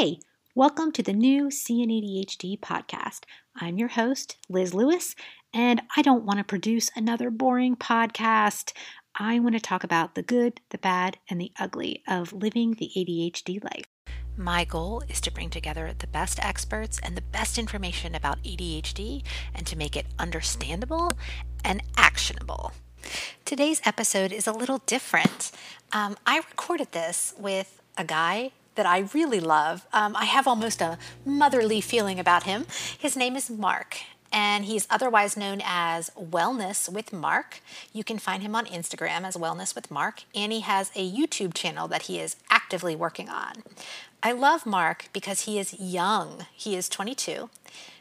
Hey, 0.00 0.18
welcome 0.54 0.92
to 0.92 1.02
the 1.02 1.12
new 1.12 1.48
CNADHD 1.48 2.58
podcast. 2.58 3.24
I'm 3.54 3.76
your 3.76 3.88
host, 3.88 4.38
Liz 4.48 4.72
Lewis, 4.72 5.14
and 5.52 5.82
I 5.94 6.00
don't 6.00 6.24
want 6.24 6.38
to 6.38 6.44
produce 6.44 6.88
another 6.96 7.30
boring 7.30 7.76
podcast. 7.76 8.72
I 9.14 9.38
want 9.40 9.56
to 9.56 9.60
talk 9.60 9.84
about 9.84 10.14
the 10.14 10.22
good, 10.22 10.62
the 10.70 10.78
bad, 10.78 11.18
and 11.28 11.38
the 11.38 11.52
ugly 11.60 12.02
of 12.08 12.32
living 12.32 12.76
the 12.76 12.90
ADHD 12.96 13.62
life. 13.62 13.84
My 14.38 14.64
goal 14.64 15.02
is 15.10 15.20
to 15.20 15.30
bring 15.30 15.50
together 15.50 15.92
the 15.98 16.06
best 16.06 16.42
experts 16.42 16.98
and 17.02 17.14
the 17.14 17.20
best 17.20 17.58
information 17.58 18.14
about 18.14 18.42
ADHD 18.42 19.22
and 19.54 19.66
to 19.66 19.76
make 19.76 19.98
it 19.98 20.06
understandable 20.18 21.12
and 21.62 21.82
actionable. 21.98 22.72
Today's 23.44 23.82
episode 23.84 24.32
is 24.32 24.46
a 24.46 24.52
little 24.52 24.78
different. 24.86 25.52
Um, 25.92 26.16
I 26.26 26.38
recorded 26.38 26.92
this 26.92 27.34
with 27.36 27.82
a 27.98 28.04
guy 28.04 28.52
that 28.74 28.86
I 28.86 29.08
really 29.14 29.40
love. 29.40 29.86
Um, 29.92 30.16
I 30.16 30.24
have 30.24 30.46
almost 30.46 30.80
a 30.80 30.98
motherly 31.24 31.80
feeling 31.80 32.18
about 32.18 32.44
him. 32.44 32.66
His 32.98 33.16
name 33.16 33.36
is 33.36 33.50
Marc, 33.50 33.98
and 34.32 34.64
he's 34.64 34.86
otherwise 34.90 35.36
known 35.36 35.60
as 35.64 36.10
Wellness 36.10 36.92
with 36.92 37.12
Marc. 37.12 37.60
You 37.92 38.04
can 38.04 38.18
find 38.18 38.42
him 38.42 38.54
on 38.54 38.66
Instagram 38.66 39.24
as 39.24 39.36
Wellness 39.36 39.74
with 39.74 39.90
Marc, 39.90 40.24
and 40.34 40.52
he 40.52 40.60
has 40.60 40.90
a 40.94 41.10
YouTube 41.10 41.54
channel 41.54 41.88
that 41.88 42.02
he 42.02 42.18
is 42.18 42.36
actively 42.48 42.94
working 42.94 43.28
on. 43.28 43.62
I 44.22 44.32
love 44.32 44.66
Marc 44.66 45.08
because 45.12 45.42
he 45.42 45.58
is 45.58 45.78
young. 45.80 46.46
He 46.54 46.76
is 46.76 46.88
22 46.88 47.48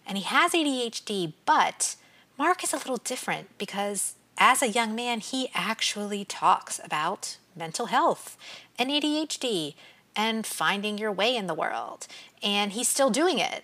and 0.05 0.17
he 0.17 0.23
has 0.23 0.51
ADHD, 0.51 1.33
but 1.45 1.95
Marc 2.37 2.63
is 2.63 2.73
a 2.73 2.77
little 2.77 2.97
different 2.97 3.57
because 3.57 4.15
as 4.37 4.61
a 4.61 4.67
young 4.67 4.95
man, 4.95 5.19
he 5.19 5.49
actually 5.53 6.25
talks 6.25 6.79
about 6.83 7.37
mental 7.55 7.85
health 7.85 8.35
and 8.77 8.89
ADHD 8.89 9.75
and 10.15 10.45
finding 10.45 10.97
your 10.97 11.11
way 11.11 11.35
in 11.35 11.47
the 11.47 11.53
world. 11.53 12.07
And 12.41 12.71
he's 12.73 12.87
still 12.87 13.09
doing 13.09 13.39
it. 13.39 13.63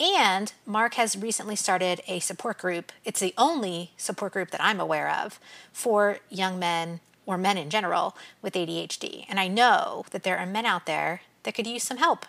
And 0.00 0.52
Marc 0.66 0.94
has 0.94 1.16
recently 1.16 1.56
started 1.56 2.00
a 2.08 2.18
support 2.18 2.58
group. 2.58 2.90
It's 3.04 3.20
the 3.20 3.34
only 3.38 3.92
support 3.96 4.32
group 4.32 4.50
that 4.50 4.62
I'm 4.62 4.80
aware 4.80 5.08
of 5.08 5.38
for 5.72 6.18
young 6.28 6.58
men 6.58 7.00
or 7.26 7.38
men 7.38 7.56
in 7.56 7.70
general 7.70 8.16
with 8.42 8.54
ADHD. 8.54 9.24
And 9.28 9.38
I 9.38 9.48
know 9.48 10.04
that 10.10 10.24
there 10.24 10.38
are 10.38 10.46
men 10.46 10.66
out 10.66 10.86
there 10.86 11.22
that 11.44 11.54
could 11.54 11.66
use 11.66 11.84
some 11.84 11.98
help. 11.98 12.26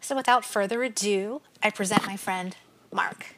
So 0.00 0.16
without 0.16 0.44
further 0.44 0.82
ado, 0.82 1.42
I 1.62 1.70
present 1.70 2.06
my 2.06 2.16
friend 2.16 2.56
Marc. 2.92 3.36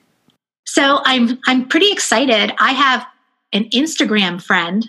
So 0.64 1.00
I'm 1.04 1.38
I'm 1.46 1.68
pretty 1.68 1.92
excited. 1.92 2.52
I 2.58 2.72
have 2.72 3.06
an 3.52 3.64
Instagram 3.70 4.42
friend 4.42 4.88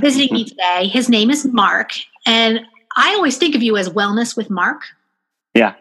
visiting 0.00 0.34
me 0.34 0.44
today. 0.48 0.88
His 0.88 1.08
name 1.08 1.30
is 1.30 1.46
Marc, 1.46 1.92
and 2.26 2.60
I 2.96 3.14
always 3.14 3.36
think 3.36 3.54
of 3.54 3.62
you 3.62 3.76
as 3.76 3.88
Wellness 3.88 4.36
with 4.36 4.50
Marc. 4.50 4.82
Yeah. 5.54 5.74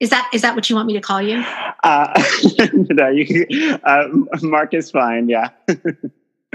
Is 0.00 0.10
that 0.10 0.28
is 0.32 0.42
that 0.42 0.56
what 0.56 0.68
you 0.68 0.74
want 0.74 0.86
me 0.88 0.94
to 0.94 1.00
call 1.00 1.22
you? 1.22 1.44
Uh, 1.84 2.22
no, 2.72 3.08
you, 3.08 3.78
uh, 3.84 4.08
Marc 4.42 4.74
is 4.74 4.90
fine. 4.90 5.28
Yeah. 5.28 5.50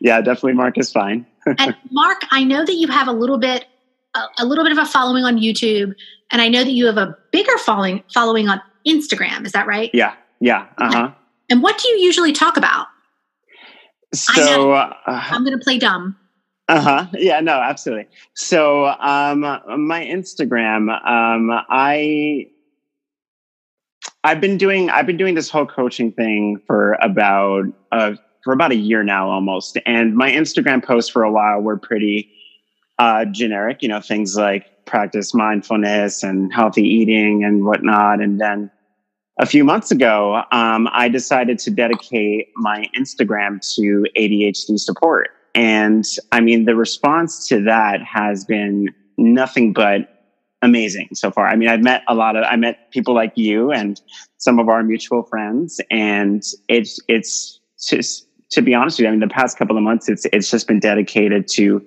yeah, 0.00 0.20
definitely 0.22 0.54
Marc 0.54 0.78
is 0.78 0.90
fine. 0.90 1.26
and 1.58 1.76
Marc, 1.90 2.22
I 2.30 2.44
know 2.44 2.64
that 2.64 2.74
you 2.74 2.88
have 2.88 3.08
a 3.08 3.12
little 3.12 3.36
bit 3.36 3.66
a, 4.14 4.20
a, 4.38 4.46
little 4.46 4.64
bit 4.64 4.72
of 4.72 4.78
a 4.78 4.86
following 4.86 5.24
on 5.24 5.38
YouTube, 5.38 5.94
and 6.30 6.40
I 6.40 6.48
know 6.48 6.64
that 6.64 6.72
you 6.72 6.86
have 6.86 6.96
a 6.96 7.16
bigger 7.30 7.58
following 7.58 8.02
following 8.12 8.48
on 8.48 8.60
Instagram. 8.86 9.44
Is 9.44 9.52
that 9.52 9.66
right? 9.66 9.90
Yeah. 9.92 10.14
Yeah. 10.40 10.66
Uh 10.78 10.92
huh. 10.92 11.04
Okay. 11.04 11.14
And 11.50 11.62
what 11.62 11.76
do 11.76 11.88
you 11.88 11.98
usually 11.98 12.32
talk 12.32 12.56
about? 12.56 12.86
So 14.14 14.72
uh, 14.72 14.94
I'm 15.06 15.44
going 15.44 15.58
to 15.58 15.62
play 15.62 15.78
dumb. 15.78 16.16
Uh 16.68 16.80
huh. 16.80 17.06
Yeah. 17.14 17.40
No. 17.40 17.60
Absolutely. 17.60 18.06
So, 18.34 18.86
um, 18.86 19.40
my 19.40 20.04
Instagram, 20.04 20.90
um, 21.06 21.50
I, 21.68 22.48
I've 24.24 24.40
been 24.40 24.56
doing, 24.58 24.88
I've 24.88 25.06
been 25.06 25.16
doing 25.16 25.34
this 25.34 25.50
whole 25.50 25.66
coaching 25.66 26.12
thing 26.12 26.60
for 26.66 26.94
about, 27.02 27.64
uh, 27.90 28.14
for 28.44 28.52
about 28.52 28.70
a 28.72 28.76
year 28.76 29.02
now 29.02 29.28
almost. 29.28 29.76
And 29.86 30.14
my 30.16 30.30
Instagram 30.30 30.84
posts 30.84 31.10
for 31.10 31.24
a 31.24 31.30
while 31.32 31.60
were 31.60 31.76
pretty, 31.76 32.30
uh, 32.98 33.24
generic. 33.26 33.82
You 33.82 33.88
know, 33.88 34.00
things 34.00 34.36
like 34.36 34.84
practice 34.86 35.34
mindfulness 35.34 36.22
and 36.22 36.52
healthy 36.52 36.82
eating 36.82 37.44
and 37.44 37.64
whatnot. 37.64 38.20
And 38.20 38.40
then 38.40 38.70
a 39.38 39.46
few 39.46 39.64
months 39.64 39.90
ago, 39.90 40.42
um, 40.52 40.88
I 40.92 41.08
decided 41.08 41.58
to 41.60 41.70
dedicate 41.70 42.48
my 42.56 42.88
Instagram 42.96 43.60
to 43.74 44.06
ADHD 44.16 44.78
support. 44.78 45.30
And 45.54 46.04
I 46.30 46.40
mean, 46.40 46.64
the 46.64 46.74
response 46.74 47.46
to 47.48 47.62
that 47.64 48.02
has 48.02 48.44
been 48.44 48.88
nothing 49.18 49.72
but 49.72 50.08
amazing 50.62 51.08
so 51.12 51.30
far. 51.30 51.46
I 51.46 51.56
mean, 51.56 51.68
I've 51.68 51.82
met 51.82 52.04
a 52.08 52.14
lot 52.14 52.36
of, 52.36 52.44
I 52.44 52.56
met 52.56 52.90
people 52.90 53.14
like 53.14 53.32
you 53.34 53.72
and 53.72 54.00
some 54.38 54.58
of 54.58 54.68
our 54.68 54.82
mutual 54.82 55.24
friends, 55.24 55.80
and 55.90 56.42
it's, 56.68 57.00
it's 57.08 57.60
just, 57.84 58.26
to 58.50 58.62
be 58.62 58.74
honest 58.74 58.98
with 58.98 59.04
you, 59.04 59.08
I 59.08 59.10
mean, 59.10 59.20
the 59.20 59.28
past 59.28 59.58
couple 59.58 59.76
of 59.76 59.82
months, 59.82 60.08
it's, 60.08 60.26
it's 60.32 60.50
just 60.50 60.68
been 60.68 60.78
dedicated 60.78 61.48
to 61.48 61.84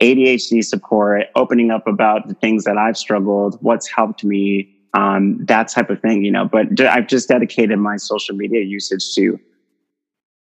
ADHD 0.00 0.64
support, 0.64 1.26
opening 1.34 1.70
up 1.70 1.86
about 1.86 2.28
the 2.28 2.34
things 2.34 2.64
that 2.64 2.76
I've 2.76 2.96
struggled, 2.96 3.58
what's 3.62 3.88
helped 3.88 4.24
me, 4.24 4.74
um, 4.94 5.44
that 5.46 5.68
type 5.68 5.90
of 5.90 6.00
thing, 6.00 6.24
you 6.24 6.30
know. 6.30 6.44
But 6.44 6.80
I've 6.80 7.08
just 7.08 7.28
dedicated 7.28 7.78
my 7.78 7.96
social 7.96 8.36
media 8.36 8.62
usage 8.62 9.14
to 9.16 9.38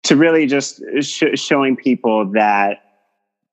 to 0.05 0.15
really 0.15 0.45
just 0.45 0.81
sh- 1.01 1.23
showing 1.33 1.75
people 1.75 2.25
that 2.31 2.83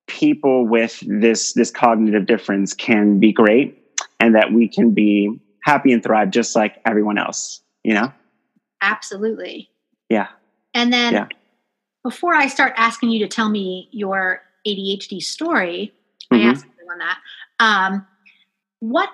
people 0.07 0.67
with 0.67 1.03
this 1.07 1.55
this 1.55 1.71
cognitive 1.71 2.27
difference 2.27 2.75
can 2.75 3.19
be 3.19 3.33
great 3.33 3.79
and 4.21 4.35
that 4.35 4.53
we 4.53 4.69
can 4.69 4.93
be 4.93 5.41
happy 5.65 5.93
and 5.93 6.03
thrive 6.03 6.31
just 6.31 6.55
like 6.55 6.81
everyone 6.85 7.19
else 7.19 7.61
you 7.83 7.95
know 7.95 8.13
absolutely 8.83 9.71
yeah 10.09 10.29
and 10.75 10.93
then 10.93 11.15
yeah. 11.15 11.27
before 12.03 12.35
i 12.35 12.47
start 12.47 12.73
asking 12.77 13.11
you 13.11 13.19
to 13.19 13.29
tell 13.29 13.49
me 13.49 13.89
your 13.91 14.43
adhd 14.67 15.23
story 15.23 15.93
mm-hmm. 16.33 16.47
i 16.47 16.51
asked 16.51 16.67
everyone 16.75 16.99
that 16.99 17.19
um, 17.61 18.07
what 18.81 19.09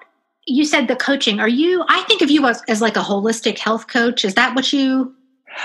you 0.46 0.64
said 0.64 0.88
the 0.88 0.96
coaching 0.96 1.38
are 1.38 1.48
you 1.48 1.84
i 1.88 2.02
think 2.04 2.22
of 2.22 2.30
you 2.30 2.46
as, 2.46 2.62
as 2.66 2.80
like 2.80 2.96
a 2.96 3.02
holistic 3.02 3.58
health 3.58 3.86
coach 3.86 4.24
is 4.24 4.34
that 4.34 4.56
what 4.56 4.72
you 4.72 5.14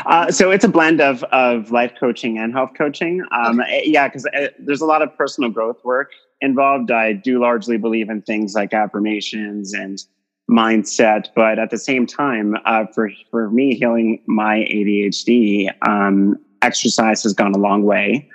uh, 0.06 0.32
so 0.32 0.52
it's 0.52 0.64
a 0.64 0.70
blend 0.70 1.02
of 1.02 1.24
of 1.26 1.72
life 1.72 1.94
coaching 2.00 2.38
and 2.38 2.54
health 2.54 2.72
coaching. 2.78 3.24
Um, 3.32 3.60
okay. 3.60 3.80
Eh, 3.80 3.82
yeah, 3.86 4.08
because 4.08 4.26
uh, 4.28 4.48
there's 4.60 4.82
a 4.82 4.86
lot 4.86 5.02
of 5.02 5.16
personal 5.18 5.50
growth 5.50 5.84
work 5.84 6.12
involved. 6.42 6.92
I 6.92 7.14
do 7.14 7.40
largely 7.40 7.78
believe 7.78 8.10
in 8.10 8.22
things 8.22 8.54
like 8.54 8.74
affirmations 8.74 9.74
and 9.74 10.04
mindset, 10.50 11.28
but 11.36 11.58
at 11.58 11.70
the 11.70 11.78
same 11.78 12.06
time, 12.06 12.56
uh, 12.66 12.86
for 12.94 13.10
for 13.32 13.50
me 13.50 13.76
healing 13.76 14.22
my 14.28 14.60
ADHD, 14.70 15.70
um, 15.88 16.38
exercise 16.62 17.24
has 17.24 17.34
gone 17.34 17.54
a 17.54 17.60
long 17.60 17.84
way. 17.84 18.30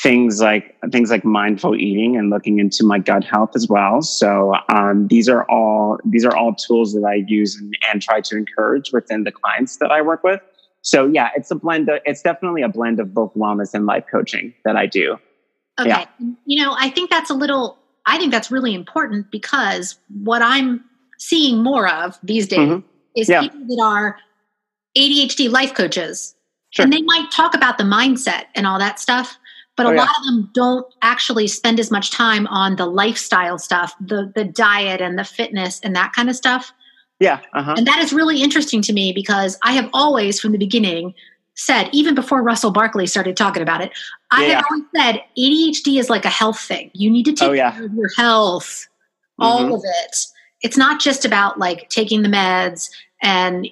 Things 0.00 0.40
like 0.40 0.76
things 0.92 1.10
like 1.10 1.24
mindful 1.24 1.74
eating 1.74 2.16
and 2.16 2.30
looking 2.30 2.60
into 2.60 2.84
my 2.84 3.00
gut 3.00 3.24
health 3.24 3.50
as 3.56 3.66
well. 3.68 4.00
So 4.00 4.54
um, 4.68 5.08
these 5.08 5.28
are 5.28 5.44
all 5.50 5.98
these 6.04 6.24
are 6.24 6.36
all 6.36 6.54
tools 6.54 6.92
that 6.94 7.04
I 7.04 7.24
use 7.26 7.56
and, 7.56 7.76
and 7.90 8.00
try 8.00 8.20
to 8.20 8.36
encourage 8.36 8.92
within 8.92 9.24
the 9.24 9.32
clients 9.32 9.78
that 9.78 9.90
I 9.90 10.00
work 10.02 10.22
with. 10.22 10.40
So 10.82 11.06
yeah, 11.06 11.30
it's 11.36 11.50
a 11.50 11.54
blend. 11.54 11.88
Of, 11.88 12.00
it's 12.04 12.22
definitely 12.22 12.62
a 12.62 12.68
blend 12.68 13.00
of 13.00 13.12
both 13.12 13.34
wellness 13.34 13.74
and 13.74 13.86
life 13.86 14.04
coaching 14.10 14.54
that 14.64 14.76
I 14.76 14.86
do. 14.86 15.18
Okay. 15.78 15.90
Yeah. 15.90 16.06
You 16.46 16.64
know, 16.64 16.74
I 16.78 16.90
think 16.90 17.10
that's 17.10 17.30
a 17.30 17.34
little, 17.34 17.78
I 18.06 18.18
think 18.18 18.32
that's 18.32 18.50
really 18.50 18.74
important 18.74 19.30
because 19.30 19.98
what 20.22 20.42
I'm 20.42 20.84
seeing 21.18 21.62
more 21.62 21.88
of 21.88 22.18
these 22.22 22.46
days 22.46 22.58
mm-hmm. 22.58 22.86
is 23.16 23.28
yeah. 23.28 23.42
people 23.42 23.76
that 23.76 23.82
are 23.82 24.16
ADHD 24.96 25.50
life 25.50 25.74
coaches. 25.74 26.34
Sure. 26.70 26.84
And 26.84 26.92
they 26.92 27.02
might 27.02 27.30
talk 27.30 27.54
about 27.54 27.78
the 27.78 27.84
mindset 27.84 28.44
and 28.54 28.66
all 28.66 28.78
that 28.78 28.98
stuff, 28.98 29.38
but 29.76 29.86
a 29.86 29.90
oh, 29.90 29.92
lot 29.92 30.08
of 30.18 30.24
them 30.26 30.50
don't 30.52 30.86
actually 31.02 31.46
spend 31.46 31.80
as 31.80 31.90
much 31.90 32.10
time 32.10 32.46
on 32.48 32.76
the 32.76 32.84
lifestyle 32.84 33.58
stuff, 33.58 33.94
the 34.00 34.30
the 34.34 34.44
diet 34.44 35.00
and 35.00 35.18
the 35.18 35.24
fitness 35.24 35.80
and 35.80 35.96
that 35.96 36.12
kind 36.12 36.28
of 36.28 36.36
stuff. 36.36 36.72
Yeah. 37.20 37.40
Uh-huh. 37.52 37.74
And 37.76 37.86
that 37.86 37.98
is 37.98 38.12
really 38.12 38.42
interesting 38.42 38.82
to 38.82 38.92
me 38.92 39.12
because 39.12 39.58
I 39.62 39.72
have 39.72 39.90
always, 39.92 40.40
from 40.40 40.52
the 40.52 40.58
beginning, 40.58 41.14
said, 41.54 41.90
even 41.92 42.14
before 42.14 42.42
Russell 42.42 42.70
Barkley 42.70 43.06
started 43.06 43.36
talking 43.36 43.62
about 43.62 43.80
it, 43.80 43.90
I 44.30 44.46
yeah. 44.46 44.54
have 44.54 44.64
always 44.70 44.84
said 44.94 45.24
ADHD 45.36 45.98
is 45.98 46.08
like 46.08 46.24
a 46.24 46.30
health 46.30 46.60
thing. 46.60 46.90
You 46.94 47.10
need 47.10 47.24
to 47.24 47.32
take 47.32 47.48
oh, 47.48 47.52
yeah. 47.52 47.72
care 47.72 47.86
of 47.86 47.94
your 47.94 48.10
health, 48.16 48.86
mm-hmm. 49.40 49.42
all 49.42 49.74
of 49.74 49.82
it. 49.84 50.16
It's 50.60 50.76
not 50.76 51.00
just 51.00 51.24
about 51.24 51.58
like 51.58 51.88
taking 51.88 52.22
the 52.22 52.28
meds 52.28 52.90
and 53.20 53.68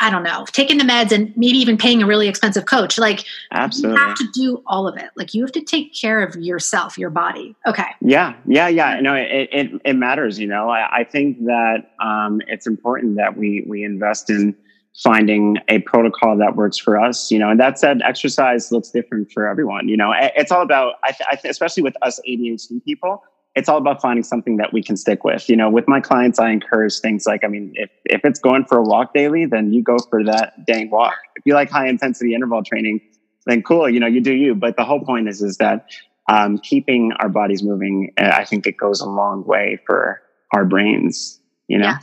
I 0.00 0.10
don't 0.10 0.22
know, 0.22 0.46
taking 0.52 0.78
the 0.78 0.84
meds 0.84 1.12
and 1.12 1.32
maybe 1.36 1.58
even 1.58 1.76
paying 1.76 2.02
a 2.02 2.06
really 2.06 2.28
expensive 2.28 2.66
coach. 2.66 2.98
Like, 2.98 3.24
absolutely, 3.52 4.00
you 4.00 4.06
have 4.06 4.16
to 4.16 4.28
do 4.32 4.62
all 4.66 4.88
of 4.88 4.96
it. 4.96 5.10
Like, 5.16 5.34
you 5.34 5.42
have 5.42 5.52
to 5.52 5.60
take 5.60 5.94
care 5.94 6.22
of 6.22 6.36
yourself, 6.36 6.96
your 6.96 7.10
body. 7.10 7.54
Okay. 7.66 7.88
Yeah, 8.00 8.34
yeah, 8.46 8.68
yeah. 8.68 9.00
No, 9.00 9.14
it 9.14 9.48
it, 9.52 9.80
it 9.84 9.92
matters. 9.94 10.38
You 10.38 10.46
know, 10.46 10.70
I, 10.70 11.00
I 11.00 11.04
think 11.04 11.44
that 11.44 11.90
um, 12.00 12.40
it's 12.48 12.66
important 12.66 13.16
that 13.16 13.36
we 13.36 13.64
we 13.68 13.84
invest 13.84 14.30
in 14.30 14.56
finding 15.02 15.58
a 15.68 15.80
protocol 15.80 16.38
that 16.38 16.56
works 16.56 16.78
for 16.78 16.98
us. 16.98 17.30
You 17.30 17.38
know, 17.38 17.50
and 17.50 17.60
that 17.60 17.78
said, 17.78 18.00
exercise 18.02 18.72
looks 18.72 18.90
different 18.90 19.30
for 19.30 19.46
everyone. 19.46 19.88
You 19.88 19.96
know, 19.96 20.14
it's 20.16 20.50
all 20.50 20.62
about, 20.62 20.94
I, 21.04 21.12
th- 21.12 21.28
I 21.30 21.36
th- 21.36 21.50
especially 21.50 21.82
with 21.82 21.96
us 22.00 22.18
ADHD 22.26 22.82
people 22.82 23.22
it's 23.56 23.70
all 23.70 23.78
about 23.78 24.02
finding 24.02 24.22
something 24.22 24.58
that 24.58 24.72
we 24.72 24.82
can 24.82 24.96
stick 24.96 25.24
with. 25.24 25.48
You 25.48 25.56
know, 25.56 25.70
with 25.70 25.88
my 25.88 26.00
clients, 26.00 26.38
I 26.38 26.50
encourage 26.50 27.00
things 27.00 27.24
like, 27.26 27.42
I 27.42 27.48
mean, 27.48 27.72
if, 27.74 27.90
if 28.04 28.20
it's 28.22 28.38
going 28.38 28.66
for 28.66 28.76
a 28.78 28.82
walk 28.82 29.14
daily, 29.14 29.46
then 29.46 29.72
you 29.72 29.82
go 29.82 29.96
for 30.10 30.22
that 30.24 30.66
dang 30.66 30.90
walk. 30.90 31.14
If 31.36 31.42
you 31.46 31.54
like 31.54 31.70
high 31.70 31.88
intensity 31.88 32.34
interval 32.34 32.62
training, 32.62 33.00
then 33.46 33.62
cool, 33.62 33.88
you 33.88 33.98
know, 33.98 34.06
you 34.06 34.20
do 34.20 34.34
you. 34.34 34.54
But 34.54 34.76
the 34.76 34.84
whole 34.84 35.00
point 35.00 35.26
is, 35.26 35.40
is 35.40 35.56
that 35.56 35.88
um, 36.28 36.58
keeping 36.58 37.12
our 37.18 37.30
bodies 37.30 37.62
moving, 37.62 38.12
uh, 38.18 38.30
I 38.34 38.44
think 38.44 38.66
it 38.66 38.76
goes 38.76 39.00
a 39.00 39.08
long 39.08 39.44
way 39.46 39.80
for 39.86 40.20
our 40.52 40.66
brains, 40.66 41.40
you 41.66 41.78
know? 41.78 41.86
Yeah. 41.86 41.98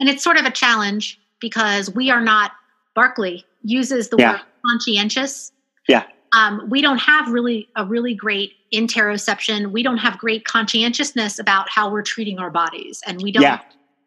And 0.00 0.08
it's 0.08 0.24
sort 0.24 0.38
of 0.38 0.44
a 0.44 0.50
challenge 0.50 1.20
because 1.40 1.94
we 1.94 2.10
are 2.10 2.20
not, 2.20 2.50
Barkley 2.94 3.44
uses 3.62 4.08
the 4.08 4.16
yeah. 4.18 4.32
word 4.32 4.40
conscientious. 4.66 5.52
Yeah. 5.88 6.04
Um, 6.36 6.68
we 6.68 6.82
don't 6.82 6.98
have 6.98 7.32
really 7.32 7.66
a 7.76 7.84
really 7.86 8.14
great 8.14 8.52
interoception. 8.72 9.72
We 9.72 9.82
don't 9.82 9.96
have 9.96 10.18
great 10.18 10.44
conscientiousness 10.44 11.38
about 11.38 11.70
how 11.70 11.90
we're 11.90 12.02
treating 12.02 12.38
our 12.38 12.50
bodies. 12.50 13.00
And 13.06 13.22
we 13.22 13.32
don't, 13.32 13.42
yeah. 13.42 13.60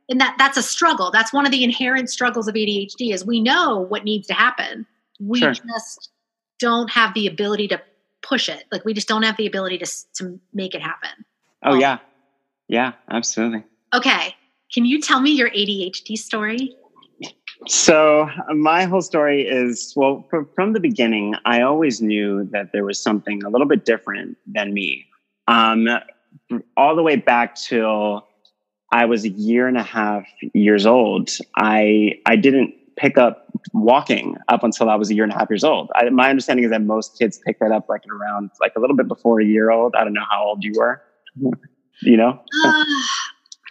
and 0.10 0.22
that 0.22 0.36
that's 0.38 0.56
a 0.56 0.62
struggle. 0.62 1.10
That's 1.12 1.34
one 1.34 1.48
of 1.48 1.52
the 1.52 1.64
inherent 1.64 2.12
struggles 2.12 2.48
of 2.48 2.54
ADHD 2.54 3.12
is 3.14 3.26
we 3.26 3.42
know 3.42 3.80
what 3.80 4.04
needs 4.04 4.28
to 4.28 4.36
happen. 4.36 4.86
We 5.20 5.40
sure. 5.40 5.54
just 5.54 6.12
don't 6.60 6.92
have 6.92 7.16
the 7.16 7.26
ability 7.26 7.68
to 7.70 7.82
push 8.22 8.48
it. 8.48 8.66
Like 8.72 8.86
we 8.86 8.94
just 8.94 9.08
don't 9.08 9.24
have 9.24 9.36
the 9.36 9.48
ability 9.48 9.80
to 9.80 9.88
to 10.18 10.40
make 10.54 10.76
it 10.76 10.84
happen. 10.84 11.26
Oh 11.66 11.72
well, 11.72 11.82
yeah, 11.82 11.98
yeah, 12.68 12.94
absolutely. 13.10 13.64
Okay, 13.92 14.36
can 14.72 14.86
you 14.86 15.02
tell 15.02 15.20
me 15.20 15.32
your 15.32 15.50
ADHD 15.50 16.16
story? 16.16 16.76
So 17.68 18.30
my 18.56 18.86
whole 18.86 19.02
story 19.02 19.42
is 19.42 19.94
well 19.96 20.26
from, 20.30 20.48
from 20.56 20.74
the 20.74 20.80
beginning. 20.80 21.36
I 21.46 21.62
always 21.62 22.02
knew 22.02 22.46
that 22.52 22.72
there 22.72 22.86
was 22.86 23.02
something 23.02 23.44
a 23.44 23.50
little 23.50 23.68
bit 23.68 23.86
different 23.86 24.38
than 24.48 24.74
me. 24.74 25.06
Um, 25.48 25.88
all 26.78 26.96
the 26.96 27.04
way 27.04 27.16
back 27.16 27.56
till 27.56 28.28
I 28.92 29.06
was 29.06 29.26
a 29.26 29.30
year 29.30 29.68
and 29.68 29.78
a 29.78 29.84
half 29.84 30.26
years 30.54 30.86
old. 30.86 31.30
I 31.58 32.20
I 32.26 32.36
didn't 32.36 32.74
pick 32.96 33.18
up 33.18 33.48
walking 33.74 34.36
up 34.48 34.64
until 34.64 34.90
I 34.90 34.96
was 34.96 35.10
a 35.10 35.16
year 35.16 35.24
and 35.24 35.34
a 35.34 35.38
half 35.38 35.50
years 35.50 35.64
old. 35.64 35.90
I, 35.96 36.10
my 36.10 36.30
understanding 36.30 36.66
is 36.66 36.72
that 36.72 36.82
most 36.82 37.18
kids 37.18 37.40
pick 37.46 37.60
that 37.60 37.72
up 37.72 37.88
like 37.90 38.04
around 38.08 38.52
like 38.62 38.74
a 38.76 38.80
little 38.80 38.96
bit 38.96 39.08
before 39.08 39.42
a 39.42 39.46
year 39.46 39.72
old. 39.72 39.96
I 39.96 40.04
don't 40.04 40.14
know 40.14 40.26
how 40.30 40.44
old 40.44 40.64
you 40.64 40.74
were. 40.76 41.02
you 42.02 42.18
know? 42.18 42.42
Uh, 42.66 42.84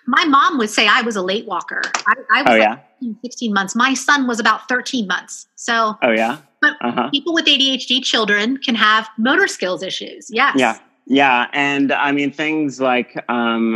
my 0.09 0.25
mom 0.25 0.57
would 0.57 0.71
say 0.71 0.89
I 0.89 1.03
was 1.03 1.17
a 1.17 1.23
late 1.23 1.47
walker. 1.47 1.83
I, 2.07 2.15
I 2.33 2.43
was 2.43 2.53
oh, 2.53 2.55
yeah? 2.55 2.79
16 3.23 3.53
months. 3.53 3.77
My 3.77 3.93
son 3.93 4.27
was 4.27 4.41
about 4.41 4.67
13 4.67 5.07
months. 5.07 5.47
So, 5.57 5.97
oh, 6.03 6.11
yeah. 6.11 6.39
But 6.63 6.77
uh-huh. 6.81 7.11
people 7.11 7.35
with 7.35 7.45
ADHD 7.45 8.03
children 8.03 8.57
can 8.57 8.75
have 8.75 9.07
motor 9.19 9.47
skills 9.47 9.83
issues. 9.83 10.29
Yes. 10.31 10.57
Yeah. 10.59 10.79
Yeah, 11.11 11.47
and 11.55 11.91
I 11.91 12.13
mean 12.13 12.31
things 12.31 12.83
like, 12.83 13.17
um, 13.31 13.75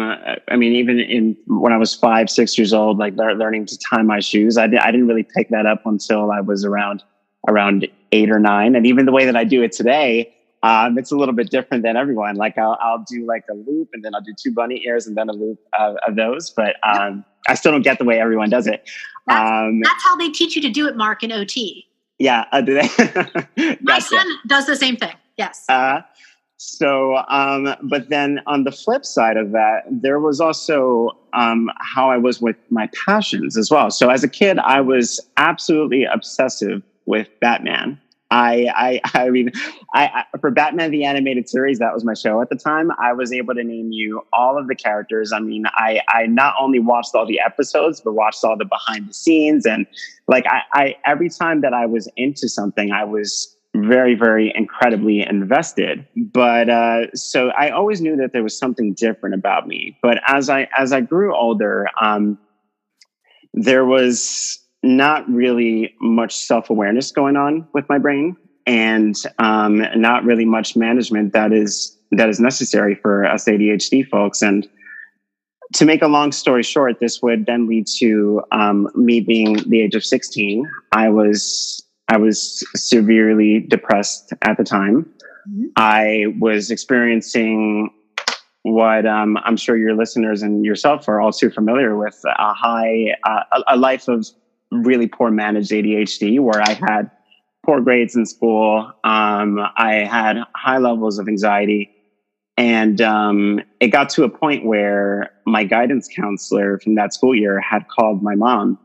I 0.48 0.56
mean, 0.56 0.74
even 0.74 1.00
in 1.00 1.34
when 1.46 1.72
I 1.72 1.78
was 1.78 1.94
five, 1.94 2.28
six 2.28 2.58
years 2.58 2.74
old, 2.74 2.98
like 2.98 3.14
learning 3.14 3.64
to 3.66 3.78
tie 3.78 4.02
my 4.02 4.20
shoes, 4.20 4.58
I, 4.58 4.64
I 4.64 4.66
didn't 4.66 5.06
really 5.06 5.22
pick 5.22 5.48
that 5.48 5.64
up 5.64 5.86
until 5.86 6.30
I 6.30 6.42
was 6.42 6.62
around 6.62 7.02
around 7.48 7.88
eight 8.12 8.30
or 8.30 8.38
nine. 8.38 8.76
And 8.76 8.86
even 8.86 9.06
the 9.06 9.12
way 9.12 9.24
that 9.24 9.34
I 9.34 9.44
do 9.44 9.62
it 9.62 9.72
today, 9.72 10.30
um, 10.62 10.96
it's 10.96 11.10
a 11.10 11.16
little 11.16 11.34
bit 11.34 11.50
different 11.50 11.82
than 11.82 11.96
everyone. 11.96 12.36
Like 12.36 12.56
I'll, 12.56 12.78
I'll 12.80 13.04
do 13.08 13.26
like 13.26 13.44
a 13.50 13.54
loop, 13.54 13.88
and 13.92 14.04
then 14.04 14.14
I'll 14.14 14.22
do 14.22 14.34
two 14.36 14.52
bunny 14.52 14.82
ears, 14.86 15.06
and 15.06 15.16
then 15.16 15.28
a 15.28 15.32
loop 15.32 15.58
of, 15.78 15.96
of 16.06 16.16
those. 16.16 16.50
But 16.50 16.76
um, 16.82 17.24
I 17.48 17.54
still 17.54 17.72
don't 17.72 17.82
get 17.82 17.98
the 17.98 18.04
way 18.04 18.20
everyone 18.20 18.50
does 18.50 18.66
it. 18.66 18.88
That's, 19.26 19.50
um, 19.50 19.80
that's 19.80 20.04
how 20.04 20.16
they 20.16 20.30
teach 20.30 20.56
you 20.56 20.62
to 20.62 20.70
do 20.70 20.86
it, 20.86 20.96
Marc, 20.96 21.22
in 21.22 21.32
OT. 21.32 21.88
Yeah, 22.18 22.44
uh, 22.52 22.60
do 22.60 22.74
they? 22.74 23.76
my 23.80 23.98
son 23.98 24.26
does 24.46 24.66
the 24.66 24.76
same 24.76 24.96
thing. 24.96 25.14
Yes. 25.36 25.64
Uh, 25.68 26.02
so, 26.58 27.16
um, 27.28 27.74
but 27.82 28.08
then 28.08 28.40
on 28.46 28.62
the 28.62 28.70
flip 28.70 29.04
side 29.04 29.36
of 29.36 29.50
that, 29.50 29.82
there 29.90 30.20
was 30.20 30.40
also 30.40 31.10
um, 31.32 31.68
how 31.80 32.08
I 32.08 32.16
was 32.18 32.40
with 32.40 32.56
my 32.70 32.88
passions 33.04 33.56
as 33.56 33.68
well. 33.68 33.90
So, 33.90 34.10
as 34.10 34.22
a 34.22 34.28
kid, 34.28 34.58
I 34.60 34.80
was 34.80 35.18
absolutely 35.36 36.04
obsessive 36.04 36.82
with 37.06 37.28
Batman. 37.40 38.00
I, 38.32 38.66
I, 38.74 39.00
I 39.26 39.30
mean, 39.30 39.52
I, 39.94 40.24
I, 40.32 40.38
for 40.38 40.50
Batman 40.50 40.90
the 40.90 41.04
animated 41.04 41.48
series, 41.48 41.78
that 41.78 41.92
was 41.92 42.04
my 42.04 42.14
show 42.14 42.40
at 42.40 42.48
the 42.48 42.56
time. 42.56 42.90
I 42.98 43.12
was 43.12 43.32
able 43.32 43.54
to 43.54 43.62
name 43.62 43.92
you 43.92 44.22
all 44.32 44.58
of 44.58 44.66
the 44.66 44.74
characters. 44.74 45.32
I 45.32 45.40
mean, 45.40 45.64
I, 45.66 46.00
I 46.08 46.26
not 46.26 46.54
only 46.58 46.78
watched 46.78 47.14
all 47.14 47.26
the 47.26 47.40
episodes, 47.44 48.00
but 48.00 48.12
watched 48.12 48.42
all 48.42 48.56
the 48.56 48.64
behind 48.64 49.08
the 49.08 49.14
scenes, 49.14 49.66
and 49.66 49.86
like 50.26 50.46
I, 50.46 50.62
I 50.72 50.96
every 51.04 51.28
time 51.28 51.60
that 51.60 51.74
I 51.74 51.86
was 51.86 52.08
into 52.16 52.48
something, 52.48 52.90
I 52.90 53.04
was 53.04 53.56
very, 53.74 54.14
very 54.14 54.52
incredibly 54.54 55.20
invested. 55.20 56.06
But 56.16 56.68
uh, 56.68 57.10
so 57.14 57.48
I 57.50 57.70
always 57.70 58.00
knew 58.00 58.16
that 58.16 58.32
there 58.32 58.42
was 58.42 58.56
something 58.56 58.94
different 58.94 59.34
about 59.34 59.66
me. 59.66 59.98
But 60.02 60.20
as 60.26 60.48
I 60.48 60.68
as 60.76 60.92
I 60.92 61.00
grew 61.00 61.36
older, 61.36 61.86
um, 62.00 62.38
there 63.54 63.84
was 63.84 64.61
not 64.82 65.28
really 65.30 65.94
much 66.00 66.36
self 66.36 66.70
awareness 66.70 67.10
going 67.10 67.36
on 67.36 67.66
with 67.72 67.88
my 67.88 67.98
brain, 67.98 68.36
and 68.66 69.14
um, 69.38 69.84
not 69.96 70.24
really 70.24 70.44
much 70.44 70.76
management 70.76 71.32
that 71.32 71.52
is 71.52 71.98
that 72.12 72.28
is 72.28 72.40
necessary 72.40 72.94
for 72.94 73.24
us 73.24 73.46
ADHD 73.46 74.06
folks. 74.06 74.42
And 74.42 74.68
to 75.74 75.84
make 75.84 76.02
a 76.02 76.08
long 76.08 76.32
story 76.32 76.62
short, 76.62 77.00
this 77.00 77.22
would 77.22 77.46
then 77.46 77.66
lead 77.66 77.86
to 77.98 78.42
um, 78.52 78.88
me 78.94 79.20
being 79.20 79.56
the 79.68 79.80
age 79.80 79.94
of 79.94 80.04
16. 80.04 80.68
I 80.92 81.08
was 81.08 81.82
I 82.08 82.18
was 82.18 82.62
severely 82.74 83.60
depressed 83.60 84.34
at 84.42 84.58
the 84.58 84.64
time. 84.64 85.10
Mm-hmm. 85.48 85.64
I 85.76 86.26
was 86.38 86.70
experiencing 86.70 87.90
what 88.62 89.06
um, 89.06 89.38
I'm 89.44 89.56
sure 89.56 89.76
your 89.76 89.94
listeners 89.94 90.42
and 90.42 90.64
yourself 90.64 91.08
are 91.08 91.20
all 91.20 91.32
too 91.32 91.50
familiar 91.50 91.96
with 91.96 92.20
a 92.24 92.54
high, 92.54 93.16
uh, 93.24 93.62
a 93.66 93.76
life 93.76 94.08
of 94.08 94.26
really 94.72 95.06
poor 95.06 95.30
managed 95.30 95.70
ADHD, 95.70 96.40
where 96.40 96.60
I 96.60 96.72
had 96.72 97.10
poor 97.64 97.80
grades 97.80 98.16
in 98.16 98.26
school. 98.26 98.92
Um, 99.04 99.58
I 99.76 100.06
had 100.10 100.38
high 100.54 100.78
levels 100.78 101.18
of 101.18 101.28
anxiety. 101.28 101.90
And 102.56 103.00
um, 103.00 103.60
it 103.80 103.88
got 103.88 104.10
to 104.10 104.24
a 104.24 104.28
point 104.28 104.64
where 104.64 105.30
my 105.46 105.64
guidance 105.64 106.08
counselor 106.08 106.78
from 106.78 106.96
that 106.96 107.14
school 107.14 107.34
year 107.34 107.60
had 107.60 107.88
called 107.88 108.22
my 108.22 108.34
mom 108.34 108.78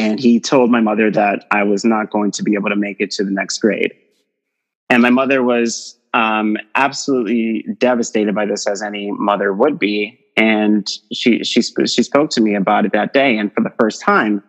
and 0.00 0.18
he 0.18 0.40
told 0.40 0.70
my 0.70 0.80
mother 0.80 1.10
that 1.10 1.46
I 1.50 1.62
was 1.62 1.84
not 1.84 2.10
going 2.10 2.30
to 2.32 2.42
be 2.42 2.54
able 2.54 2.70
to 2.70 2.76
make 2.76 3.00
it 3.00 3.10
to 3.12 3.24
the 3.24 3.30
next 3.30 3.58
grade. 3.58 3.92
And 4.88 5.02
my 5.02 5.10
mother 5.10 5.42
was 5.42 5.98
um, 6.14 6.56
absolutely 6.74 7.66
devastated 7.78 8.34
by 8.34 8.46
this, 8.46 8.66
as 8.66 8.82
any 8.82 9.12
mother 9.12 9.52
would 9.52 9.78
be. 9.78 10.18
And 10.38 10.88
she 11.12 11.44
she 11.44 11.60
she 11.60 12.02
spoke 12.02 12.30
to 12.30 12.40
me 12.40 12.54
about 12.54 12.86
it 12.86 12.92
that 12.92 13.12
day. 13.12 13.36
And 13.36 13.52
for 13.52 13.62
the 13.62 13.72
first 13.78 14.00
time, 14.00 14.42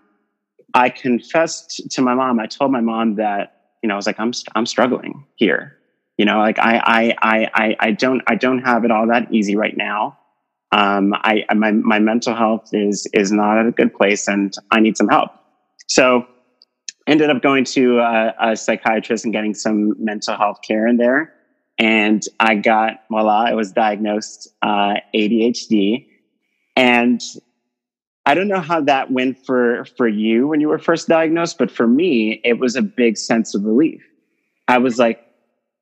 I 0.74 0.90
confessed 0.90 1.90
to 1.92 2.02
my 2.02 2.14
mom. 2.14 2.40
I 2.40 2.48
told 2.48 2.72
my 2.72 2.82
mom 2.82 3.16
that 3.16 3.58
you 3.82 3.88
know 3.88 3.96
I 3.96 3.98
was 3.98 4.08
like 4.08 4.20
I'm 4.20 4.32
I'm 4.56 4.66
struggling 4.66 5.26
here. 5.36 5.78
You 6.18 6.26
know, 6.26 6.40
like 6.40 6.60
I 6.60 7.16
I 7.22 7.50
I 7.52 7.76
I 7.80 7.92
don't 7.92 8.22
I 8.28 8.36
don't 8.36 8.60
have 8.60 8.86
it 8.86 8.92
all 8.92 9.08
that 9.08 9.32
easy 9.32 9.56
right 9.56 9.76
now. 9.76 10.18
Um, 10.72 11.14
I 11.16 11.46
my 11.54 11.72
my 11.72 12.00
mental 12.00 12.36
health 12.36 12.70
is 12.74 13.08
is 13.14 13.32
not 13.32 13.58
at 13.58 13.66
a 13.66 13.72
good 13.72 13.94
place, 13.94 14.28
and 14.28 14.54
I 14.72 14.80
need 14.80 14.98
some 14.98 15.08
help. 15.08 15.32
So 15.88 16.26
ended 17.08 17.30
up 17.30 17.42
going 17.42 17.66
to 17.66 18.00
a, 18.00 18.34
a, 18.40 18.56
psychiatrist 18.56 19.26
and 19.26 19.34
getting 19.34 19.54
some 19.54 19.94
mental 20.04 20.38
health 20.38 20.60
care 20.66 20.88
in 20.88 20.98
there. 20.98 21.34
And 21.78 22.24
I 22.40 22.56
got, 22.56 23.02
voila, 23.10 23.46
I 23.48 23.54
was 23.54 23.72
diagnosed 23.72 24.50
uh, 24.62 24.96
ADHD. 25.16 26.08
And 26.76 27.22
I 28.26 28.34
don't 28.34 28.48
know 28.48 28.60
how 28.60 28.82
that 28.82 29.12
went 29.12 29.44
for, 29.46 29.86
for 29.98 30.08
you 30.08 30.48
when 30.48 30.62
you 30.62 30.68
were 30.68 30.78
first 30.78 31.08
diagnosed, 31.08 31.58
but 31.58 31.72
for 31.72 31.88
me, 31.88 32.40
it 32.44 32.60
was 32.60 32.76
a 32.76 32.82
big 32.82 33.18
sense 33.18 33.56
of 33.56 33.64
relief. 33.64 34.02
I 34.68 34.78
was 34.78 35.00
like, 35.00 35.26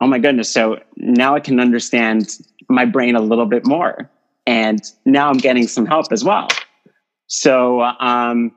oh 0.02 0.08
my 0.08 0.20
goodness. 0.20 0.52
So 0.52 0.80
now 0.96 1.36
I 1.36 1.42
can 1.42 1.60
understand 1.60 2.38
my 2.70 2.86
brain 2.86 3.16
a 3.16 3.22
little 3.22 3.46
bit 3.46 3.66
more. 3.66 4.10
And 4.48 4.80
now 5.06 5.30
I'm 5.30 5.38
getting 5.38 5.68
some 5.68 5.86
help 5.86 6.12
as 6.12 6.24
well. 6.24 6.48
So, 7.28 7.82
um, 7.82 8.52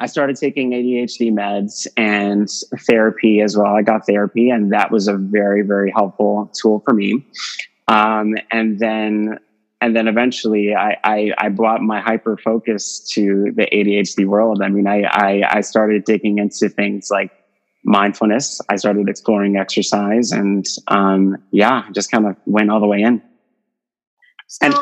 I 0.00 0.06
started 0.06 0.36
taking 0.36 0.70
ADHD 0.70 1.32
meds 1.32 1.88
and 1.96 2.48
therapy 2.86 3.40
as 3.40 3.56
well. 3.56 3.74
I 3.74 3.82
got 3.82 4.06
therapy, 4.06 4.48
and 4.48 4.72
that 4.72 4.92
was 4.92 5.08
a 5.08 5.16
very, 5.16 5.62
very 5.62 5.90
helpful 5.90 6.52
tool 6.54 6.82
for 6.84 6.94
me. 6.94 7.26
Um, 7.88 8.36
and 8.52 8.78
then, 8.78 9.40
and 9.80 9.94
then 9.94 10.08
eventually, 10.08 10.74
I, 10.74 10.96
I, 11.04 11.32
I 11.38 11.48
brought 11.48 11.82
my 11.82 12.00
hyper 12.00 12.36
focus 12.36 13.00
to 13.12 13.52
the 13.54 13.66
ADHD 13.72 14.26
world. 14.26 14.60
I 14.62 14.68
mean, 14.68 14.86
I, 14.86 15.02
I, 15.04 15.58
I 15.58 15.60
started 15.60 16.04
digging 16.04 16.38
into 16.38 16.68
things 16.68 17.10
like 17.10 17.30
mindfulness. 17.84 18.60
I 18.68 18.76
started 18.76 19.08
exploring 19.08 19.56
exercise, 19.56 20.32
and 20.32 20.66
um, 20.88 21.36
yeah, 21.52 21.84
just 21.92 22.10
kind 22.10 22.26
of 22.26 22.36
went 22.46 22.70
all 22.70 22.80
the 22.80 22.86
way 22.86 23.02
in. 23.02 23.22
So, 24.48 24.66
and, 24.66 24.74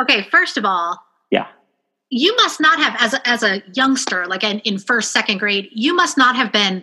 okay, 0.00 0.22
first 0.30 0.56
of 0.56 0.64
all, 0.64 0.98
yeah 1.30 1.46
you 2.10 2.34
must 2.36 2.60
not 2.60 2.78
have 2.78 2.96
as 2.98 3.14
a, 3.14 3.28
as 3.28 3.42
a 3.42 3.62
youngster 3.74 4.26
like 4.26 4.42
in, 4.42 4.60
in 4.60 4.78
first 4.78 5.12
second 5.12 5.38
grade 5.38 5.68
you 5.72 5.94
must 5.94 6.16
not 6.16 6.36
have 6.36 6.52
been 6.52 6.82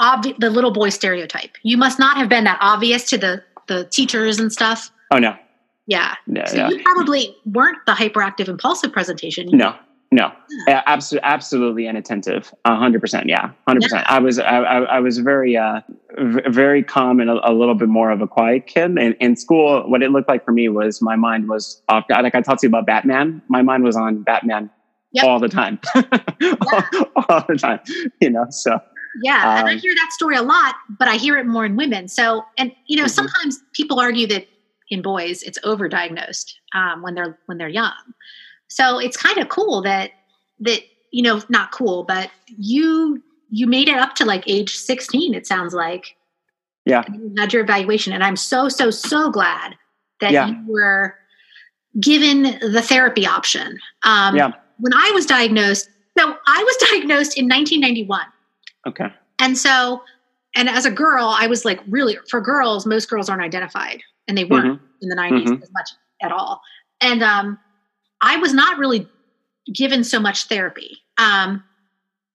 obvi- 0.00 0.36
the 0.38 0.50
little 0.50 0.72
boy 0.72 0.88
stereotype 0.88 1.56
you 1.62 1.76
must 1.76 1.98
not 1.98 2.16
have 2.16 2.28
been 2.28 2.44
that 2.44 2.58
obvious 2.60 3.08
to 3.08 3.18
the 3.18 3.42
the 3.68 3.84
teachers 3.86 4.38
and 4.38 4.52
stuff 4.52 4.90
oh 5.10 5.18
no 5.18 5.36
Yeah. 5.86 6.14
yeah 6.26 6.46
so 6.46 6.56
yeah. 6.56 6.68
you 6.70 6.82
probably 6.82 7.36
weren't 7.44 7.78
the 7.86 7.92
hyperactive 7.92 8.48
impulsive 8.48 8.92
presentation. 8.92 9.48
No, 9.52 9.74
no, 10.12 10.30
yeah. 10.68 10.82
absolutely, 10.86 11.26
absolutely 11.26 11.86
inattentive. 11.86 12.54
A 12.64 12.76
hundred 12.76 13.00
percent. 13.00 13.28
Yeah, 13.28 13.50
hundred 13.66 13.82
percent. 13.82 14.06
I 14.08 14.18
was, 14.18 14.38
I, 14.38 14.58
I, 14.58 14.78
I 14.82 15.00
was 15.00 15.18
very, 15.18 15.56
uh, 15.56 15.80
v- 16.18 16.42
very 16.48 16.82
calm 16.82 17.18
and 17.18 17.30
a, 17.30 17.50
a, 17.50 17.52
little 17.52 17.74
bit 17.74 17.88
more 17.88 18.10
of 18.10 18.20
a 18.20 18.28
quiet 18.28 18.66
kid. 18.66 18.96
And 18.98 19.16
in 19.20 19.36
school, 19.36 19.88
what 19.88 20.02
it 20.02 20.10
looked 20.10 20.28
like 20.28 20.44
for 20.44 20.52
me 20.52 20.68
was 20.68 21.00
my 21.02 21.16
mind 21.16 21.48
was 21.48 21.82
off. 21.88 22.04
Like 22.10 22.34
I 22.34 22.42
talked 22.42 22.60
to 22.60 22.66
you 22.66 22.70
about 22.70 22.86
Batman. 22.86 23.42
My 23.48 23.62
mind 23.62 23.84
was 23.84 23.96
on 23.96 24.22
Batman 24.22 24.70
yep. 25.12 25.24
all 25.24 25.40
the 25.40 25.48
time, 25.48 25.80
all, 25.94 27.24
all 27.28 27.44
the 27.48 27.56
time. 27.58 27.80
You 28.20 28.30
know, 28.30 28.46
so 28.50 28.78
yeah, 29.22 29.36
um, 29.36 29.58
and 29.58 29.68
I 29.68 29.72
um, 29.72 29.78
hear 29.78 29.94
that 29.94 30.10
story 30.12 30.36
a 30.36 30.42
lot, 30.42 30.74
but 30.98 31.08
I 31.08 31.16
hear 31.16 31.36
it 31.36 31.46
more 31.46 31.64
in 31.64 31.76
women. 31.76 32.08
So, 32.08 32.44
and 32.56 32.72
you 32.86 32.96
know, 32.96 33.04
mm-hmm. 33.04 33.10
sometimes 33.10 33.60
people 33.72 34.00
argue 34.00 34.26
that 34.28 34.46
in 34.92 35.00
boys 35.00 35.42
it's 35.42 35.58
overdiagnosed 35.60 36.52
um, 36.74 37.02
when 37.02 37.14
they're 37.14 37.38
when 37.46 37.58
they're 37.58 37.68
young. 37.68 37.92
So 38.68 38.98
it's 38.98 39.16
kind 39.16 39.38
of 39.38 39.48
cool 39.48 39.82
that 39.82 40.10
that 40.60 40.82
you 41.10 41.22
know 41.22 41.40
not 41.48 41.72
cool, 41.72 42.04
but 42.04 42.30
you 42.46 43.22
you 43.48 43.66
made 43.66 43.88
it 43.88 43.96
up 43.96 44.14
to 44.16 44.24
like 44.26 44.44
age 44.46 44.76
sixteen. 44.76 45.34
It 45.34 45.46
sounds 45.46 45.72
like 45.72 46.14
yeah. 46.84 47.04
You 47.10 47.32
had 47.38 47.52
your 47.52 47.62
evaluation, 47.62 48.12
and 48.12 48.22
I'm 48.22 48.36
so 48.36 48.68
so 48.68 48.90
so 48.90 49.30
glad 49.30 49.74
that 50.20 50.32
yeah. 50.32 50.48
you 50.48 50.56
were 50.68 51.14
given 51.98 52.42
the 52.42 52.82
therapy 52.82 53.26
option. 53.26 53.78
Um, 54.04 54.36
yeah. 54.36 54.52
When 54.78 54.92
I 54.92 55.10
was 55.14 55.24
diagnosed, 55.24 55.88
so 56.18 56.36
I 56.46 56.62
was 56.62 56.76
diagnosed 56.90 57.38
in 57.38 57.46
1991. 57.46 58.20
Okay. 58.86 59.06
And 59.38 59.56
so, 59.56 60.02
and 60.54 60.68
as 60.68 60.84
a 60.84 60.90
girl, 60.90 61.34
I 61.38 61.46
was 61.46 61.64
like 61.64 61.80
really 61.88 62.18
for 62.28 62.40
girls. 62.40 62.84
Most 62.84 63.08
girls 63.08 63.28
aren't 63.28 63.42
identified 63.42 64.02
and 64.28 64.36
they 64.36 64.44
weren't 64.44 64.76
mm-hmm. 64.76 64.84
in 65.02 65.08
the 65.08 65.16
90s 65.16 65.44
mm-hmm. 65.44 65.62
as 65.62 65.70
much 65.72 65.90
at 66.22 66.32
all. 66.32 66.60
And 67.00 67.22
um, 67.22 67.58
I 68.20 68.36
was 68.36 68.54
not 68.54 68.78
really 68.78 69.08
given 69.72 70.04
so 70.04 70.20
much 70.20 70.44
therapy. 70.44 70.98
Um, 71.18 71.62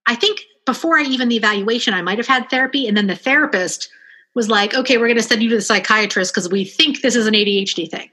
I 0.05 0.15
think 0.15 0.41
before 0.65 0.97
I 0.97 1.03
even 1.03 1.29
the 1.29 1.37
evaluation, 1.37 1.93
I 1.93 2.01
might 2.01 2.17
have 2.17 2.27
had 2.27 2.49
therapy, 2.49 2.87
and 2.87 2.95
then 2.95 3.07
the 3.07 3.15
therapist 3.15 3.89
was 4.35 4.49
like, 4.49 4.73
"Okay, 4.73 4.97
we're 4.97 5.07
going 5.07 5.17
to 5.17 5.23
send 5.23 5.41
you 5.41 5.49
to 5.49 5.55
the 5.55 5.61
psychiatrist 5.61 6.33
because 6.33 6.49
we 6.49 6.65
think 6.65 7.01
this 7.01 7.15
is 7.15 7.27
an 7.27 7.33
ADHD 7.33 7.89
thing." 7.89 8.09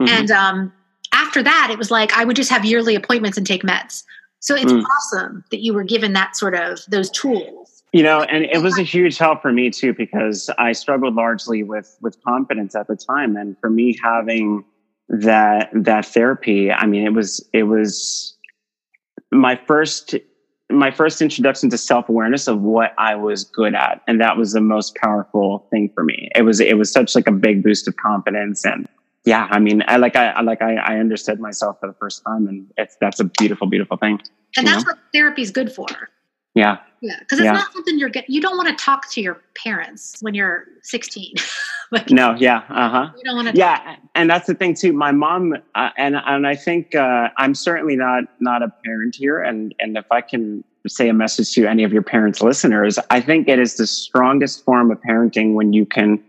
Mm-hmm. 0.00 0.08
And 0.08 0.30
um, 0.30 0.72
after 1.12 1.42
that, 1.42 1.68
it 1.70 1.78
was 1.78 1.90
like 1.90 2.12
I 2.12 2.24
would 2.24 2.36
just 2.36 2.50
have 2.50 2.64
yearly 2.64 2.94
appointments 2.94 3.38
and 3.38 3.46
take 3.46 3.62
meds. 3.62 4.04
So 4.40 4.54
it's 4.54 4.72
mm. 4.72 4.84
awesome 4.84 5.42
that 5.50 5.62
you 5.62 5.72
were 5.72 5.84
given 5.84 6.12
that 6.12 6.36
sort 6.36 6.54
of 6.54 6.80
those 6.88 7.10
tools 7.10 7.73
you 7.94 8.02
know 8.02 8.22
and 8.22 8.44
it 8.44 8.60
was 8.60 8.76
a 8.76 8.82
huge 8.82 9.16
help 9.16 9.40
for 9.40 9.52
me 9.52 9.70
too 9.70 9.94
because 9.94 10.50
i 10.58 10.72
struggled 10.72 11.14
largely 11.14 11.62
with 11.62 11.96
with 12.02 12.22
confidence 12.24 12.74
at 12.74 12.88
the 12.88 12.96
time. 12.96 13.36
And 13.36 13.56
for 13.60 13.70
me 13.70 13.96
having 14.02 14.64
that 15.08 15.70
that 15.72 16.04
therapy 16.04 16.72
i 16.72 16.86
mean 16.86 17.06
it 17.06 17.14
was 17.14 17.48
it 17.54 17.62
was 17.62 18.36
my 19.30 19.54
first 19.66 20.16
my 20.70 20.90
first 20.90 21.22
introduction 21.22 21.70
to 21.70 21.78
self-awareness 21.78 22.48
of 22.48 22.60
what 22.60 22.92
i 22.98 23.14
was 23.14 23.44
good 23.44 23.74
at. 23.76 24.02
And 24.08 24.20
that 24.20 24.36
was 24.36 24.52
the 24.52 24.60
most 24.60 24.96
powerful 24.96 25.66
thing 25.70 25.90
for 25.94 26.02
me. 26.02 26.30
It 26.34 26.42
was 26.42 26.58
it 26.58 26.76
was 26.76 26.90
such 26.90 27.14
like 27.14 27.28
a 27.28 27.32
big 27.32 27.62
boost 27.62 27.86
of 27.86 27.96
confidence. 27.96 28.64
And 28.66 28.88
yeah 29.24 29.46
i 29.52 29.60
mean 29.60 29.84
i 29.86 29.98
like 29.98 30.16
i 30.16 30.40
like 30.40 30.60
i, 30.62 30.74
I 30.74 30.98
understood 30.98 31.38
myself 31.38 31.78
for 31.78 31.86
the 31.86 31.94
first 31.94 32.24
time. 32.26 32.48
And 32.48 32.66
it's 32.76 32.96
that's 33.00 33.20
a 33.20 33.24
beautiful 33.38 33.68
beautiful 33.68 33.98
thing 33.98 34.20
and 34.56 34.66
that's 34.66 34.84
know? 34.84 34.90
what 34.90 34.98
therapy 35.12 35.42
is 35.42 35.52
good 35.52 35.70
for 35.72 35.86
yeah. 36.54 36.78
Yeah. 37.00 37.18
Because 37.18 37.38
it's 37.38 37.44
yeah. 37.44 37.52
not 37.52 37.72
something 37.72 37.98
you're 37.98 38.08
get 38.08 38.30
you 38.30 38.40
don't 38.40 38.56
want 38.56 38.68
to 38.76 38.82
talk 38.82 39.10
to 39.10 39.20
your 39.20 39.42
parents 39.62 40.16
when 40.22 40.32
you're 40.32 40.64
16. 40.82 41.34
like, 41.90 42.10
no, 42.10 42.34
yeah. 42.34 42.62
Uh-huh. 42.70 43.10
You 43.16 43.24
don't 43.24 43.36
want 43.36 43.48
to 43.48 43.56
Yeah, 43.56 43.96
and 44.14 44.30
that's 44.30 44.46
the 44.46 44.54
thing 44.54 44.74
too. 44.74 44.92
My 44.92 45.12
mom 45.12 45.54
uh, 45.74 45.90
and 45.98 46.16
and 46.16 46.46
I 46.46 46.54
think 46.54 46.94
uh, 46.94 47.28
I'm 47.36 47.54
certainly 47.54 47.96
not 47.96 48.24
not 48.40 48.62
a 48.62 48.72
parent 48.84 49.16
here 49.16 49.42
and 49.42 49.74
and 49.80 49.98
if 49.98 50.10
I 50.10 50.22
can 50.22 50.64
say 50.86 51.08
a 51.08 51.14
message 51.14 51.52
to 51.52 51.66
any 51.66 51.82
of 51.82 51.92
your 51.92 52.02
parents 52.02 52.42
listeners, 52.42 52.98
I 53.10 53.20
think 53.20 53.48
it 53.48 53.58
is 53.58 53.76
the 53.76 53.86
strongest 53.86 54.64
form 54.64 54.90
of 54.90 54.98
parenting 55.00 55.54
when 55.54 55.72
you 55.72 55.86
can 55.86 56.22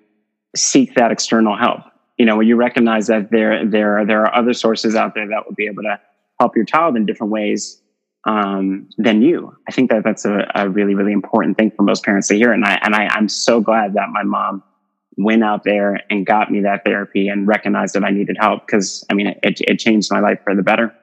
seek 0.55 0.95
that 0.95 1.11
external 1.11 1.57
help. 1.57 1.81
You 2.17 2.25
know, 2.25 2.37
when 2.37 2.47
you 2.47 2.55
recognize 2.55 3.07
that 3.07 3.31
there 3.31 3.65
there 3.65 3.99
are, 3.99 4.05
there 4.05 4.21
are 4.23 4.35
other 4.35 4.53
sources 4.53 4.95
out 4.95 5.13
there 5.13 5.27
that 5.27 5.45
will 5.45 5.55
be 5.55 5.67
able 5.67 5.83
to 5.83 5.99
help 6.39 6.55
your 6.55 6.65
child 6.65 6.97
in 6.97 7.05
different 7.05 7.31
ways 7.31 7.81
um, 8.25 8.89
than 8.97 9.21
you. 9.21 9.55
I 9.67 9.71
think 9.71 9.91
that 9.91 10.03
that's 10.03 10.25
a, 10.25 10.49
a, 10.55 10.69
really, 10.69 10.95
really 10.95 11.11
important 11.11 11.57
thing 11.57 11.71
for 11.71 11.83
most 11.83 12.03
parents 12.03 12.27
to 12.29 12.35
hear. 12.35 12.51
And 12.51 12.65
I, 12.65 12.79
and 12.81 12.95
I, 12.95 13.07
I'm 13.07 13.29
so 13.29 13.61
glad 13.61 13.93
that 13.93 14.09
my 14.09 14.23
mom 14.23 14.63
went 15.17 15.43
out 15.43 15.63
there 15.63 16.01
and 16.09 16.25
got 16.25 16.51
me 16.51 16.61
that 16.61 16.83
therapy 16.83 17.27
and 17.27 17.47
recognized 17.47 17.95
that 17.95 18.03
I 18.03 18.09
needed 18.09 18.37
help 18.39 18.65
because 18.65 19.05
I 19.09 19.13
mean, 19.13 19.27
it, 19.27 19.61
it 19.61 19.79
changed 19.79 20.11
my 20.11 20.19
life 20.19 20.39
for 20.43 20.55
the 20.55 20.63
better. 20.63 20.93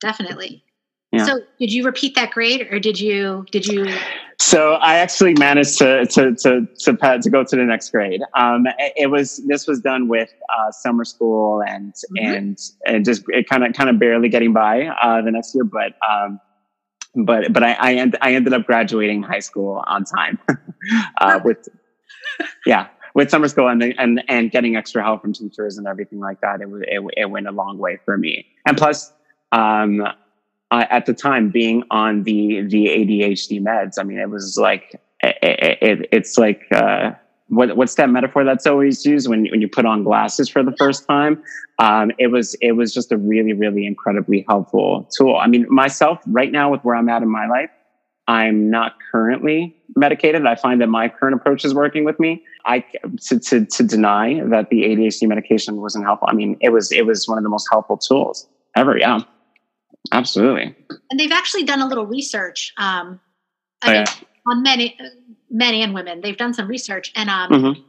Definitely. 0.00 0.64
Yeah. 1.12 1.26
So 1.26 1.40
did 1.58 1.72
you 1.72 1.84
repeat 1.84 2.14
that 2.14 2.30
grade 2.30 2.68
or 2.70 2.80
did 2.80 2.98
you, 2.98 3.44
did 3.50 3.66
you? 3.66 3.92
So 4.40 4.72
I 4.72 4.96
actually 4.96 5.34
managed 5.34 5.76
to, 5.78 6.06
to, 6.06 6.34
to, 6.34 6.66
to, 6.78 7.18
to 7.18 7.30
go 7.30 7.44
to 7.44 7.56
the 7.56 7.64
next 7.64 7.90
grade. 7.90 8.22
Um, 8.34 8.66
it 8.96 9.10
was, 9.10 9.36
this 9.46 9.66
was 9.66 9.80
done 9.80 10.08
with, 10.08 10.32
uh, 10.58 10.72
summer 10.72 11.04
school 11.04 11.62
and, 11.68 11.92
mm-hmm. 11.92 12.34
and, 12.34 12.58
and 12.86 13.04
just 13.04 13.22
it 13.28 13.50
kind 13.50 13.66
of, 13.66 13.74
kind 13.74 13.90
of 13.90 13.98
barely 13.98 14.30
getting 14.30 14.54
by, 14.54 14.86
uh, 14.86 15.20
the 15.20 15.30
next 15.30 15.54
year. 15.54 15.64
But, 15.64 15.92
um, 16.10 16.40
but, 17.16 17.52
but 17.52 17.62
I, 17.62 17.72
I, 17.74 17.92
end, 17.92 18.16
I 18.22 18.32
ended 18.32 18.54
up 18.54 18.64
graduating 18.64 19.22
high 19.22 19.40
school 19.40 19.84
on 19.86 20.04
time, 20.04 20.38
uh, 21.20 21.40
with, 21.44 21.68
yeah, 22.66 22.88
with 23.14 23.28
summer 23.28 23.46
school 23.46 23.68
and, 23.68 23.82
and, 23.82 24.24
and 24.26 24.50
getting 24.50 24.74
extra 24.74 25.02
help 25.02 25.20
from 25.20 25.34
teachers 25.34 25.76
and 25.76 25.86
everything 25.86 26.18
like 26.18 26.40
that. 26.40 26.62
It, 26.62 26.68
it, 26.88 27.02
it 27.14 27.30
went 27.30 27.46
a 27.46 27.52
long 27.52 27.76
way 27.76 27.98
for 28.06 28.16
me. 28.16 28.46
And 28.66 28.78
plus, 28.78 29.12
um, 29.52 30.02
uh, 30.70 30.86
at 30.90 31.06
the 31.06 31.14
time 31.14 31.50
being 31.50 31.82
on 31.90 32.22
the 32.22 32.62
the 32.62 32.86
ADHD 32.86 33.60
meds. 33.60 33.94
I 33.98 34.04
mean, 34.04 34.18
it 34.18 34.30
was 34.30 34.56
like 34.56 35.00
it, 35.22 35.78
it, 35.82 36.08
it's 36.12 36.38
like 36.38 36.62
uh, 36.72 37.12
what, 37.48 37.76
what's 37.76 37.96
that 37.96 38.08
metaphor 38.10 38.44
that's 38.44 38.66
always 38.66 39.04
used 39.04 39.28
when 39.28 39.46
when 39.50 39.60
you 39.60 39.68
put 39.68 39.84
on 39.84 40.04
glasses 40.04 40.48
for 40.48 40.62
the 40.62 40.74
first 40.78 41.06
time? 41.06 41.42
Um, 41.78 42.12
it 42.18 42.28
was 42.28 42.54
it 42.60 42.72
was 42.72 42.94
just 42.94 43.10
a 43.12 43.16
really 43.16 43.52
really 43.52 43.86
incredibly 43.86 44.44
helpful 44.48 45.08
tool. 45.16 45.36
I 45.36 45.46
mean, 45.46 45.66
myself 45.68 46.20
right 46.26 46.52
now 46.52 46.70
with 46.70 46.82
where 46.82 46.94
I'm 46.94 47.08
at 47.08 47.22
in 47.22 47.30
my 47.30 47.46
life, 47.46 47.70
I'm 48.28 48.70
not 48.70 48.94
currently 49.10 49.76
medicated. 49.96 50.46
I 50.46 50.54
find 50.54 50.80
that 50.80 50.86
my 50.86 51.08
current 51.08 51.34
approach 51.34 51.64
is 51.64 51.74
working 51.74 52.04
with 52.04 52.20
me. 52.20 52.44
I 52.64 52.84
to, 53.28 53.40
to, 53.40 53.64
to 53.64 53.82
deny 53.82 54.40
that 54.44 54.70
the 54.70 54.82
ADHD 54.82 55.26
medication 55.26 55.80
wasn't 55.80 56.04
helpful. 56.04 56.28
I 56.30 56.34
mean, 56.34 56.56
it 56.60 56.68
was 56.68 56.92
it 56.92 57.06
was 57.06 57.26
one 57.26 57.38
of 57.38 57.44
the 57.44 57.50
most 57.50 57.68
helpful 57.70 57.96
tools 57.96 58.46
ever. 58.76 58.96
Yeah. 58.96 59.20
Absolutely. 60.12 60.74
And 61.10 61.20
they've 61.20 61.32
actually 61.32 61.64
done 61.64 61.80
a 61.80 61.86
little 61.86 62.06
research 62.06 62.72
um, 62.78 63.20
oh, 63.84 63.92
yeah. 63.92 64.04
on 64.46 64.62
men, 64.62 64.90
men 65.50 65.74
and 65.74 65.94
women. 65.94 66.20
They've 66.20 66.36
done 66.36 66.54
some 66.54 66.68
research, 66.68 67.12
and 67.14 67.28
um, 67.28 67.50
mm-hmm. 67.50 67.82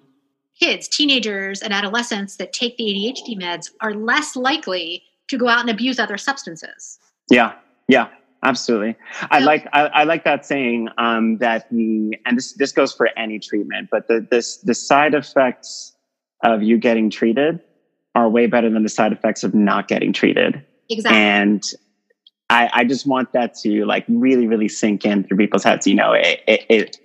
kids, 0.59 0.87
teenagers, 0.87 1.61
and 1.61 1.73
adolescents 1.73 2.35
that 2.37 2.53
take 2.53 2.77
the 2.77 2.83
ADHD 2.83 3.41
meds 3.41 3.71
are 3.81 3.93
less 3.93 4.35
likely 4.35 5.03
to 5.29 5.37
go 5.37 5.47
out 5.47 5.61
and 5.61 5.69
abuse 5.69 5.99
other 5.99 6.17
substances. 6.17 6.99
Yeah, 7.29 7.53
yeah, 7.87 8.09
absolutely. 8.43 8.95
So, 9.19 9.27
I 9.31 9.39
like 9.39 9.67
I, 9.73 9.85
I, 9.87 10.03
like 10.03 10.23
that 10.25 10.45
saying 10.45 10.89
um, 10.97 11.37
that 11.37 11.69
the 11.71 12.17
and 12.25 12.37
this 12.37 12.53
this 12.53 12.71
goes 12.71 12.93
for 12.93 13.09
any 13.17 13.39
treatment, 13.39 13.89
but 13.91 14.07
the 14.07 14.27
this 14.29 14.57
the 14.57 14.75
side 14.75 15.13
effects 15.13 15.95
of 16.43 16.61
you 16.61 16.77
getting 16.77 17.09
treated 17.09 17.61
are 18.13 18.29
way 18.29 18.45
better 18.47 18.69
than 18.69 18.83
the 18.83 18.89
side 18.89 19.13
effects 19.13 19.43
of 19.43 19.53
not 19.55 19.87
getting 19.87 20.11
treated. 20.11 20.65
Exactly. 20.89 21.17
And 21.17 21.63
I, 22.51 22.69
I 22.73 22.83
just 22.83 23.07
want 23.07 23.31
that 23.31 23.55
to 23.59 23.85
like 23.85 24.03
really, 24.09 24.45
really 24.45 24.67
sink 24.67 25.05
in 25.05 25.23
through 25.23 25.37
people's 25.37 25.63
heads. 25.63 25.87
You 25.87 25.95
know, 25.95 26.11
it, 26.11 26.41
it, 26.47 26.65
it, 26.69 26.97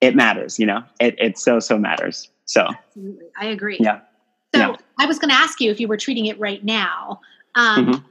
it 0.00 0.14
matters, 0.14 0.58
you 0.58 0.66
know, 0.66 0.84
it, 1.00 1.16
it 1.18 1.38
so, 1.38 1.58
so 1.58 1.76
matters. 1.76 2.30
So 2.44 2.66
Absolutely. 2.68 3.26
I 3.38 3.46
agree. 3.46 3.78
Yeah. 3.80 4.00
So 4.54 4.60
yeah. 4.60 4.76
I 4.98 5.06
was 5.06 5.18
going 5.18 5.30
to 5.30 5.34
ask 5.34 5.60
you 5.60 5.72
if 5.72 5.80
you 5.80 5.88
were 5.88 5.96
treating 5.96 6.26
it 6.26 6.38
right 6.38 6.64
now. 6.64 7.20
Um, 7.56 7.86
mm-hmm. 7.86 8.06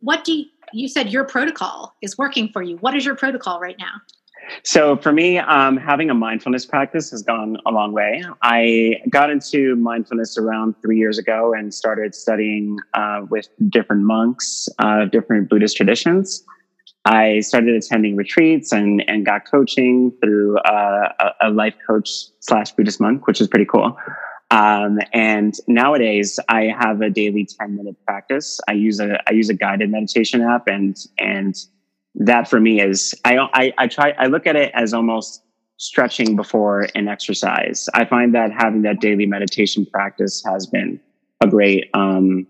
What 0.00 0.24
do 0.24 0.32
you, 0.32 0.46
you 0.72 0.88
said 0.88 1.10
your 1.10 1.24
protocol 1.24 1.94
is 2.00 2.16
working 2.16 2.48
for 2.48 2.62
you. 2.62 2.78
What 2.78 2.94
is 2.94 3.04
your 3.04 3.14
protocol 3.14 3.60
right 3.60 3.76
now? 3.78 4.00
So 4.62 4.96
for 4.96 5.12
me, 5.12 5.38
um, 5.38 5.76
having 5.76 6.10
a 6.10 6.14
mindfulness 6.14 6.66
practice 6.66 7.10
has 7.10 7.22
gone 7.22 7.56
a 7.66 7.70
long 7.70 7.92
way. 7.92 8.22
I 8.42 8.96
got 9.10 9.30
into 9.30 9.76
mindfulness 9.76 10.38
around 10.38 10.74
three 10.82 10.98
years 10.98 11.18
ago 11.18 11.54
and 11.56 11.72
started 11.72 12.14
studying 12.14 12.78
uh, 12.94 13.22
with 13.30 13.48
different 13.68 14.02
monks 14.02 14.68
of 14.78 14.86
uh, 14.86 15.04
different 15.06 15.48
Buddhist 15.48 15.76
traditions. 15.76 16.44
I 17.04 17.40
started 17.40 17.74
attending 17.74 18.16
retreats 18.16 18.72
and, 18.72 19.02
and 19.08 19.24
got 19.24 19.50
coaching 19.50 20.12
through 20.22 20.58
uh, 20.58 21.12
a, 21.18 21.48
a, 21.48 21.50
life 21.50 21.74
coach 21.86 22.10
slash 22.40 22.72
Buddhist 22.72 23.00
monk, 23.00 23.26
which 23.26 23.40
is 23.40 23.48
pretty 23.48 23.64
cool. 23.64 23.96
Um, 24.50 24.98
and 25.12 25.54
nowadays 25.66 26.38
I 26.48 26.64
have 26.78 27.00
a 27.00 27.10
daily 27.10 27.46
10 27.58 27.76
minute 27.76 27.96
practice. 28.06 28.60
I 28.68 28.72
use 28.72 29.00
a, 29.00 29.22
I 29.28 29.32
use 29.32 29.48
a 29.48 29.54
guided 29.54 29.90
meditation 29.90 30.42
app 30.42 30.66
and, 30.66 30.96
and 31.18 31.54
that 32.14 32.48
for 32.48 32.60
me 32.60 32.80
is 32.80 33.14
I, 33.24 33.38
I, 33.52 33.72
I 33.78 33.86
try 33.86 34.14
I 34.18 34.26
look 34.26 34.46
at 34.46 34.56
it 34.56 34.72
as 34.74 34.92
almost 34.92 35.42
stretching 35.76 36.36
before 36.36 36.88
an 36.94 37.08
exercise. 37.08 37.88
I 37.94 38.04
find 38.04 38.34
that 38.34 38.50
having 38.52 38.82
that 38.82 39.00
daily 39.00 39.26
meditation 39.26 39.86
practice 39.86 40.42
has 40.44 40.66
been 40.66 41.00
a 41.40 41.46
great 41.46 41.88
um, 41.94 42.46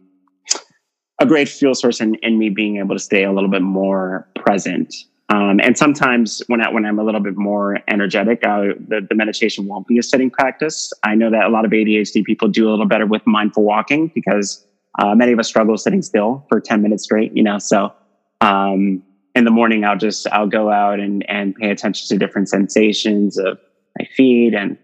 a 1.20 1.26
great 1.26 1.48
fuel 1.48 1.74
source 1.74 2.00
in, 2.00 2.14
in 2.16 2.38
me 2.38 2.48
being 2.48 2.78
able 2.78 2.94
to 2.94 3.00
stay 3.00 3.24
a 3.24 3.32
little 3.32 3.50
bit 3.50 3.62
more 3.62 4.28
present. 4.36 4.94
Um, 5.30 5.60
and 5.60 5.76
sometimes 5.76 6.40
when 6.46 6.62
I, 6.64 6.70
when 6.70 6.86
I'm 6.86 6.98
a 6.98 7.04
little 7.04 7.20
bit 7.20 7.36
more 7.36 7.78
energetic, 7.88 8.46
uh, 8.46 8.72
the, 8.88 9.06
the 9.06 9.14
meditation 9.14 9.66
won't 9.66 9.86
be 9.86 9.98
a 9.98 10.02
sitting 10.02 10.30
practice. 10.30 10.92
I 11.02 11.14
know 11.16 11.30
that 11.30 11.44
a 11.44 11.48
lot 11.48 11.66
of 11.66 11.70
ADHD 11.72 12.24
people 12.24 12.48
do 12.48 12.68
a 12.68 12.70
little 12.70 12.86
better 12.86 13.04
with 13.04 13.26
mindful 13.26 13.64
walking 13.64 14.10
because 14.14 14.64
uh, 14.98 15.14
many 15.14 15.32
of 15.32 15.38
us 15.38 15.48
struggle 15.48 15.76
sitting 15.76 16.02
still 16.02 16.46
for 16.48 16.60
10 16.60 16.80
minutes 16.80 17.04
straight, 17.04 17.36
you 17.36 17.42
know, 17.42 17.58
so, 17.58 17.92
um, 18.40 19.02
in 19.38 19.44
the 19.44 19.50
morning, 19.50 19.84
I'll 19.84 19.96
just, 19.96 20.26
I'll 20.32 20.48
go 20.48 20.70
out 20.70 20.98
and, 20.98 21.24
and 21.30 21.54
pay 21.54 21.70
attention 21.70 22.08
to 22.08 22.18
different 22.18 22.48
sensations 22.48 23.38
of 23.38 23.58
my 23.98 24.04
feet 24.14 24.52
and, 24.52 24.76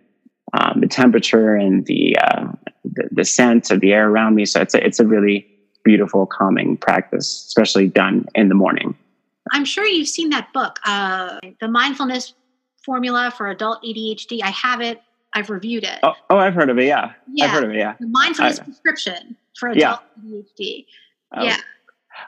um, 0.55 0.81
the 0.81 0.87
temperature 0.87 1.57
and 1.57 1.85
the, 1.87 2.17
uh, 2.19 2.47
the, 2.85 3.09
the 3.11 3.25
scent 3.25 3.71
of 3.73 3.81
the 3.81 3.93
air 3.93 4.09
around 4.09 4.37
me. 4.37 4.47
So 4.47 4.61
it's 4.61 4.75
a, 4.75 4.87
it's 4.87 5.01
a 5.01 5.07
really 5.07 5.47
beautiful, 5.85 6.25
calming 6.25 6.77
practice, 6.77 7.45
especially 7.49 7.89
done 7.89 8.27
in 8.37 8.49
the 8.49 8.55
morning. 8.55 8.97
I'm 9.51 9.65
sure 9.65 9.85
you've 9.85 10.09
seen 10.09 10.31
that 10.31 10.53
book, 10.53 10.79
uh, 10.87 11.39
The 11.61 11.69
Mindfulness 11.69 12.35
Formula 12.85 13.33
for 13.37 13.49
Adult 13.49 13.83
ADHD. 13.83 14.41
I 14.43 14.51
have 14.51 14.81
it. 14.81 15.03
I've 15.35 15.51
reviewed 15.51 15.83
it. 15.83 15.99
Oh, 16.05 16.15
oh 16.31 16.39
I've 16.39 16.55
heard 16.55 16.71
of 16.71 16.79
it. 16.79 16.85
Yeah. 16.85 17.13
yeah. 17.33 17.47
I've 17.47 17.51
heard 17.51 17.65
of 17.65 17.71
it. 17.71 17.77
Yeah. 17.77 17.95
The 17.99 18.07
Mindfulness 18.07 18.61
I, 18.61 18.65
Prescription 18.65 19.37
for 19.59 19.71
Adult 19.71 20.01
yeah. 20.25 20.39
ADHD. 20.39 20.87
Oh, 21.37 21.43
yeah. 21.43 21.57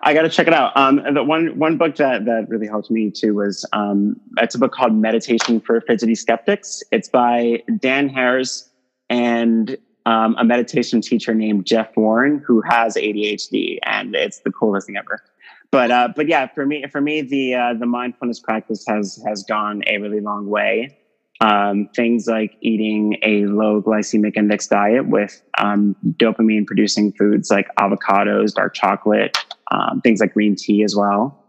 I 0.02 0.14
got 0.14 0.22
to 0.22 0.28
check 0.28 0.46
it 0.46 0.54
out. 0.54 0.76
Um, 0.76 1.02
the 1.14 1.22
one 1.22 1.58
one 1.58 1.76
book 1.76 1.96
that 1.96 2.24
that 2.24 2.48
really 2.48 2.66
helped 2.66 2.90
me 2.90 3.10
too 3.10 3.34
was 3.34 3.64
um, 3.72 4.20
it's 4.38 4.54
a 4.54 4.58
book 4.58 4.72
called 4.72 4.94
Meditation 4.94 5.60
for 5.60 5.80
Fidgety 5.80 6.14
Skeptics. 6.14 6.82
It's 6.92 7.08
by 7.08 7.62
Dan 7.78 8.08
Harris 8.08 8.70
and 9.08 9.76
um, 10.04 10.36
a 10.38 10.44
meditation 10.44 11.00
teacher 11.00 11.34
named 11.34 11.66
Jeff 11.66 11.96
Warren 11.96 12.42
who 12.46 12.60
has 12.62 12.96
ADHD, 12.96 13.78
and 13.84 14.14
it's 14.14 14.40
the 14.40 14.52
coolest 14.52 14.86
thing 14.86 14.96
ever 14.96 15.22
but 15.70 15.90
uh, 15.90 16.08
but 16.14 16.28
yeah, 16.28 16.46
for 16.46 16.66
me, 16.66 16.84
for 16.90 17.00
me, 17.00 17.22
the 17.22 17.54
uh, 17.54 17.74
the 17.74 17.86
mindfulness 17.86 18.40
practice 18.40 18.84
has 18.88 19.22
has 19.26 19.42
gone 19.42 19.82
a 19.86 19.98
really 19.98 20.20
long 20.20 20.48
way. 20.48 20.96
Um, 21.42 21.90
things 21.94 22.26
like 22.26 22.56
eating 22.62 23.18
a 23.22 23.44
low 23.44 23.82
glycemic 23.82 24.38
index 24.38 24.68
diet 24.68 25.06
with 25.06 25.42
um, 25.58 25.94
dopamine 26.12 26.66
producing 26.66 27.12
foods 27.12 27.50
like 27.50 27.68
avocados, 27.76 28.54
dark 28.54 28.72
chocolate, 28.72 29.36
um, 29.70 30.00
things 30.02 30.20
like 30.20 30.34
green 30.34 30.56
tea 30.56 30.82
as 30.82 30.94
well. 30.94 31.42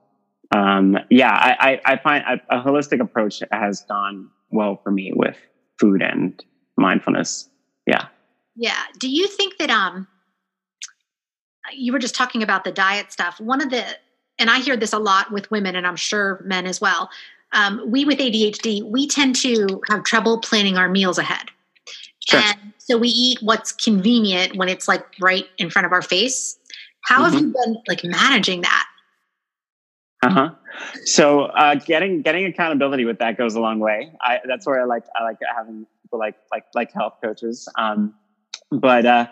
Um, 0.55 0.97
yeah, 1.09 1.31
I, 1.31 1.81
I, 1.85 1.93
I 1.93 1.97
find 1.97 2.23
a, 2.25 2.57
a, 2.57 2.63
holistic 2.63 3.01
approach 3.01 3.43
has 3.51 3.81
gone 3.81 4.29
well 4.49 4.79
for 4.81 4.91
me 4.91 5.11
with 5.13 5.35
food 5.77 6.01
and 6.01 6.41
mindfulness. 6.77 7.49
Yeah. 7.85 8.07
Yeah. 8.55 8.81
Do 8.97 9.09
you 9.09 9.27
think 9.27 9.57
that 9.57 9.69
um 9.69 10.07
you 11.73 11.91
were 11.91 11.99
just 11.99 12.15
talking 12.15 12.43
about 12.43 12.63
the 12.63 12.71
diet 12.71 13.11
stuff? 13.11 13.39
One 13.41 13.61
of 13.61 13.71
the 13.71 13.83
and 14.39 14.49
I 14.49 14.59
hear 14.59 14.77
this 14.77 14.93
a 14.93 14.99
lot 14.99 15.31
with 15.31 15.49
women, 15.51 15.75
and 15.75 15.85
I'm 15.85 15.95
sure 15.95 16.41
men 16.45 16.65
as 16.65 16.79
well. 16.79 17.09
Um, 17.53 17.81
we 17.87 18.05
with 18.05 18.19
ADHD, 18.19 18.83
we 18.83 19.07
tend 19.07 19.35
to 19.37 19.81
have 19.89 20.03
trouble 20.03 20.39
planning 20.39 20.77
our 20.77 20.89
meals 20.89 21.17
ahead. 21.17 21.49
Sure. 22.19 22.41
And 22.41 22.73
so 22.77 22.97
we 22.97 23.07
eat 23.09 23.39
what's 23.41 23.71
convenient 23.71 24.55
when 24.57 24.69
it's 24.69 24.87
like 24.87 25.05
right 25.19 25.45
in 25.57 25.69
front 25.69 25.85
of 25.85 25.91
our 25.91 26.01
face. 26.01 26.57
How 27.03 27.23
mm-hmm. 27.23 27.33
have 27.33 27.41
you 27.41 27.53
been 27.53 27.77
like 27.87 28.03
managing 28.03 28.61
that? 28.61 28.85
Uh 30.23 30.29
huh. 30.29 30.49
So 31.05 31.41
uh, 31.41 31.75
getting 31.75 32.21
getting 32.21 32.45
accountability 32.45 33.05
with 33.05 33.19
that 33.19 33.37
goes 33.37 33.55
a 33.55 33.59
long 33.59 33.79
way. 33.79 34.11
I, 34.21 34.39
that's 34.47 34.65
where 34.65 34.81
I 34.81 34.85
like 34.85 35.03
I 35.15 35.23
like 35.23 35.37
having 35.55 35.85
people 36.01 36.19
like 36.19 36.35
like 36.51 36.65
like 36.73 36.91
health 36.93 37.15
coaches. 37.23 37.67
Um, 37.77 38.15
but 38.71 39.05
uh, 39.05 39.27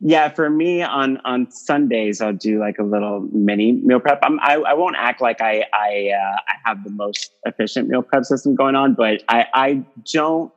yeah, 0.00 0.28
for 0.28 0.50
me 0.50 0.82
on 0.82 1.18
on 1.24 1.50
Sundays, 1.50 2.20
I'll 2.20 2.32
do 2.32 2.58
like 2.58 2.78
a 2.78 2.82
little 2.82 3.20
mini 3.32 3.72
meal 3.72 4.00
prep. 4.00 4.18
I'm, 4.22 4.40
I 4.40 4.56
I 4.56 4.74
won't 4.74 4.96
act 4.98 5.20
like 5.20 5.40
I 5.40 5.64
I 5.72 6.10
uh, 6.10 6.36
I 6.48 6.68
have 6.68 6.84
the 6.84 6.90
most 6.90 7.32
efficient 7.46 7.88
meal 7.88 8.02
prep 8.02 8.24
system 8.24 8.54
going 8.54 8.74
on, 8.74 8.94
but 8.94 9.22
I 9.28 9.46
I 9.54 9.84
don't. 10.12 10.52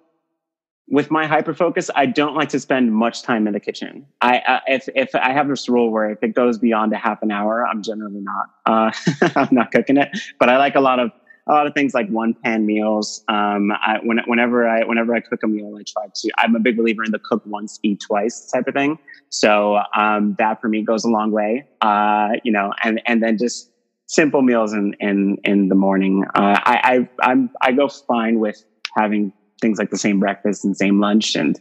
With 0.90 1.12
my 1.12 1.26
hyper 1.26 1.54
focus, 1.54 1.90
I 1.96 2.06
don't 2.06 2.36
like 2.36 2.48
to 2.50 2.60
spend 2.60 2.94
much 2.94 3.22
time 3.22 3.46
in 3.46 3.54
the 3.54 3.60
kitchen. 3.60 4.06
I 4.22 4.62
if 4.68 4.88
if 4.96 5.14
I 5.16 5.34
have 5.34 5.50
this 5.50 5.68
rule 5.68 5.92
where 5.92 6.10
if 6.12 6.24
it 6.24 6.34
goes 6.34 6.58
beyond 6.58 6.94
a 6.94 6.98
half 6.98 7.22
an 7.22 7.30
hour, 7.30 7.68
I'm 7.68 7.84
generally 7.84 8.22
not 8.22 8.46
uh, 8.66 8.92
I'm 9.36 9.50
not 9.52 9.72
cooking 9.72 9.98
it. 9.98 10.18
But 10.40 10.50
I 10.50 10.58
like 10.58 10.76
a 10.76 10.80
lot 10.80 11.00
of 11.00 11.12
a 11.48 11.54
lot 11.54 11.68
of 11.68 11.74
things 11.74 11.94
like 11.94 12.10
one 12.10 12.36
pan 12.44 12.66
meals. 12.66 13.24
Um, 13.28 13.72
I, 13.72 14.00
when, 14.04 14.20
whenever 14.26 14.68
I 14.68 14.84
whenever 14.84 15.16
I 15.16 15.22
cook 15.22 15.44
a 15.44 15.48
meal, 15.48 15.76
I 15.78 15.84
try 15.84 16.08
to. 16.14 16.32
I'm 16.38 16.56
a 16.56 16.60
big 16.60 16.78
believer 16.78 17.04
in 17.04 17.12
the 17.12 17.20
cook 17.20 17.42
once, 17.46 17.80
eat 17.84 18.02
twice 18.06 18.50
type 18.52 18.68
of 18.68 18.74
thing. 18.74 18.98
So 19.30 19.80
um, 19.96 20.36
that 20.40 20.62
for 20.62 20.68
me 20.68 20.84
goes 20.84 21.06
a 21.06 21.10
long 21.10 21.32
way. 21.32 21.66
Uh, 21.82 22.30
you 22.44 22.52
know, 22.52 22.74
and 22.84 23.02
and 23.06 23.24
then 23.24 23.38
just 23.38 23.72
simple 24.08 24.42
meals 24.42 24.74
in 24.74 24.96
in 25.00 25.38
in 25.44 25.70
the 25.70 25.76
morning. 25.76 26.26
Uh, 26.36 26.60
I, 26.64 27.08
I 27.22 27.30
I'm 27.30 27.50
I 27.62 27.72
go 27.72 27.88
fine 27.88 28.40
with 28.40 28.64
having 28.98 29.32
things 29.62 29.78
like 29.80 29.90
the 29.90 29.98
same 29.98 30.20
breakfast 30.20 30.66
and 30.66 30.76
same 30.76 31.00
lunch 31.00 31.36
and. 31.36 31.60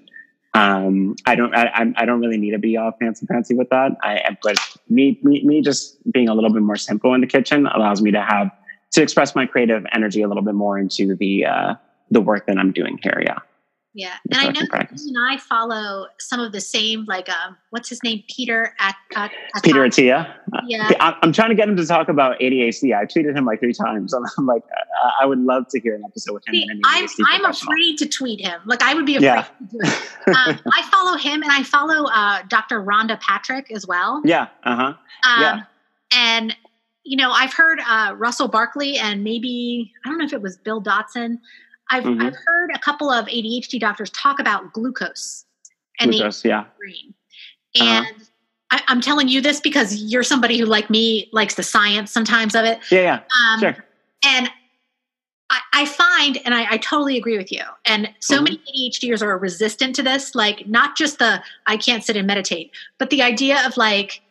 Um, 0.54 1.16
I 1.26 1.34
don't, 1.34 1.54
I, 1.54 1.92
I 1.96 2.06
don't 2.06 2.18
really 2.18 2.38
need 2.38 2.52
to 2.52 2.58
be 2.58 2.78
all 2.78 2.90
fancy 2.98 3.26
fancy 3.26 3.54
with 3.54 3.68
that. 3.68 3.92
I, 4.02 4.38
but 4.42 4.56
me, 4.88 5.20
me, 5.22 5.44
me 5.44 5.60
just 5.60 5.98
being 6.10 6.30
a 6.30 6.34
little 6.34 6.48
bit 6.48 6.62
more 6.62 6.76
simple 6.76 7.12
in 7.12 7.20
the 7.20 7.26
kitchen 7.26 7.66
allows 7.66 8.00
me 8.00 8.10
to 8.12 8.22
have 8.22 8.50
to 8.92 9.02
express 9.02 9.34
my 9.34 9.44
creative 9.44 9.84
energy 9.92 10.22
a 10.22 10.28
little 10.28 10.42
bit 10.42 10.54
more 10.54 10.78
into 10.78 11.14
the 11.14 11.44
uh, 11.44 11.74
the 12.10 12.22
work 12.22 12.46
that 12.46 12.56
I'm 12.56 12.72
doing 12.72 12.98
here. 13.02 13.22
Yeah. 13.22 13.40
Yeah, 13.96 14.16
and 14.30 14.38
I 14.38 14.50
know 14.50 14.60
you 14.60 15.08
and 15.08 15.16
I 15.18 15.38
follow 15.38 16.06
some 16.18 16.38
of 16.38 16.52
the 16.52 16.60
same, 16.60 17.06
like, 17.06 17.30
um, 17.30 17.56
what's 17.70 17.88
his 17.88 18.02
name, 18.02 18.22
Peter 18.28 18.74
at, 18.78 18.94
at, 19.14 19.30
at 19.54 19.62
Peter 19.62 19.80
Attia. 19.80 20.34
Yeah, 20.66 20.90
I'm 21.00 21.32
trying 21.32 21.48
to 21.48 21.54
get 21.54 21.66
him 21.66 21.76
to 21.76 21.86
talk 21.86 22.10
about 22.10 22.38
ADHD. 22.38 22.94
I 22.94 23.06
tweeted 23.06 23.34
him 23.34 23.46
like 23.46 23.60
three 23.60 23.72
times. 23.72 24.12
I'm 24.12 24.44
like, 24.44 24.62
I 25.18 25.24
would 25.24 25.38
love 25.38 25.68
to 25.70 25.80
hear 25.80 25.94
an 25.94 26.04
episode 26.04 26.34
with 26.34 26.46
him. 26.46 26.56
See, 26.56 26.68
I'm 26.84 27.08
I'm 27.26 27.44
afraid 27.46 27.96
to 27.96 28.06
tweet 28.06 28.46
him. 28.46 28.60
Like, 28.66 28.82
I 28.82 28.92
would 28.92 29.06
be 29.06 29.16
afraid 29.16 29.28
yeah. 29.28 29.42
to 29.42 29.64
do 29.70 29.78
it. 29.80 30.36
um, 30.36 30.60
I 30.74 30.82
follow 30.90 31.16
him, 31.16 31.42
and 31.42 31.50
I 31.50 31.62
follow 31.62 32.10
uh, 32.12 32.42
Dr. 32.48 32.82
Rhonda 32.82 33.18
Patrick 33.20 33.72
as 33.72 33.86
well. 33.86 34.20
Yeah. 34.26 34.48
Uh 34.62 34.76
huh. 34.76 34.82
Um, 34.82 35.40
yeah. 35.40 35.62
And 36.12 36.54
you 37.06 37.16
know, 37.16 37.30
I've 37.30 37.54
heard 37.54 37.78
uh, 37.88 38.14
Russell 38.16 38.48
Barkley 38.48 38.98
and 38.98 39.22
maybe 39.22 39.92
I 40.04 40.08
don't 40.08 40.18
know 40.18 40.24
if 40.24 40.32
it 40.32 40.42
was 40.42 40.56
Bill 40.56 40.80
Dodson. 40.80 41.40
I've 41.90 42.04
mm-hmm. 42.04 42.20
I've 42.20 42.36
heard 42.46 42.70
a 42.74 42.78
couple 42.78 43.10
of 43.10 43.26
ADHD 43.26 43.78
doctors 43.78 44.10
talk 44.10 44.38
about 44.38 44.72
glucose 44.72 45.44
and 46.00 46.10
glucose, 46.10 46.42
the 46.42 46.50
yeah. 46.50 46.64
brain. 46.78 47.14
Uh-huh. 47.78 47.84
And 47.84 48.06
uh-huh. 48.06 48.80
I, 48.88 48.92
am 48.92 49.00
telling 49.00 49.28
you 49.28 49.40
this 49.40 49.60
because 49.60 49.96
you're 49.96 50.22
somebody 50.22 50.58
who, 50.58 50.66
like 50.66 50.90
me, 50.90 51.28
likes 51.32 51.54
the 51.54 51.62
science 51.62 52.10
sometimes 52.10 52.54
of 52.54 52.64
it. 52.64 52.80
Yeah, 52.90 53.00
yeah, 53.00 53.20
um, 53.52 53.60
sure. 53.60 53.84
And 54.24 54.50
I, 55.50 55.60
I 55.72 55.86
find, 55.86 56.38
and 56.44 56.54
I, 56.54 56.66
I, 56.70 56.76
totally 56.78 57.16
agree 57.16 57.36
with 57.36 57.52
you. 57.52 57.62
And 57.84 58.12
so 58.18 58.36
mm-hmm. 58.36 58.44
many 58.44 58.90
ADHDers 58.90 59.22
are 59.22 59.38
resistant 59.38 59.94
to 59.96 60.02
this. 60.02 60.34
Like, 60.34 60.66
not 60.66 60.96
just 60.96 61.20
the 61.20 61.42
I 61.66 61.76
can't 61.76 62.02
sit 62.02 62.16
and 62.16 62.26
meditate, 62.26 62.72
but 62.98 63.10
the 63.10 63.22
idea 63.22 63.64
of 63.64 63.76
like 63.76 64.22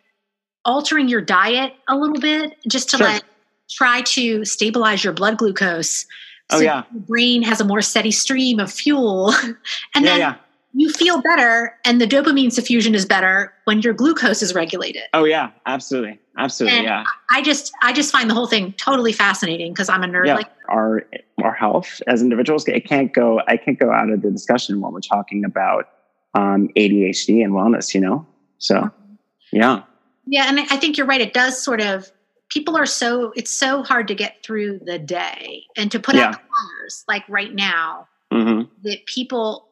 altering 0.65 1.07
your 1.07 1.21
diet 1.21 1.73
a 1.87 1.95
little 1.95 2.19
bit 2.19 2.57
just 2.67 2.89
to 2.89 2.97
sure. 2.97 3.07
like 3.07 3.23
try 3.69 4.01
to 4.01 4.43
stabilize 4.43 5.03
your 5.03 5.13
blood 5.13 5.37
glucose. 5.37 6.05
Oh, 6.51 6.57
so 6.57 6.61
oh, 6.61 6.63
yeah. 6.63 6.83
your 6.93 7.01
brain 7.01 7.41
has 7.41 7.59
a 7.59 7.65
more 7.65 7.81
steady 7.81 8.11
stream 8.11 8.59
of 8.59 8.71
fuel. 8.71 9.31
and 9.43 9.55
yeah, 9.95 10.01
then 10.01 10.19
yeah. 10.19 10.35
you 10.73 10.89
feel 10.91 11.21
better 11.21 11.77
and 11.85 11.99
the 11.99 12.05
dopamine 12.05 12.47
suffusion 12.47 12.93
is 12.93 13.05
better 13.05 13.53
when 13.63 13.81
your 13.81 13.93
glucose 13.93 14.41
is 14.41 14.53
regulated. 14.53 15.03
Oh 15.13 15.23
yeah, 15.23 15.51
absolutely. 15.65 16.19
Absolutely. 16.37 16.79
And 16.79 16.85
yeah. 16.85 17.03
I 17.31 17.41
just 17.41 17.71
I 17.81 17.93
just 17.93 18.11
find 18.11 18.29
the 18.29 18.33
whole 18.33 18.47
thing 18.47 18.73
totally 18.73 19.13
fascinating 19.13 19.73
because 19.73 19.89
I'm 19.89 20.03
a 20.03 20.07
nerd 20.07 20.27
yeah. 20.27 20.35
like 20.35 20.51
our 20.69 21.03
our 21.43 21.53
health 21.53 22.01
as 22.07 22.21
individuals, 22.21 22.67
it 22.67 22.85
can't 22.85 23.13
go 23.13 23.41
I 23.47 23.57
can't 23.57 23.79
go 23.79 23.91
out 23.91 24.09
of 24.09 24.21
the 24.21 24.29
discussion 24.29 24.81
when 24.81 24.91
we're 24.91 24.99
talking 24.99 25.45
about 25.45 25.89
um, 26.35 26.69
ADHD 26.75 27.43
and 27.43 27.53
wellness, 27.53 27.93
you 27.93 28.01
know? 28.01 28.25
So 28.57 28.75
mm-hmm. 28.75 29.15
yeah. 29.51 29.83
Yeah, 30.27 30.49
and 30.49 30.59
I 30.59 30.77
think 30.77 30.97
you're 30.97 31.07
right. 31.07 31.21
It 31.21 31.33
does 31.33 31.61
sort 31.61 31.81
of 31.81 32.11
people 32.55 32.77
are 32.77 32.85
so 32.85 33.33
it's 33.35 33.51
so 33.51 33.83
hard 33.83 34.07
to 34.07 34.15
get 34.15 34.41
through 34.41 34.79
the 34.85 34.97
day 34.97 35.63
and 35.75 35.91
to 35.91 35.99
put 35.99 36.15
yeah. 36.15 36.27
out 36.27 36.35
fires 36.35 37.03
like 37.05 37.27
right 37.27 37.53
now 37.53 38.07
mm-hmm. 38.31 38.61
that 38.83 39.05
people 39.05 39.67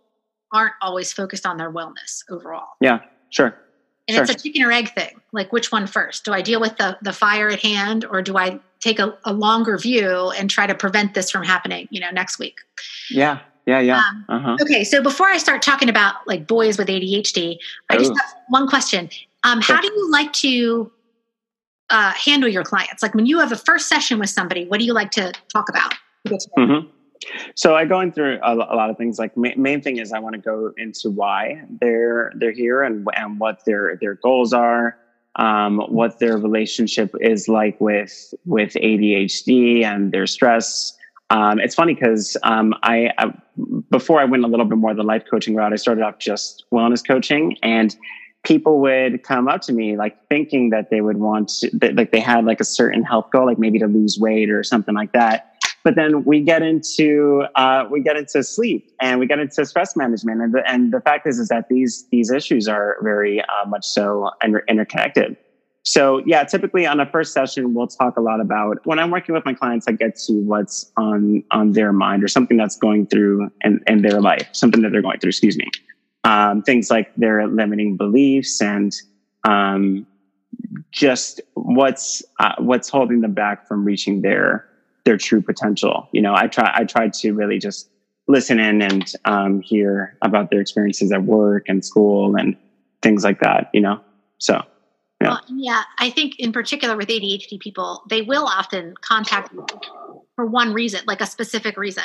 aren't 0.52 0.74
always 0.82 1.14
focused 1.14 1.46
on 1.46 1.56
their 1.56 1.72
wellness 1.72 2.26
overall. 2.30 2.68
Yeah, 2.82 3.00
sure. 3.30 3.58
And 4.10 4.16
sure. 4.16 4.24
it's 4.24 4.32
a 4.32 4.36
chicken 4.36 4.64
or 4.64 4.72
egg 4.72 4.94
thing. 4.94 5.22
Like 5.32 5.54
which 5.54 5.72
one 5.72 5.88
first? 5.88 6.26
Do 6.26 6.34
I 6.34 6.42
deal 6.42 6.60
with 6.60 6.76
the 6.76 6.98
the 7.02 7.14
fire 7.14 7.48
at 7.48 7.62
hand 7.62 8.04
or 8.04 8.22
do 8.22 8.38
I 8.38 8.60
take 8.82 9.00
a, 9.00 9.18
a 9.24 9.32
longer 9.32 9.78
view 9.78 10.34
and 10.38 10.50
try 10.50 10.68
to 10.68 10.76
prevent 10.76 11.14
this 11.14 11.32
from 11.32 11.44
happening, 11.44 11.88
you 11.90 12.02
know, 12.02 12.12
next 12.12 12.38
week? 12.38 12.58
Yeah. 13.10 13.40
Yeah, 13.66 13.80
yeah. 13.80 14.00
Um, 14.00 14.26
uh-huh. 14.28 14.58
Okay, 14.62 14.84
so 14.84 15.02
before 15.02 15.28
I 15.28 15.38
start 15.38 15.62
talking 15.62 15.88
about 15.88 16.16
like 16.28 16.48
boys 16.48 16.78
with 16.78 16.90
ADHD, 16.90 17.58
I 17.90 17.96
just 17.96 18.12
have 18.12 18.34
one 18.50 18.68
question. 18.68 19.10
Um, 19.46 19.62
how 19.62 19.80
do 19.80 19.88
you 19.88 20.12
like 20.12 20.34
to 20.34 20.92
uh, 21.90 22.12
handle 22.14 22.50
your 22.50 22.64
clients? 22.64 23.04
Like 23.04 23.14
when 23.14 23.26
you 23.26 23.40
have 23.40 23.52
a 23.52 23.58
first 23.58 23.88
session 23.88 24.20
with 24.20 24.30
somebody, 24.30 24.66
what 24.68 24.80
do 24.80 24.86
you 24.86 24.94
like 24.94 25.12
to 25.12 25.34
talk 25.52 25.70
about? 25.70 25.94
Mm-hmm. 26.28 26.90
So 27.56 27.76
I 27.76 27.86
go 27.86 28.00
in 28.00 28.12
through 28.12 28.40
a, 28.44 28.56
lot 28.56 28.90
of 28.90 28.98
things. 28.98 29.20
Like 29.20 29.36
ma- 29.38 29.56
main 29.56 29.82
thing 29.82 29.98
is 29.98 30.12
I 30.12 30.20
want 30.20 30.36
to 30.36 30.42
go 30.42 30.74
into 30.78 31.10
why 31.10 31.64
they're 31.82 32.32
they're 32.36 32.52
here 32.52 32.84
and 32.84 33.08
and 33.16 33.40
what 33.40 33.64
their 33.66 33.98
their 34.02 34.16
goals 34.16 34.54
are, 34.54 34.98
um, 35.36 35.80
what 35.90 36.20
their 36.20 36.38
relationship 36.38 37.14
is 37.22 37.48
like 37.48 37.80
with 37.80 38.34
with 38.46 38.74
ADHD 38.74 39.84
and 39.84 40.12
their 40.12 40.28
stress. 40.28 40.98
Um, 41.30 41.60
it's 41.60 41.76
funny 41.76 41.96
because 41.96 42.38
um, 42.44 42.76
I, 42.84 43.10
I 43.18 43.34
before 43.90 44.20
I 44.20 44.26
went 44.26 44.44
a 44.44 44.48
little 44.48 44.66
bit 44.66 44.78
more 44.78 44.94
the 44.94 45.04
life 45.04 45.24
coaching 45.30 45.56
route, 45.56 45.74
I 45.74 45.78
started 45.78 46.04
off 46.04 46.20
just 46.20 46.66
wellness 46.72 47.06
coaching 47.06 47.58
and 47.64 47.96
people 48.44 48.82
would 48.82 49.24
come 49.24 49.48
up 49.48 49.62
to 49.62 49.74
me 49.74 49.98
like 49.98 50.18
thinking 50.28 50.70
that 50.70 50.90
they 50.90 51.02
would 51.02 51.18
want 51.18 51.50
to, 51.50 51.70
that, 51.78 51.96
like 51.96 52.12
they 52.12 52.20
had 52.20 52.46
like 52.46 52.60
a 52.60 52.66
certain 52.66 53.04
health 53.04 53.30
goal, 53.32 53.46
like 53.46 53.58
maybe 53.58 53.80
to 53.80 53.88
lose 53.88 54.18
weight 54.20 54.50
or 54.50 54.64
something 54.64 54.94
like 54.94 55.14
that. 55.14 55.50
But 55.84 55.96
then 55.96 56.24
we 56.24 56.42
get 56.42 56.62
into 56.62 57.44
uh, 57.56 57.86
we 57.92 58.02
get 58.02 58.16
into 58.16 58.42
sleep 58.42 58.90
and 59.02 59.20
we 59.20 59.28
get 59.28 59.40
into 59.40 59.66
stress 59.66 59.98
management. 59.98 60.42
And 60.42 60.54
the, 60.54 60.70
and 60.70 60.94
the 60.94 61.02
fact 61.02 61.28
is 61.28 61.40
is 61.40 61.50
that 61.50 61.68
these 61.70 62.06
these 62.10 62.32
issues 62.32 62.70
are 62.70 62.98
very 63.02 63.42
uh, 63.42 63.68
much 63.68 63.86
so 63.86 64.32
inter- 64.42 64.64
interconnected. 64.70 65.36
So 65.84 66.22
yeah 66.26 66.46
typically 66.46 66.86
on 66.86 67.02
a 67.02 67.06
first 67.06 67.34
session 67.34 67.74
we'll 67.74 67.88
talk 67.88 68.16
a 68.16 68.22
lot 68.22 68.40
about 68.40 68.78
when 68.86 69.00
i'm 69.00 69.12
working 69.12 69.36
with 69.36 69.44
my 69.44 69.54
clients 69.54 69.86
i 69.86 69.92
get 69.92 70.16
to 70.16 70.32
what's 70.32 70.90
on 70.96 71.44
on 71.52 71.74
their 71.74 71.92
mind 71.92 72.24
or 72.24 72.30
something 72.30 72.56
that's 72.56 72.78
going 72.78 73.06
through 73.08 73.50
in, 73.66 73.82
in 73.88 74.02
their 74.02 74.22
life 74.22 74.48
something 74.54 74.82
that 74.82 74.94
they're 74.94 75.02
going 75.02 75.20
through 75.20 75.30
excuse 75.30 75.58
me 75.58 75.70
um, 76.24 76.62
things 76.62 76.90
like 76.90 77.14
their 77.16 77.48
limiting 77.48 77.98
beliefs 77.98 78.62
and 78.62 78.96
um, 79.44 80.06
just 80.92 81.42
what's 81.56 82.24
uh, 82.40 82.56
what's 82.60 82.90
holding 82.90 83.22
them 83.22 83.34
back 83.34 83.68
from 83.68 83.84
reaching 83.84 84.22
their 84.22 84.68
their 85.06 85.18
true 85.18 85.42
potential. 85.42 86.08
You 86.12 86.22
know, 86.22 86.34
I 86.36 86.48
try 86.48 86.72
I 86.74 86.86
tried 86.86 87.14
to 87.16 87.34
really 87.34 87.60
just 87.60 87.90
listen 88.28 88.60
in 88.60 88.82
and 88.82 89.12
um, 89.26 89.62
hear 89.62 90.18
about 90.22 90.50
their 90.50 90.62
experiences 90.62 91.12
at 91.12 91.24
work 91.24 91.66
and 91.68 91.84
school 91.84 92.36
and 92.36 92.56
things 93.02 93.24
like 93.24 93.40
that. 93.42 93.70
You 93.74 93.82
know, 93.82 94.02
so. 94.38 94.62
Yeah. 95.22 95.30
Well, 95.30 95.42
yeah, 95.48 95.84
I 96.00 96.10
think 96.10 96.38
in 96.38 96.52
particular 96.52 96.98
with 96.98 97.08
ADHD 97.08 97.58
people, 97.58 98.04
they 98.10 98.24
will 98.24 98.46
often 98.46 98.94
contact 99.00 99.54
you 99.54 99.66
for 100.36 100.46
one 100.46 100.74
reason, 100.74 101.00
like 101.08 101.22
a 101.22 101.26
specific 101.26 101.78
reason. 101.78 102.04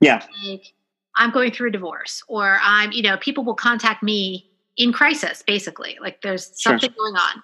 Yeah. 0.00 0.26
Like 0.44 0.74
I'm 1.16 1.30
going 1.30 1.52
through 1.52 1.68
a 1.68 1.72
divorce, 1.72 2.22
or 2.28 2.58
I'm, 2.62 2.92
you 2.92 3.02
know, 3.02 3.16
people 3.16 3.44
will 3.44 3.54
contact 3.54 4.02
me 4.02 4.50
in 4.76 4.92
crisis, 4.92 5.42
basically. 5.46 5.98
Like 6.00 6.22
there's 6.22 6.50
something 6.60 6.90
sure. 6.90 6.96
going 6.96 7.16
on. 7.16 7.42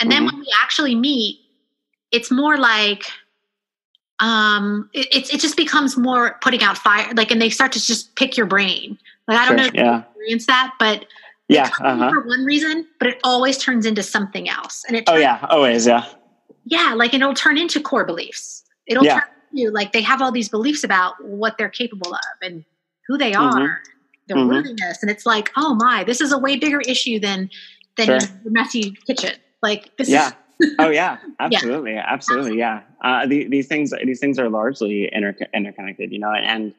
And 0.00 0.10
then 0.10 0.26
mm-hmm. 0.26 0.36
when 0.36 0.40
we 0.40 0.48
actually 0.62 0.94
meet, 0.94 1.38
it's 2.10 2.30
more 2.30 2.56
like 2.56 3.04
um 4.20 4.88
it, 4.92 5.06
it, 5.14 5.34
it 5.34 5.40
just 5.40 5.56
becomes 5.56 5.96
more 5.96 6.38
putting 6.40 6.62
out 6.62 6.78
fire 6.78 7.12
like 7.14 7.32
and 7.32 7.42
they 7.42 7.50
start 7.50 7.72
to 7.72 7.84
just 7.84 8.14
pick 8.14 8.36
your 8.36 8.46
brain 8.46 8.96
like 9.26 9.36
i 9.36 9.44
don't 9.44 9.48
sure, 9.48 9.56
know 9.56 9.64
if 9.64 9.74
yeah. 9.74 9.92
you 9.92 9.98
experience 9.98 10.46
that 10.46 10.72
but 10.78 11.04
yeah 11.48 11.68
uh-huh. 11.80 12.10
for 12.10 12.20
one 12.20 12.44
reason 12.44 12.86
but 13.00 13.08
it 13.08 13.18
always 13.24 13.58
turns 13.58 13.84
into 13.84 14.04
something 14.04 14.48
else 14.48 14.84
and 14.86 14.96
it 14.96 15.04
oh 15.08 15.16
yeah 15.16 15.44
always 15.50 15.84
yeah 15.86 16.06
yeah 16.64 16.94
like 16.94 17.12
it'll 17.12 17.34
turn 17.34 17.58
into 17.58 17.80
core 17.80 18.04
beliefs 18.04 18.62
it'll 18.86 19.04
yeah. 19.04 19.18
turn 19.18 19.28
into 19.52 19.70
like 19.72 19.92
they 19.92 20.02
have 20.02 20.22
all 20.22 20.30
these 20.30 20.48
beliefs 20.48 20.84
about 20.84 21.14
what 21.24 21.58
they're 21.58 21.68
capable 21.68 22.14
of 22.14 22.20
and 22.40 22.64
who 23.06 23.18
they 23.18 23.34
are 23.34 23.52
mm-hmm. 23.52 23.74
their 24.28 24.36
mm-hmm. 24.36 24.48
worthiness 24.48 25.02
and 25.02 25.10
it's 25.10 25.26
like 25.26 25.50
oh 25.56 25.74
my 25.74 26.04
this 26.04 26.20
is 26.20 26.32
a 26.32 26.38
way 26.38 26.56
bigger 26.56 26.80
issue 26.80 27.18
than 27.18 27.50
than 27.96 28.06
sure. 28.06 28.18
your 28.42 28.52
messy 28.52 28.92
kitchen 29.06 29.34
like 29.62 29.96
this 29.96 30.08
yeah. 30.08 30.28
is 30.28 30.34
oh 30.78 30.90
yeah, 30.90 31.18
absolutely, 31.40 31.94
yeah. 31.94 32.04
absolutely, 32.06 32.58
yeah. 32.58 32.82
Uh, 33.02 33.26
the, 33.26 33.48
these 33.48 33.66
things, 33.66 33.92
these 34.04 34.20
things 34.20 34.38
are 34.38 34.48
largely 34.48 35.08
inter- 35.12 35.36
interconnected, 35.52 36.12
you 36.12 36.18
know. 36.18 36.32
And 36.32 36.74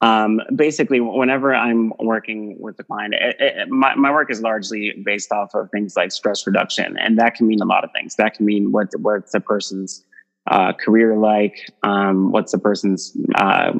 um, 0.00 0.40
basically, 0.54 1.00
whenever 1.00 1.54
I'm 1.54 1.92
working 1.98 2.56
with 2.60 2.76
the 2.76 2.84
client, 2.84 3.14
it, 3.14 3.36
it, 3.38 3.68
my 3.68 3.94
my 3.94 4.10
work 4.10 4.30
is 4.30 4.40
largely 4.40 4.94
based 5.04 5.32
off 5.32 5.54
of 5.54 5.70
things 5.70 5.96
like 5.96 6.12
stress 6.12 6.46
reduction, 6.46 6.96
and 6.98 7.18
that 7.18 7.34
can 7.34 7.46
mean 7.46 7.60
a 7.60 7.66
lot 7.66 7.84
of 7.84 7.90
things. 7.92 8.16
That 8.16 8.34
can 8.34 8.46
mean 8.46 8.72
what 8.72 8.88
what's 8.98 9.34
a 9.34 9.40
person's 9.40 10.04
uh, 10.50 10.72
career 10.72 11.16
like, 11.16 11.70
um, 11.84 12.32
what's 12.32 12.52
a 12.52 12.58
person's 12.58 13.16
uh, 13.36 13.72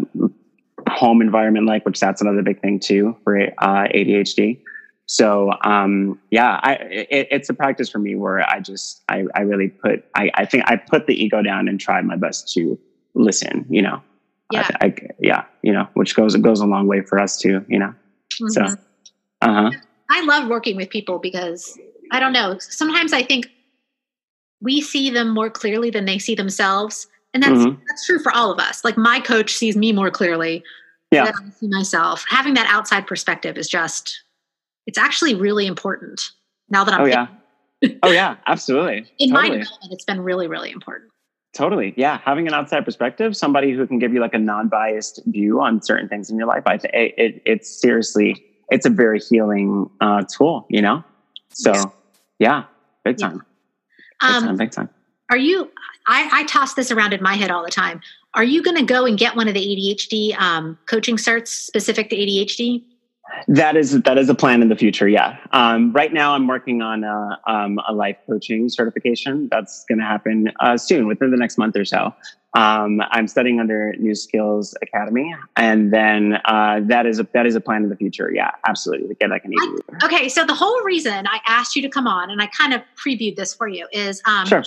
home 0.93 1.21
environment 1.21 1.67
like, 1.67 1.85
which 1.85 2.01
that's 2.01 2.21
another 2.21 2.43
big 2.43 2.61
thing 2.61 2.79
too 2.79 3.17
for 3.25 3.39
uh, 3.39 3.89
ADHD. 3.95 4.61
So 5.07 5.53
um, 5.65 6.19
yeah, 6.31 6.59
I, 6.63 6.75
it, 6.75 7.29
it's 7.31 7.51
a 7.51 7.55
practice 7.55 7.91
for 7.91 7.99
me 7.99 8.15
where 8.15 8.49
I 8.49 8.61
just 8.61 9.03
I, 9.09 9.25
I 9.35 9.41
really 9.41 9.69
put 9.69 10.05
I, 10.15 10.31
I 10.35 10.47
think 10.47 10.65
I 10.67 10.77
put 10.77 11.07
the 11.07 11.15
ego 11.15 11.43
down 11.43 11.69
and 11.69 11.79
try 11.79 12.01
my 12.01 12.17
best 12.17 12.53
to 12.55 12.79
listen. 13.15 13.67
You 13.69 13.83
know, 13.83 14.03
yeah, 14.51 14.69
I, 14.81 14.87
I, 14.87 14.95
yeah, 15.21 15.45
you 15.63 15.73
know, 15.73 15.89
which 15.95 16.15
goes 16.15 16.35
goes 16.37 16.61
a 16.61 16.67
long 16.67 16.87
way 16.87 17.03
for 17.03 17.19
us 17.19 17.37
too. 17.37 17.65
You 17.69 17.81
know, 17.81 17.95
mm-hmm. 18.41 18.49
so 18.49 18.63
uh 19.43 19.71
huh. 19.71 19.71
I 20.09 20.25
love 20.25 20.49
working 20.49 20.77
with 20.77 20.89
people 20.89 21.19
because 21.19 21.79
I 22.11 22.21
don't 22.21 22.33
know. 22.33 22.57
Sometimes 22.59 23.13
I 23.13 23.23
think 23.23 23.49
we 24.61 24.81
see 24.81 25.11
them 25.11 25.29
more 25.29 25.51
clearly 25.51 25.91
than 25.91 26.05
they 26.05 26.19
see 26.19 26.35
themselves, 26.35 27.07
and 27.35 27.43
that's 27.43 27.53
mm-hmm. 27.53 27.83
that's 27.89 28.07
true 28.07 28.21
for 28.21 28.33
all 28.35 28.53
of 28.53 28.59
us. 28.61 28.85
Like 28.85 28.97
my 28.97 29.21
coach 29.21 29.53
sees 29.53 29.77
me 29.77 29.93
more 29.93 30.11
clearly 30.11 30.63
yeah. 31.13 31.25
than 31.27 31.35
I 31.47 31.51
see 31.51 31.69
myself. 31.69 32.25
Having 32.29 32.55
that 32.55 32.67
outside 32.69 33.07
perspective 33.07 33.57
is 33.57 33.69
just 33.69 34.23
it's 34.87 34.99
actually 34.99 35.35
really 35.35 35.67
important 35.67 36.31
now 36.69 36.85
that 36.85 36.95
I'm. 36.95 37.03
Oh 37.03 37.05
yeah. 37.07 37.27
oh 38.03 38.11
yeah, 38.11 38.37
absolutely. 38.47 39.11
In 39.19 39.31
totally. 39.31 39.51
my 39.51 39.57
development, 39.59 39.93
it's 39.93 40.05
been 40.05 40.21
really, 40.21 40.49
really 40.49 40.71
important. 40.71 41.11
Totally. 41.53 41.93
Yeah. 41.97 42.19
Having 42.25 42.49
an 42.49 42.55
outside 42.55 42.85
perspective, 42.85 43.37
somebody 43.37 43.73
who 43.73 43.87
can 43.87 43.99
give 43.99 44.15
you 44.15 44.21
like 44.21 44.33
a 44.33 44.39
non-biased 44.39 45.21
view 45.27 45.61
on 45.61 45.83
certain 45.83 46.09
things 46.09 46.31
in 46.31 46.39
your 46.39 46.47
life, 46.47 46.63
I 46.65 46.79
think 46.79 46.95
it, 46.95 47.15
it, 47.19 47.43
it's 47.45 47.69
seriously, 47.69 48.43
it's 48.71 48.87
a 48.87 48.91
very 48.91 49.21
healing 49.21 49.91
uh, 50.01 50.25
tool, 50.35 50.67
you 50.71 50.81
know? 50.81 51.05
So 51.51 51.93
yeah, 52.39 52.65
big 53.05 53.19
time. 53.19 53.43
Yeah. 54.23 54.29
Big 54.29 54.37
um, 54.37 54.45
time, 54.45 54.57
big 54.57 54.71
time. 54.71 54.89
Are 55.31 55.37
you, 55.37 55.71
I, 56.07 56.29
I 56.33 56.45
toss 56.45 56.73
this 56.73 56.91
around 56.91 57.13
in 57.13 57.23
my 57.23 57.35
head 57.35 57.51
all 57.51 57.63
the 57.63 57.71
time. 57.71 58.01
Are 58.35 58.45
you 58.45 58.63
going 58.63 58.77
to 58.77 58.85
go 58.85 59.05
and 59.05 59.19
get 59.19 59.37
one 59.37 59.47
of 59.49 59.55
the 59.55 59.61
ADHD 59.61 60.39
um, 60.41 60.79
coaching 60.87 61.17
certs 61.17 61.49
specific 61.49 62.09
to 62.11 62.17
ADHD? 62.17 62.83
That 63.49 63.77
is 63.77 64.03
that 64.03 64.19
is 64.19 64.29
a 64.29 64.35
plan 64.35 64.63
in 64.63 64.69
the 64.69 64.77
future. 64.77 65.09
Yeah. 65.09 65.39
Um, 65.53 65.93
right 65.93 66.13
now, 66.13 66.35
I'm 66.35 66.47
working 66.47 66.83
on 66.83 67.03
a, 67.03 67.41
um, 67.47 67.79
a 67.89 67.93
life 67.93 68.17
coaching 68.29 68.69
certification. 68.69 69.49
That's 69.51 69.85
going 69.89 69.99
to 69.99 70.05
happen 70.05 70.53
uh, 70.61 70.77
soon, 70.77 71.07
within 71.07 71.31
the 71.31 71.37
next 71.37 71.57
month 71.59 71.77
or 71.77 71.85
so. 71.85 72.15
Um, 72.55 73.01
I'm 73.11 73.27
studying 73.27 73.59
under 73.59 73.95
New 73.99 74.15
Skills 74.15 74.77
Academy, 74.83 75.35
and 75.57 75.93
then 75.93 76.39
uh, 76.45 76.81
that 76.85 77.07
is 77.07 77.19
a 77.19 77.27
that 77.33 77.47
is 77.47 77.55
a 77.55 77.61
plan 77.61 77.85
in 77.85 77.89
the 77.89 77.97
future. 77.97 78.31
Yeah, 78.33 78.51
absolutely. 78.67 79.09
To 79.09 79.15
get 79.15 79.31
like 79.31 79.45
an 79.45 79.55
Okay, 80.05 80.29
so 80.29 80.45
the 80.45 80.55
whole 80.55 80.83
reason 80.83 81.27
I 81.27 81.41
asked 81.47 81.75
you 81.75 81.83
to 81.83 81.89
come 81.89 82.07
on, 82.07 82.31
and 82.31 82.43
I 82.43 82.47
kind 82.47 82.75
of 82.75 82.83
previewed 83.03 83.37
this 83.37 83.55
for 83.55 83.67
you, 83.67 83.87
is 83.93 84.21
um, 84.27 84.47
sure. 84.47 84.65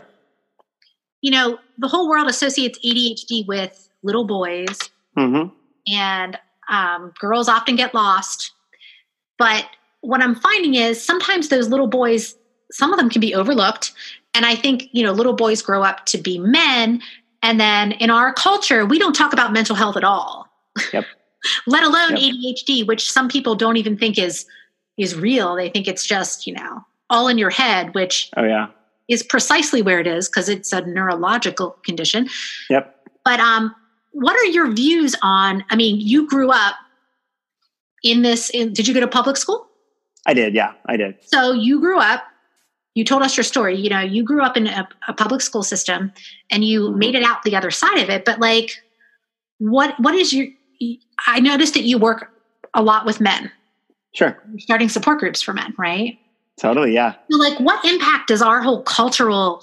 You 1.25 1.31
know, 1.31 1.57
the 1.79 1.87
whole 1.87 2.07
world 2.07 2.29
associates 2.29 2.77
ADHD 2.85 3.47
with 3.47 3.89
little 4.03 4.25
boys, 4.25 4.77
mm-hmm. 5.17 5.49
and 5.91 6.39
um, 6.69 7.13
girls 7.19 7.49
often 7.49 7.75
get 7.75 7.93
lost 7.95 8.51
but 9.37 9.65
what 10.01 10.21
I'm 10.21 10.35
finding 10.35 10.75
is 10.75 11.03
sometimes 11.03 11.49
those 11.49 11.69
little 11.69 11.87
boys, 11.87 12.35
some 12.71 12.93
of 12.93 12.99
them 12.99 13.09
can 13.09 13.21
be 13.21 13.35
overlooked. 13.35 13.91
And 14.33 14.45
I 14.45 14.55
think, 14.55 14.89
you 14.91 15.03
know, 15.03 15.11
little 15.11 15.33
boys 15.33 15.61
grow 15.61 15.83
up 15.83 16.05
to 16.07 16.17
be 16.17 16.37
men. 16.39 17.01
And 17.41 17.59
then 17.59 17.93
in 17.93 18.09
our 18.09 18.33
culture, 18.33 18.85
we 18.85 18.99
don't 18.99 19.13
talk 19.15 19.33
about 19.33 19.53
mental 19.53 19.75
health 19.75 19.97
at 19.97 20.03
all. 20.03 20.47
Yep. 20.93 21.05
Let 21.67 21.83
alone 21.83 22.17
yep. 22.17 22.33
ADHD, 22.33 22.87
which 22.87 23.11
some 23.11 23.29
people 23.29 23.55
don't 23.55 23.77
even 23.77 23.97
think 23.97 24.17
is 24.17 24.45
is 24.97 25.15
real. 25.15 25.55
They 25.55 25.69
think 25.69 25.87
it's 25.87 26.05
just, 26.05 26.47
you 26.47 26.53
know, 26.53 26.83
all 27.09 27.27
in 27.27 27.37
your 27.37 27.49
head, 27.49 27.93
which 27.93 28.31
oh 28.35 28.43
yeah 28.43 28.67
is 29.07 29.23
precisely 29.23 29.81
where 29.81 29.99
it 29.99 30.07
is 30.07 30.27
because 30.27 30.49
it's 30.49 30.73
a 30.73 30.81
neurological 30.81 31.77
condition. 31.85 32.27
Yep. 32.69 32.95
But 33.23 33.39
um, 33.39 33.73
what 34.11 34.35
are 34.35 34.45
your 34.45 34.71
views 34.71 35.15
on? 35.21 35.63
I 35.69 35.75
mean, 35.75 35.99
you 35.99 36.27
grew 36.27 36.51
up 36.51 36.75
in 38.05 38.21
this 38.21 38.49
in, 38.51 38.71
did 38.71 38.87
you 38.87 38.93
go 38.93 38.99
to 38.99 39.07
public 39.07 39.35
school 39.35 39.67
i 40.25 40.33
did 40.33 40.53
yeah 40.53 40.71
i 40.85 40.95
did 40.95 41.15
so 41.21 41.51
you 41.51 41.79
grew 41.79 41.99
up 41.99 42.23
you 42.93 43.03
told 43.03 43.21
us 43.21 43.35
your 43.35 43.43
story 43.43 43.75
you 43.75 43.89
know 43.89 43.99
you 43.99 44.23
grew 44.23 44.41
up 44.41 44.55
in 44.55 44.67
a, 44.67 44.87
a 45.07 45.13
public 45.13 45.41
school 45.41 45.63
system 45.63 46.13
and 46.51 46.63
you 46.63 46.89
mm-hmm. 46.89 46.99
made 46.99 47.15
it 47.15 47.23
out 47.23 47.43
the 47.43 47.55
other 47.55 47.71
side 47.71 47.97
of 47.97 48.09
it 48.09 48.23
but 48.23 48.39
like 48.39 48.71
what 49.57 49.99
what 49.99 50.15
is 50.15 50.31
your 50.31 50.47
i 51.27 51.39
noticed 51.39 51.73
that 51.73 51.83
you 51.83 51.97
work 51.97 52.31
a 52.75 52.83
lot 52.83 53.05
with 53.05 53.19
men 53.19 53.51
sure 54.13 54.41
You're 54.51 54.59
starting 54.59 54.87
support 54.87 55.19
groups 55.19 55.41
for 55.41 55.53
men 55.53 55.73
right 55.77 56.19
totally 56.59 56.93
yeah 56.93 57.15
so 57.29 57.37
like 57.37 57.59
what 57.59 57.83
impact 57.85 58.27
does 58.27 58.41
our 58.41 58.61
whole 58.61 58.83
cultural 58.83 59.61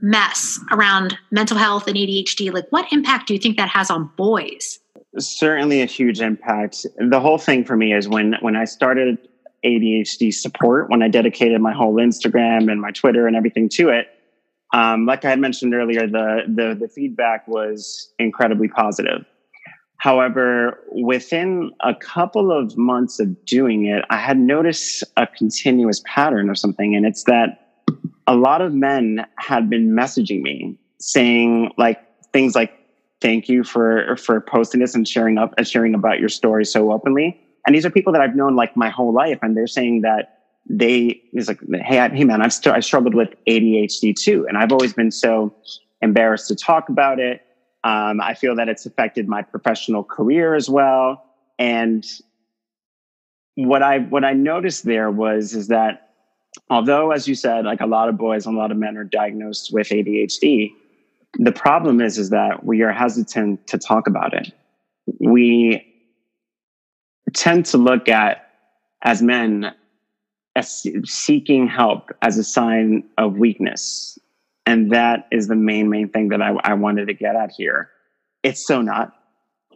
mess 0.00 0.58
around 0.72 1.16
mental 1.30 1.56
health 1.56 1.86
and 1.86 1.96
adhd 1.96 2.52
like 2.52 2.66
what 2.70 2.92
impact 2.92 3.28
do 3.28 3.34
you 3.34 3.40
think 3.40 3.56
that 3.56 3.68
has 3.68 3.90
on 3.90 4.10
boys 4.16 4.80
certainly 5.18 5.82
a 5.82 5.86
huge 5.86 6.20
impact. 6.20 6.86
The 6.98 7.20
whole 7.20 7.38
thing 7.38 7.64
for 7.64 7.76
me 7.76 7.92
is 7.92 8.08
when 8.08 8.36
when 8.40 8.56
I 8.56 8.64
started 8.64 9.18
ADHD 9.64 10.32
support, 10.32 10.90
when 10.90 11.02
I 11.02 11.08
dedicated 11.08 11.60
my 11.60 11.72
whole 11.72 11.94
Instagram 11.94 12.70
and 12.70 12.80
my 12.80 12.90
Twitter 12.90 13.26
and 13.26 13.36
everything 13.36 13.68
to 13.70 13.90
it. 13.90 14.08
Um, 14.74 15.04
like 15.04 15.24
I 15.24 15.30
had 15.30 15.38
mentioned 15.38 15.74
earlier, 15.74 16.06
the, 16.06 16.42
the 16.48 16.76
the 16.78 16.88
feedback 16.88 17.46
was 17.46 18.12
incredibly 18.18 18.68
positive. 18.68 19.24
However, 20.02 20.80
within 20.90 21.70
a 21.78 21.94
couple 21.94 22.50
of 22.50 22.76
months 22.76 23.20
of 23.20 23.44
doing 23.44 23.86
it, 23.86 24.04
I 24.10 24.16
had 24.16 24.36
noticed 24.36 25.04
a 25.16 25.28
continuous 25.28 26.02
pattern 26.04 26.50
of 26.50 26.58
something. 26.58 26.96
And 26.96 27.06
it's 27.06 27.22
that 27.24 27.76
a 28.26 28.34
lot 28.34 28.62
of 28.62 28.74
men 28.74 29.24
had 29.36 29.70
been 29.70 29.90
messaging 29.90 30.42
me 30.42 30.76
saying 30.98 31.70
like 31.78 32.00
things 32.32 32.56
like, 32.56 32.72
thank 33.20 33.48
you 33.48 33.62
for, 33.62 34.16
for 34.16 34.40
posting 34.40 34.80
this 34.80 34.92
and 34.96 35.06
sharing 35.06 35.38
up 35.38 35.54
and 35.56 35.68
sharing 35.68 35.94
about 35.94 36.18
your 36.18 36.28
story 36.28 36.64
so 36.64 36.90
openly. 36.90 37.40
And 37.64 37.72
these 37.72 37.86
are 37.86 37.90
people 37.90 38.12
that 38.12 38.22
I've 38.22 38.34
known 38.34 38.56
like 38.56 38.76
my 38.76 38.90
whole 38.90 39.12
life. 39.12 39.38
And 39.40 39.56
they're 39.56 39.68
saying 39.68 40.00
that 40.00 40.40
they, 40.68 41.22
is 41.32 41.46
like, 41.46 41.60
Hey, 41.84 42.00
I, 42.00 42.08
hey 42.08 42.24
man, 42.24 42.42
I've 42.42 42.52
st- 42.52 42.74
I 42.74 42.80
struggled 42.80 43.14
with 43.14 43.28
ADHD 43.48 44.16
too. 44.16 44.46
And 44.48 44.58
I've 44.58 44.72
always 44.72 44.94
been 44.94 45.12
so 45.12 45.54
embarrassed 46.00 46.48
to 46.48 46.56
talk 46.56 46.88
about 46.88 47.20
it 47.20 47.42
um, 47.84 48.20
I 48.20 48.34
feel 48.34 48.54
that 48.56 48.68
it's 48.68 48.86
affected 48.86 49.28
my 49.28 49.42
professional 49.42 50.04
career 50.04 50.54
as 50.54 50.70
well. 50.70 51.24
And 51.58 52.04
what 53.56 53.82
I 53.82 53.98
what 53.98 54.24
I 54.24 54.32
noticed 54.32 54.84
there 54.84 55.10
was 55.10 55.54
is 55.54 55.68
that 55.68 56.10
although, 56.70 57.10
as 57.10 57.26
you 57.26 57.34
said, 57.34 57.64
like 57.64 57.80
a 57.80 57.86
lot 57.86 58.08
of 58.08 58.16
boys 58.16 58.46
and 58.46 58.56
a 58.56 58.58
lot 58.58 58.70
of 58.70 58.76
men 58.76 58.96
are 58.96 59.04
diagnosed 59.04 59.72
with 59.72 59.88
ADHD, 59.88 60.72
the 61.38 61.52
problem 61.52 62.00
is 62.00 62.18
is 62.18 62.30
that 62.30 62.64
we 62.64 62.82
are 62.82 62.92
hesitant 62.92 63.66
to 63.66 63.78
talk 63.78 64.06
about 64.06 64.32
it. 64.32 64.52
We 65.18 65.86
tend 67.34 67.66
to 67.66 67.78
look 67.78 68.08
at 68.08 68.48
as 69.02 69.22
men 69.22 69.72
as 70.54 70.86
seeking 71.04 71.66
help 71.66 72.10
as 72.20 72.38
a 72.38 72.44
sign 72.44 73.02
of 73.18 73.38
weakness 73.38 74.18
and 74.66 74.92
that 74.92 75.26
is 75.32 75.48
the 75.48 75.56
main, 75.56 75.88
main 75.88 76.08
thing 76.08 76.28
that 76.28 76.40
I, 76.40 76.52
I 76.62 76.74
wanted 76.74 77.06
to 77.06 77.14
get 77.14 77.36
at 77.36 77.52
here. 77.56 77.90
It's 78.42 78.66
so 78.66 78.82
not. 78.82 79.12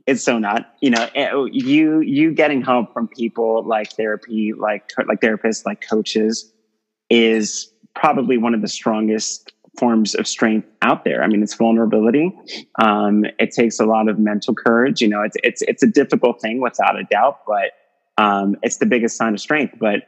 It's 0.06 0.22
so 0.22 0.38
not. 0.38 0.74
You 0.80 0.90
know, 0.90 1.08
eh, 1.14 1.30
oh, 1.32 1.46
you 1.46 2.00
you 2.00 2.32
getting 2.32 2.62
help 2.62 2.92
from 2.92 3.08
people 3.08 3.64
like 3.66 3.92
therapy, 3.92 4.52
like 4.56 4.90
like 5.06 5.20
therapists, 5.20 5.66
like 5.66 5.82
coaches, 5.86 6.52
is 7.10 7.72
probably 7.94 8.38
one 8.38 8.54
of 8.54 8.60
the 8.60 8.68
strongest 8.68 9.52
forms 9.78 10.14
of 10.14 10.26
strength 10.26 10.68
out 10.82 11.04
there. 11.04 11.22
I 11.22 11.26
mean, 11.26 11.42
it's 11.42 11.54
vulnerability. 11.54 12.32
Um, 12.80 13.24
it 13.38 13.50
takes 13.50 13.78
a 13.78 13.84
lot 13.84 14.08
of 14.08 14.18
mental 14.18 14.54
courage. 14.54 15.00
You 15.00 15.08
know, 15.08 15.22
it's 15.22 15.36
it's 15.42 15.62
it's 15.62 15.82
a 15.82 15.88
difficult 15.88 16.40
thing 16.40 16.60
without 16.60 16.98
a 16.98 17.04
doubt, 17.04 17.40
but 17.46 17.72
um, 18.22 18.56
it's 18.62 18.78
the 18.78 18.86
biggest 18.86 19.16
sign 19.16 19.34
of 19.34 19.40
strength. 19.40 19.74
But 19.78 20.02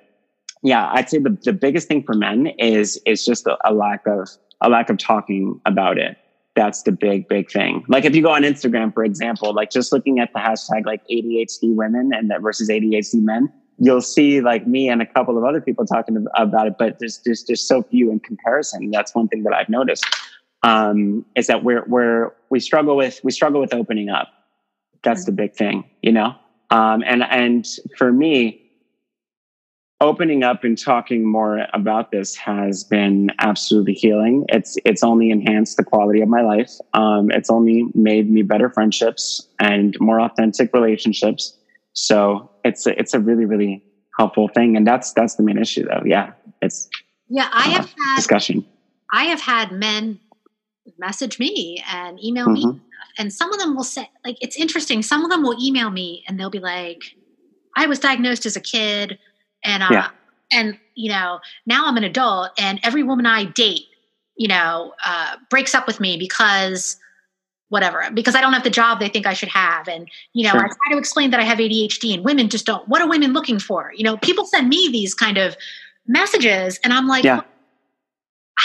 yeah, 0.63 0.89
I'd 0.93 1.09
say 1.09 1.19
the, 1.19 1.37
the 1.43 1.53
biggest 1.53 1.89
thing 1.89 2.03
for 2.03 2.15
men 2.15 2.47
is 2.59 3.01
is 3.07 3.25
just 3.25 3.47
a, 3.47 3.57
a 3.65 3.73
lack 3.73 4.07
of 4.07 4.29
a 4.61 4.69
lack 4.69 4.91
of 4.91 4.99
talking 4.99 5.61
about 5.67 5.99
it. 5.99 6.17
That's 6.55 6.83
the 6.83 6.93
big, 6.93 7.29
big 7.29 7.51
thing. 7.51 7.85
Like 7.89 8.05
if 8.05 8.17
you 8.17 8.23
go 8.23 8.31
on 8.31 8.43
Instagram, 8.43 8.93
for 8.93 9.05
example, 9.05 9.55
like 9.55 9.71
just 9.71 9.93
looking 9.93 10.19
at 10.19 10.33
the 10.33 10.41
hashtag 10.41 10.87
like 10.87 11.07
ADHD 11.09 11.75
women 11.75 12.11
and 12.13 12.31
that 12.31 12.41
versus 12.41 12.69
ADHD 12.69 13.23
men, 13.23 13.53
you'll 13.79 14.01
see 14.01 14.41
like 14.41 14.67
me 14.67 14.89
and 14.89 15.01
a 15.01 15.07
couple 15.07 15.39
of 15.39 15.45
other 15.45 15.61
people 15.61 15.87
talking 15.87 16.27
about 16.35 16.67
it, 16.67 16.75
but 16.79 16.99
there's 16.99 17.21
there's 17.25 17.43
just 17.43 17.69
so 17.69 17.83
few 17.83 18.11
in 18.11 18.21
comparison. 18.21 18.91
That's 18.91 19.15
one 19.15 19.29
thing 19.29 19.45
that 19.45 19.53
I've 19.53 19.69
noticed. 19.69 20.05
Um, 20.65 21.25
is 21.37 21.47
that 21.47 21.63
we're 21.63 21.85
we're 21.87 22.33
we 22.51 22.59
struggle 22.59 22.97
with 22.97 23.21
we 23.23 23.31
struggle 23.31 23.61
with 23.61 23.73
opening 23.73 24.09
up. 24.09 24.29
That's 25.05 25.25
the 25.25 25.33
big 25.33 25.55
thing, 25.55 25.85
you 26.03 26.11
know. 26.11 26.35
Um, 26.71 27.05
and 27.07 27.23
and 27.23 27.67
for 27.97 28.13
me, 28.13 28.68
opening 30.01 30.45
up 30.45 30.63
and 30.65 30.79
talking 30.79 31.27
more 31.27 31.67
about 31.75 32.11
this 32.11 32.37
has 32.37 32.85
been 32.85 33.31
absolutely 33.41 33.95
healing. 33.95 34.45
It's 34.49 34.77
it's 34.85 35.03
only 35.03 35.31
enhanced 35.31 35.77
the 35.77 35.85
quality 35.85 36.21
of 36.21 36.29
my 36.29 36.43
life. 36.43 36.71
Um, 36.95 37.31
it's 37.31 37.51
only 37.51 37.87
made 37.95 38.31
me 38.31 38.43
better 38.43 38.71
friendships 38.71 39.47
and 39.59 39.97
more 40.01 40.21
authentic 40.21 40.73
relationships. 40.73 41.57
So 41.95 42.51
it's 42.65 42.87
a, 42.87 42.99
it's 42.99 43.15
a 43.15 43.21
really 43.21 43.45
really 43.45 43.83
helpful 44.19 44.49
thing, 44.49 44.77
and 44.77 44.87
that's 44.87 45.13
that's 45.13 45.35
the 45.35 45.43
main 45.43 45.59
issue, 45.59 45.85
though. 45.85 46.03
Yeah, 46.05 46.33
it's 46.63 46.89
yeah. 47.29 47.49
I 47.53 47.69
uh, 47.69 47.71
have 47.71 47.87
had 47.87 48.17
discussion. 48.17 48.65
I 49.13 49.25
have 49.25 49.41
had 49.41 49.73
men 49.73 50.21
message 50.99 51.39
me 51.39 51.83
and 51.91 52.23
email 52.23 52.47
mm-hmm. 52.47 52.71
me, 52.71 52.81
and 53.19 53.33
some 53.33 53.53
of 53.53 53.59
them 53.59 53.75
will 53.75 53.85
say 53.85 54.09
like 54.25 54.37
it's 54.41 54.57
interesting. 54.57 55.03
Some 55.03 55.25
of 55.25 55.31
them 55.31 55.43
will 55.43 55.57
email 55.61 55.91
me 55.91 56.25
and 56.29 56.39
they'll 56.39 56.51
be 56.51 56.61
like, 56.61 57.03
"I 57.77 57.87
was 57.87 57.99
diagnosed 57.99 58.47
as 58.47 58.55
a 58.55 58.61
kid." 58.61 59.19
And 59.65 59.83
uh, 59.83 59.89
yeah. 59.91 60.09
and 60.53 60.79
you 60.95 61.11
know 61.11 61.39
now 61.67 61.87
i'm 61.87 61.97
an 61.97 62.05
adult 62.05 62.51
and 62.59 62.81
every 62.83 63.03
woman 63.03 63.27
i 63.27 63.45
date 63.45 63.87
you 64.37 64.49
know 64.49 64.95
uh, 65.05 65.37
breaks 65.51 65.75
up 65.75 65.87
with 65.87 66.01
me 66.01 66.17
because 66.17 66.97
whatever 67.69 68.09
because 68.15 68.35
i 68.35 68.41
don't 68.41 68.53
have 68.53 68.65
the 68.65 68.71
job 68.71 68.99
they 68.99 69.09
think 69.09 69.27
i 69.27 69.35
should 69.35 69.49
have 69.49 69.87
and 69.89 70.09
you 70.33 70.45
know 70.45 70.51
sure. 70.51 70.65
i 70.65 70.69
try 70.69 70.93
to 70.93 70.99
explain 70.99 71.31
that 71.31 71.41
i 71.41 71.45
have 71.45 71.59
adhd 71.59 72.15
and 72.15 72.25
women 72.25 72.49
just 72.49 72.67
don't 72.67 72.87
what 72.89 73.03
are 73.03 73.09
women 73.09 73.33
looking 73.33 73.59
for 73.59 73.93
you 73.95 74.03
know 74.03 74.17
people 74.19 74.45
send 74.45 74.69
me 74.69 74.89
these 74.91 75.15
kind 75.15 75.37
of 75.37 75.57
messages 76.07 76.79
and 76.83 76.93
i'm 76.93 77.07
like 77.07 77.25
yeah. 77.25 77.37
well, 77.37 77.47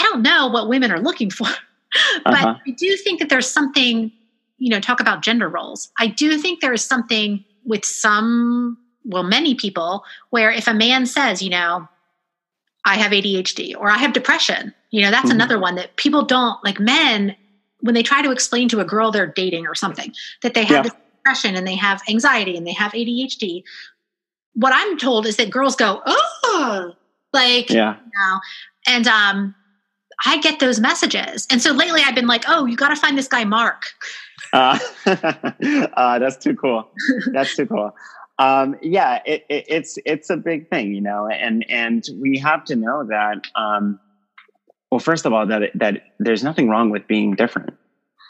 i 0.00 0.02
don't 0.04 0.22
know 0.22 0.46
what 0.48 0.68
women 0.68 0.90
are 0.90 1.00
looking 1.00 1.30
for 1.30 1.46
but 2.24 2.34
uh-huh. 2.34 2.54
i 2.66 2.70
do 2.70 2.96
think 2.96 3.20
that 3.20 3.28
there's 3.28 3.50
something 3.50 4.10
you 4.58 4.70
know 4.70 4.80
talk 4.80 5.00
about 5.00 5.22
gender 5.22 5.48
roles 5.48 5.90
i 5.98 6.06
do 6.06 6.38
think 6.38 6.60
there 6.60 6.72
is 6.72 6.82
something 6.82 7.44
with 7.66 7.84
some 7.84 8.78
well, 9.04 9.22
many 9.22 9.54
people, 9.54 10.04
where 10.30 10.50
if 10.50 10.66
a 10.66 10.74
man 10.74 11.06
says, 11.06 11.42
you 11.42 11.50
know, 11.50 11.88
I 12.84 12.96
have 12.96 13.12
ADHD 13.12 13.76
or 13.76 13.90
I 13.90 13.98
have 13.98 14.12
depression, 14.12 14.74
you 14.90 15.02
know, 15.02 15.10
that's 15.10 15.26
mm-hmm. 15.26 15.36
another 15.36 15.58
one 15.58 15.74
that 15.76 15.96
people 15.96 16.22
don't 16.24 16.62
like 16.64 16.80
men 16.80 17.36
when 17.80 17.94
they 17.94 18.02
try 18.02 18.22
to 18.22 18.30
explain 18.30 18.68
to 18.70 18.80
a 18.80 18.84
girl 18.84 19.10
they're 19.10 19.26
dating 19.26 19.66
or 19.66 19.74
something 19.74 20.12
that 20.42 20.54
they 20.54 20.64
have 20.64 20.86
yeah. 20.86 20.92
depression 21.22 21.54
and 21.54 21.66
they 21.66 21.76
have 21.76 22.02
anxiety 22.08 22.56
and 22.56 22.66
they 22.66 22.72
have 22.72 22.92
ADHD. 22.92 23.62
What 24.54 24.72
I'm 24.74 24.96
told 24.96 25.26
is 25.26 25.36
that 25.36 25.50
girls 25.50 25.76
go, 25.76 26.00
oh, 26.06 26.92
like, 27.32 27.70
yeah. 27.70 27.96
you 27.96 28.10
know, 28.18 28.40
and 28.86 29.06
um, 29.06 29.54
I 30.24 30.38
get 30.38 30.60
those 30.60 30.80
messages. 30.80 31.46
And 31.50 31.60
so 31.60 31.72
lately 31.72 32.02
I've 32.04 32.14
been 32.14 32.26
like, 32.26 32.44
oh, 32.48 32.64
you 32.64 32.76
got 32.76 32.90
to 32.90 32.96
find 32.96 33.18
this 33.18 33.28
guy, 33.28 33.44
Marc. 33.44 33.82
Uh, 34.52 34.78
uh, 35.06 36.18
that's 36.18 36.36
too 36.36 36.54
cool. 36.54 36.88
That's 37.32 37.56
too 37.56 37.66
cool 37.66 37.92
um, 38.38 38.76
yeah, 38.82 39.20
it, 39.24 39.44
it, 39.48 39.64
it's 39.68 39.98
it's 40.04 40.30
a 40.30 40.36
big 40.36 40.68
thing, 40.68 40.92
you 40.92 41.00
know, 41.00 41.28
and 41.28 41.64
and 41.68 42.04
we 42.20 42.38
have 42.38 42.64
to 42.64 42.76
know 42.76 43.04
that. 43.06 43.42
Um, 43.54 44.00
well, 44.90 44.98
first 44.98 45.26
of 45.26 45.32
all, 45.32 45.46
that 45.46 45.70
that 45.74 46.02
there's 46.18 46.42
nothing 46.42 46.68
wrong 46.68 46.90
with 46.90 47.06
being 47.06 47.34
different, 47.34 47.74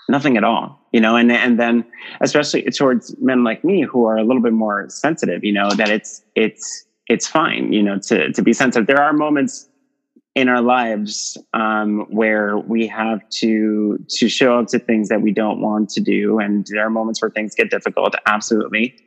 nothing 0.09 0.37
at 0.37 0.45
all, 0.45 0.79
you 0.93 1.01
know, 1.01 1.17
and 1.17 1.33
and 1.33 1.59
then 1.59 1.85
especially 2.21 2.63
towards 2.65 3.17
men 3.21 3.45
like 3.45 3.65
me 3.65 3.83
who 3.83 4.05
are 4.07 4.17
a 4.17 4.25
little 4.25 4.43
bit 4.43 4.53
more 4.53 4.87
sensitive, 4.91 5.43
you 5.43 5.53
know, 5.53 5.71
that 5.71 5.89
it's 5.89 6.23
it's 6.35 6.85
it's 7.09 7.27
fine, 7.27 7.73
you 7.73 7.83
know, 7.83 7.99
to 7.99 8.31
to 8.33 8.43
be 8.43 8.53
sensitive. 8.53 8.87
There 8.87 9.03
are 9.03 9.13
moments 9.15 9.69
in 10.35 10.49
our 10.49 10.61
lives 10.61 11.39
um, 11.55 12.07
where 12.11 12.59
we 12.59 12.87
have 12.89 13.27
to 13.41 14.05
to 14.09 14.29
show 14.29 14.59
up 14.59 14.67
to 14.69 14.79
things 14.79 15.09
that 15.09 15.23
we 15.23 15.33
don't 15.33 15.63
want 15.63 15.89
to 15.91 16.03
do, 16.03 16.41
and 16.41 16.67
there 16.69 16.85
are 16.85 16.91
moments 16.91 17.23
where 17.23 17.31
things 17.31 17.55
get 17.55 17.71
difficult. 17.71 18.15
Absolutely 18.27 18.99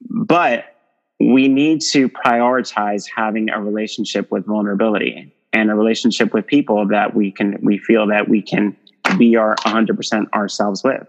but 0.00 0.76
we 1.20 1.48
need 1.48 1.80
to 1.80 2.08
prioritize 2.08 3.06
having 3.14 3.50
a 3.50 3.60
relationship 3.60 4.30
with 4.30 4.46
vulnerability 4.46 5.34
and 5.52 5.70
a 5.70 5.74
relationship 5.74 6.34
with 6.34 6.46
people 6.46 6.86
that 6.88 7.14
we 7.14 7.32
can 7.32 7.58
we 7.62 7.78
feel 7.78 8.06
that 8.08 8.28
we 8.28 8.42
can 8.42 8.76
be 9.16 9.36
our 9.36 9.54
100% 9.56 10.30
ourselves 10.34 10.82
with. 10.82 11.06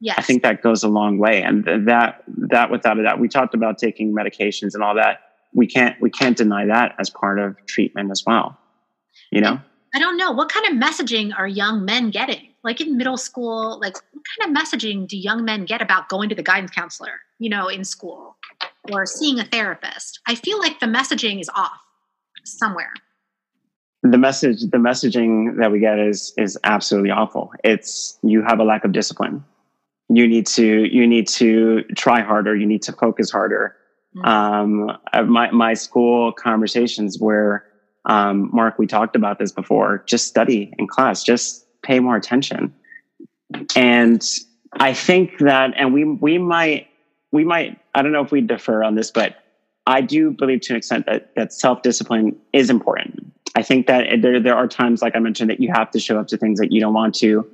Yes. 0.00 0.14
i 0.16 0.22
think 0.22 0.44
that 0.44 0.62
goes 0.62 0.84
a 0.84 0.88
long 0.88 1.18
way 1.18 1.42
and 1.42 1.64
that 1.88 2.22
that 2.50 2.70
without 2.70 3.00
a 3.00 3.02
doubt 3.02 3.18
we 3.18 3.26
talked 3.26 3.52
about 3.52 3.78
taking 3.78 4.14
medications 4.14 4.74
and 4.74 4.82
all 4.82 4.94
that. 4.94 5.20
We 5.54 5.66
can't 5.66 6.00
we 6.00 6.10
can't 6.10 6.36
deny 6.36 6.66
that 6.66 6.94
as 7.00 7.10
part 7.10 7.40
of 7.40 7.56
treatment 7.66 8.10
as 8.10 8.22
well 8.24 8.58
you 9.30 9.40
know? 9.40 9.60
I 9.94 9.98
don't 9.98 10.16
know. 10.16 10.32
What 10.32 10.50
kind 10.50 10.66
of 10.66 10.88
messaging 10.88 11.32
are 11.36 11.46
young 11.46 11.84
men 11.84 12.10
getting 12.10 12.48
like 12.68 12.80
in 12.80 12.96
middle 12.96 13.16
school 13.16 13.78
like 13.80 13.94
what 14.12 14.24
kind 14.38 14.56
of 14.56 14.62
messaging 14.62 15.06
do 15.08 15.16
young 15.16 15.44
men 15.44 15.64
get 15.64 15.82
about 15.82 16.08
going 16.08 16.28
to 16.28 16.34
the 16.34 16.42
guidance 16.42 16.70
counselor 16.70 17.20
you 17.38 17.48
know, 17.48 17.68
in 17.68 17.84
school 17.84 18.36
or 18.92 19.06
seeing 19.06 19.38
a 19.38 19.44
therapist. 19.44 20.20
I 20.26 20.34
feel 20.34 20.58
like 20.58 20.80
the 20.80 20.86
messaging 20.86 21.40
is 21.40 21.48
off 21.54 21.80
somewhere. 22.44 22.92
The 24.02 24.18
message, 24.18 24.60
the 24.62 24.78
messaging 24.78 25.58
that 25.58 25.72
we 25.72 25.80
get 25.80 25.98
is 25.98 26.32
is 26.36 26.58
absolutely 26.64 27.10
awful. 27.10 27.52
It's 27.64 28.18
you 28.22 28.42
have 28.42 28.60
a 28.60 28.64
lack 28.64 28.84
of 28.84 28.92
discipline. 28.92 29.44
You 30.08 30.26
need 30.26 30.46
to 30.48 30.84
you 30.84 31.06
need 31.06 31.26
to 31.28 31.82
try 31.96 32.22
harder. 32.22 32.54
You 32.54 32.66
need 32.66 32.82
to 32.82 32.92
focus 32.92 33.30
harder. 33.30 33.76
Mm-hmm. 34.16 34.26
Um, 34.26 34.98
my 35.28 35.50
my 35.50 35.74
school 35.74 36.32
conversations 36.32 37.18
where 37.18 37.64
um, 38.04 38.50
Marc, 38.52 38.78
we 38.78 38.86
talked 38.86 39.16
about 39.16 39.38
this 39.38 39.52
before. 39.52 40.04
Just 40.06 40.28
study 40.28 40.72
in 40.78 40.86
class. 40.86 41.24
Just 41.24 41.66
pay 41.82 42.00
more 42.00 42.16
attention. 42.16 42.74
And 43.76 44.22
I 44.72 44.92
think 44.92 45.38
that, 45.38 45.72
and 45.76 45.94
we 45.94 46.04
we 46.04 46.38
might 46.38 46.88
we 47.32 47.44
might, 47.44 47.78
I 47.94 48.02
don't 48.02 48.12
know 48.12 48.22
if 48.22 48.30
we 48.30 48.40
differ 48.40 48.82
on 48.82 48.94
this, 48.94 49.10
but 49.10 49.36
I 49.86 50.00
do 50.00 50.30
believe 50.30 50.60
to 50.62 50.72
an 50.72 50.76
extent 50.76 51.06
that, 51.06 51.34
that 51.36 51.52
self 51.52 51.82
discipline 51.82 52.36
is 52.52 52.70
important. 52.70 53.32
I 53.56 53.62
think 53.62 53.86
that 53.86 54.06
there, 54.20 54.40
there 54.40 54.54
are 54.54 54.68
times, 54.68 55.02
like 55.02 55.16
I 55.16 55.18
mentioned, 55.18 55.50
that 55.50 55.60
you 55.60 55.72
have 55.72 55.90
to 55.92 55.98
show 55.98 56.18
up 56.18 56.28
to 56.28 56.36
things 56.36 56.60
that 56.60 56.72
you 56.72 56.80
don't 56.80 56.94
want 56.94 57.14
to, 57.16 57.48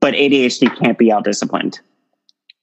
but 0.00 0.14
ADHD 0.14 0.76
can't 0.78 0.98
be 0.98 1.12
out 1.12 1.24
disciplined. 1.24 1.80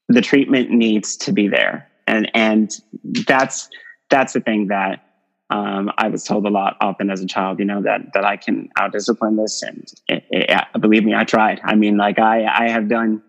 the 0.10 0.22
treatment 0.22 0.72
needs 0.72 1.16
to 1.18 1.32
be 1.32 1.48
there, 1.48 1.88
and 2.08 2.30
and 2.34 2.80
that's 3.28 3.70
that's 4.10 4.34
the 4.34 4.42
thing 4.42 4.68
that 4.68 5.07
um, 5.50 5.92
I 5.98 6.10
was 6.10 6.24
told 6.24 6.46
a 6.46 6.50
lot 6.50 6.76
often 6.82 7.10
as 7.10 7.22
a 7.22 7.28
child, 7.28 7.60
you 7.60 7.66
know, 7.66 7.82
that 7.82 8.14
that 8.14 8.26
I 8.26 8.36
can 8.36 8.70
out 8.78 8.92
discipline 8.92 9.38
this, 9.38 9.64
and 9.64 9.88
it, 10.10 10.26
it, 10.30 10.82
believe 10.82 11.06
me, 11.06 11.16
I 11.16 11.24
tried. 11.24 11.62
I 11.64 11.76
mean, 11.76 11.98
like 11.98 12.20
I 12.20 12.46
I 12.46 12.70
have 12.70 12.90
done 12.90 13.22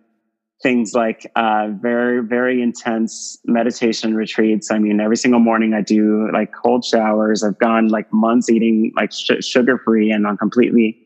things 0.60 0.94
like 0.94 1.30
uh, 1.36 1.68
very 1.80 2.24
very 2.24 2.60
intense 2.60 3.38
meditation 3.44 4.16
retreats. 4.16 4.70
I 4.72 4.78
mean, 4.78 5.00
every 5.00 5.16
single 5.16 5.38
morning 5.38 5.74
I 5.74 5.80
do 5.80 6.28
like 6.32 6.50
cold 6.52 6.84
showers. 6.84 7.44
I've 7.44 7.58
gone 7.58 7.86
like 7.88 8.12
months 8.12 8.50
eating 8.50 8.92
like 8.96 9.12
sh- 9.12 9.44
sugar 9.44 9.78
free 9.78 10.10
and 10.10 10.26
on 10.26 10.36
completely 10.36 10.98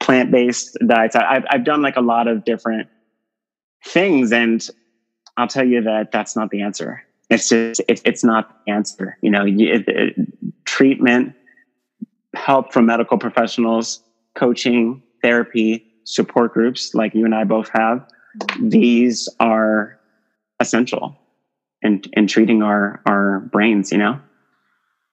plant 0.00 0.30
based 0.30 0.78
diets. 0.86 1.14
I, 1.14 1.34
have 1.34 1.44
I've 1.50 1.64
done 1.64 1.82
like 1.82 1.96
a 1.96 2.02
lot 2.02 2.26
of 2.26 2.42
different 2.46 2.88
things, 3.84 4.32
and 4.32 4.66
I'll 5.36 5.48
tell 5.48 5.66
you 5.66 5.82
that 5.82 6.10
that's 6.10 6.36
not 6.36 6.48
the 6.48 6.62
answer. 6.62 7.02
It's 7.30 7.48
just 7.48 7.80
it, 7.88 8.00
it's 8.04 8.24
not 8.24 8.64
the 8.64 8.72
answer. 8.72 9.16
You 9.22 9.30
know, 9.30 9.44
it, 9.46 9.88
it, 9.88 10.14
treatment, 10.64 11.34
help 12.34 12.72
from 12.72 12.86
medical 12.86 13.18
professionals, 13.18 14.02
coaching, 14.34 15.02
therapy, 15.22 15.86
support 16.04 16.52
groups 16.52 16.94
like 16.94 17.14
you 17.14 17.24
and 17.24 17.34
I 17.34 17.44
both 17.44 17.70
have 17.70 18.06
these 18.60 19.28
are 19.40 19.98
essential 20.60 21.16
in 21.82 22.02
in 22.12 22.26
treating 22.26 22.62
our 22.62 23.00
our 23.06 23.40
brains 23.52 23.92
you 23.92 23.98
know 23.98 24.18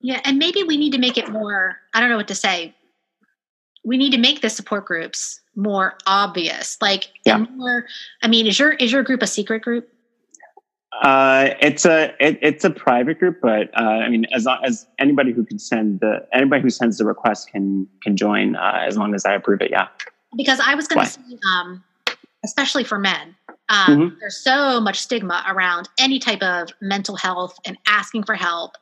yeah 0.00 0.20
and 0.24 0.38
maybe 0.38 0.62
we 0.62 0.76
need 0.76 0.92
to 0.92 0.98
make 0.98 1.18
it 1.18 1.30
more 1.30 1.76
i 1.94 2.00
don't 2.00 2.10
know 2.10 2.16
what 2.16 2.28
to 2.28 2.34
say 2.34 2.74
we 3.84 3.96
need 3.96 4.12
to 4.12 4.18
make 4.18 4.40
the 4.40 4.50
support 4.50 4.84
groups 4.84 5.40
more 5.54 5.98
obvious 6.06 6.78
like 6.80 7.08
yeah. 7.24 7.38
more 7.38 7.86
i 8.22 8.28
mean 8.28 8.46
is 8.46 8.58
your 8.58 8.72
is 8.72 8.92
your 8.92 9.02
group 9.02 9.22
a 9.22 9.26
secret 9.26 9.62
group 9.62 9.88
uh, 11.00 11.54
it's 11.60 11.84
a 11.86 12.14
it, 12.20 12.38
it's 12.42 12.64
a 12.64 12.70
private 12.70 13.18
group, 13.18 13.38
but 13.40 13.70
uh, 13.78 13.82
I 13.82 14.08
mean, 14.08 14.26
as 14.32 14.46
as 14.62 14.86
anybody 14.98 15.32
who 15.32 15.44
can 15.44 15.58
send 15.58 16.00
the 16.00 16.26
anybody 16.32 16.62
who 16.62 16.70
sends 16.70 16.98
the 16.98 17.04
request 17.04 17.50
can 17.50 17.88
can 18.02 18.16
join 18.16 18.56
uh, 18.56 18.82
as 18.86 18.96
long 18.96 19.14
as 19.14 19.24
I 19.24 19.34
approve 19.34 19.62
it. 19.62 19.70
Yeah. 19.70 19.88
Because 20.36 20.60
I 20.60 20.74
was 20.74 20.88
going 20.88 21.04
to 21.04 21.10
say, 21.10 21.20
um, 21.46 21.82
especially 22.44 22.84
for 22.84 22.98
men. 22.98 23.34
Um, 23.68 23.86
mm-hmm. 23.86 24.16
There's 24.20 24.36
so 24.36 24.80
much 24.80 24.98
stigma 24.98 25.44
around 25.48 25.88
any 25.98 26.18
type 26.18 26.42
of 26.42 26.68
mental 26.80 27.16
health 27.16 27.58
and 27.64 27.78
asking 27.86 28.24
for 28.24 28.34
help. 28.34 28.72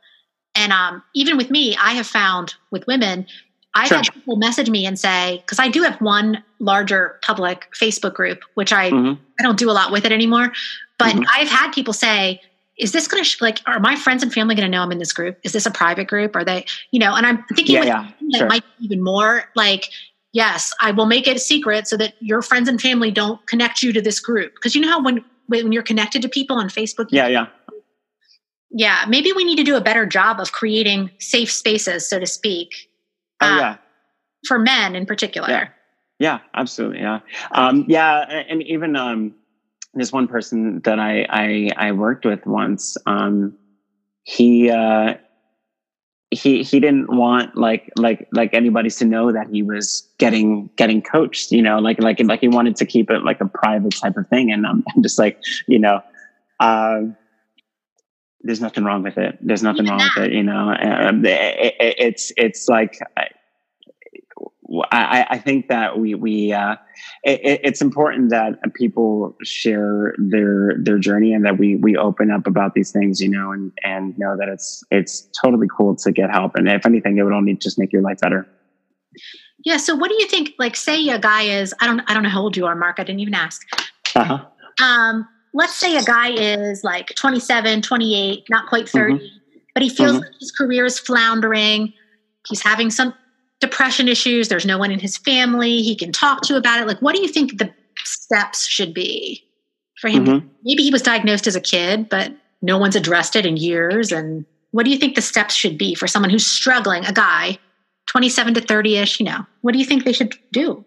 And 0.54 0.72
um, 0.72 1.02
even 1.14 1.36
with 1.36 1.50
me, 1.50 1.76
I 1.76 1.92
have 1.92 2.06
found 2.06 2.54
with 2.70 2.86
women, 2.86 3.26
I've 3.74 3.88
sure. 3.88 3.98
had 3.98 4.12
people 4.12 4.36
message 4.36 4.68
me 4.68 4.84
and 4.84 4.98
say, 4.98 5.38
because 5.38 5.58
I 5.60 5.68
do 5.68 5.82
have 5.82 6.00
one 6.00 6.42
larger 6.58 7.20
public 7.22 7.68
Facebook 7.72 8.14
group, 8.14 8.40
which 8.54 8.72
I 8.72 8.90
mm-hmm. 8.90 9.22
I 9.38 9.42
don't 9.42 9.58
do 9.58 9.70
a 9.70 9.72
lot 9.72 9.92
with 9.92 10.04
it 10.04 10.12
anymore. 10.12 10.52
But 11.00 11.14
mm-hmm. 11.14 11.24
I've 11.34 11.48
had 11.48 11.72
people 11.72 11.92
say, 11.92 12.40
"Is 12.78 12.92
this 12.92 13.08
going 13.08 13.24
to 13.24 13.28
sh- 13.28 13.40
like? 13.40 13.58
Are 13.66 13.80
my 13.80 13.96
friends 13.96 14.22
and 14.22 14.32
family 14.32 14.54
going 14.54 14.70
to 14.70 14.70
know 14.70 14.82
I'm 14.82 14.92
in 14.92 14.98
this 14.98 15.12
group? 15.12 15.38
Is 15.42 15.52
this 15.52 15.66
a 15.66 15.70
private 15.72 16.06
group? 16.06 16.36
Are 16.36 16.44
they, 16.44 16.64
you 16.92 17.00
know?" 17.00 17.14
And 17.14 17.26
I'm 17.26 17.42
thinking 17.54 17.74
yeah, 17.74 17.84
yeah. 17.84 18.10
that 18.30 18.38
sure. 18.38 18.46
might 18.46 18.62
be 18.78 18.84
even 18.84 19.02
more 19.02 19.44
like 19.56 19.90
yes, 20.32 20.72
I 20.80 20.92
will 20.92 21.06
make 21.06 21.26
it 21.26 21.36
a 21.36 21.40
secret 21.40 21.88
so 21.88 21.96
that 21.96 22.14
your 22.20 22.40
friends 22.40 22.68
and 22.68 22.80
family 22.80 23.10
don't 23.10 23.44
connect 23.48 23.82
you 23.82 23.92
to 23.92 24.00
this 24.00 24.20
group. 24.20 24.54
Because 24.54 24.76
you 24.76 24.80
know 24.80 24.90
how 24.90 25.02
when 25.02 25.24
when 25.46 25.72
you're 25.72 25.82
connected 25.82 26.22
to 26.22 26.28
people 26.28 26.56
on 26.56 26.68
Facebook, 26.68 27.06
yeah, 27.10 27.26
yeah, 27.26 27.46
yeah, 28.70 29.04
maybe 29.08 29.32
we 29.32 29.44
need 29.44 29.56
to 29.56 29.64
do 29.64 29.76
a 29.76 29.80
better 29.80 30.06
job 30.06 30.40
of 30.40 30.52
creating 30.52 31.10
safe 31.18 31.50
spaces, 31.50 32.08
so 32.08 32.20
to 32.20 32.26
speak. 32.26 32.88
Oh, 33.40 33.46
uh, 33.46 33.56
yeah. 33.56 33.76
For 34.46 34.58
men 34.58 34.94
in 34.94 35.06
particular. 35.06 35.48
Yeah. 35.48 35.68
Yeah, 36.18 36.38
absolutely. 36.54 37.00
Yeah. 37.00 37.20
Um, 37.52 37.86
yeah. 37.88 38.20
And 38.48 38.62
even, 38.62 38.94
um, 38.94 39.34
this 39.94 40.12
one 40.12 40.28
person 40.28 40.80
that 40.84 40.98
I, 40.98 41.26
I, 41.28 41.70
I 41.76 41.92
worked 41.92 42.24
with 42.24 42.46
once, 42.46 42.96
um, 43.06 43.56
he, 44.22 44.70
uh, 44.70 45.14
he 46.30 46.62
he 46.62 46.78
didn't 46.78 47.14
want 47.14 47.56
like 47.56 47.90
like 47.96 48.28
like 48.32 48.54
anybody 48.54 48.88
to 48.88 49.04
know 49.04 49.32
that 49.32 49.48
he 49.50 49.62
was 49.62 50.08
getting 50.18 50.70
getting 50.76 51.02
coached 51.02 51.50
you 51.50 51.60
know 51.60 51.78
like 51.78 52.00
like 52.00 52.20
like 52.20 52.40
he 52.40 52.46
wanted 52.48 52.76
to 52.76 52.86
keep 52.86 53.10
it 53.10 53.24
like 53.24 53.40
a 53.40 53.48
private 53.48 53.94
type 53.96 54.16
of 54.16 54.28
thing. 54.28 54.52
And 54.52 54.64
i'm, 54.66 54.84
I'm 54.94 55.02
just 55.02 55.18
like 55.18 55.40
you 55.66 55.78
know 55.78 56.00
uh, 56.60 57.00
there's 58.42 58.60
nothing 58.60 58.84
wrong 58.84 59.02
with 59.02 59.16
it. 59.18 59.38
There's 59.40 59.62
nothing 59.62 59.86
wrong 59.86 59.98
with 59.98 60.24
it 60.24 60.32
you 60.32 60.42
know. 60.42 60.74
Um, 60.80 61.24
it, 61.24 61.74
it, 61.80 61.94
it's 61.98 62.32
it's 62.36 62.68
like 62.68 62.98
I, 64.90 65.26
I 65.30 65.38
think 65.38 65.68
that 65.68 65.98
we 65.98 66.14
we 66.14 66.52
uh, 66.52 66.76
it, 67.24 67.60
it's 67.62 67.80
important 67.80 68.30
that 68.30 68.58
people 68.74 69.36
share 69.42 70.14
their 70.18 70.74
their 70.78 70.98
journey 70.98 71.32
and 71.32 71.44
that 71.44 71.58
we 71.58 71.76
we 71.76 71.96
open 71.96 72.30
up 72.30 72.46
about 72.46 72.74
these 72.74 72.90
things, 72.90 73.20
you 73.20 73.28
know, 73.28 73.52
and 73.52 73.72
and 73.84 74.18
know 74.18 74.36
that 74.36 74.48
it's 74.48 74.84
it's 74.90 75.28
totally 75.42 75.66
cool 75.74 75.96
to 75.96 76.12
get 76.12 76.30
help. 76.30 76.54
And 76.54 76.68
if 76.68 76.86
anything, 76.86 77.18
it 77.18 77.22
would 77.22 77.32
only 77.32 77.54
just 77.54 77.78
make 77.78 77.92
your 77.92 78.02
life 78.02 78.18
better. 78.20 78.46
Yeah. 79.64 79.76
So, 79.76 79.94
what 79.94 80.10
do 80.10 80.16
you 80.18 80.26
think? 80.26 80.52
Like, 80.58 80.76
say 80.76 81.08
a 81.08 81.18
guy 81.18 81.42
is 81.42 81.74
I 81.80 81.86
don't 81.86 82.00
I 82.08 82.14
don't 82.14 82.22
know 82.22 82.28
how 82.28 82.42
old 82.42 82.56
you 82.56 82.66
are, 82.66 82.74
Marc. 82.74 82.98
I 82.98 83.04
didn't 83.04 83.20
even 83.20 83.34
ask. 83.34 83.62
Uh-huh. 84.14 84.44
Um, 84.84 85.28
let's 85.54 85.74
say 85.74 85.96
a 85.96 86.02
guy 86.02 86.30
is 86.30 86.84
like 86.84 87.14
27, 87.16 87.82
28, 87.82 88.44
not 88.48 88.68
quite 88.68 88.88
30, 88.88 89.14
mm-hmm. 89.14 89.24
but 89.74 89.82
he 89.82 89.88
feels 89.88 90.12
mm-hmm. 90.12 90.20
like 90.20 90.32
his 90.40 90.50
career 90.50 90.84
is 90.84 90.98
floundering. 90.98 91.92
He's 92.48 92.62
having 92.62 92.90
some 92.90 93.14
depression 93.60 94.08
issues. 94.08 94.48
There's 94.48 94.66
no 94.66 94.78
one 94.78 94.90
in 94.90 94.98
his 94.98 95.16
family 95.18 95.82
he 95.82 95.94
can 95.94 96.12
talk 96.12 96.42
to 96.42 96.56
about 96.56 96.80
it. 96.80 96.86
Like, 96.86 97.00
what 97.00 97.14
do 97.14 97.22
you 97.22 97.28
think 97.28 97.58
the 97.58 97.72
steps 98.04 98.66
should 98.66 98.92
be 98.94 99.44
for 100.00 100.08
him? 100.08 100.24
Mm-hmm. 100.24 100.48
Maybe 100.64 100.82
he 100.82 100.90
was 100.90 101.02
diagnosed 101.02 101.46
as 101.46 101.56
a 101.56 101.60
kid, 101.60 102.08
but 102.08 102.32
no 102.62 102.78
one's 102.78 102.96
addressed 102.96 103.36
it 103.36 103.46
in 103.46 103.56
years. 103.56 104.12
And 104.12 104.44
what 104.72 104.84
do 104.84 104.90
you 104.90 104.98
think 104.98 105.14
the 105.14 105.22
steps 105.22 105.54
should 105.54 105.78
be 105.78 105.94
for 105.94 106.06
someone 106.06 106.30
who's 106.30 106.46
struggling, 106.46 107.04
a 107.04 107.12
guy, 107.12 107.58
27 108.10 108.54
to 108.54 108.60
30 108.60 108.96
ish, 108.96 109.20
you 109.20 109.26
know, 109.26 109.46
what 109.60 109.72
do 109.72 109.78
you 109.78 109.84
think 109.84 110.04
they 110.04 110.12
should 110.12 110.34
do? 110.52 110.84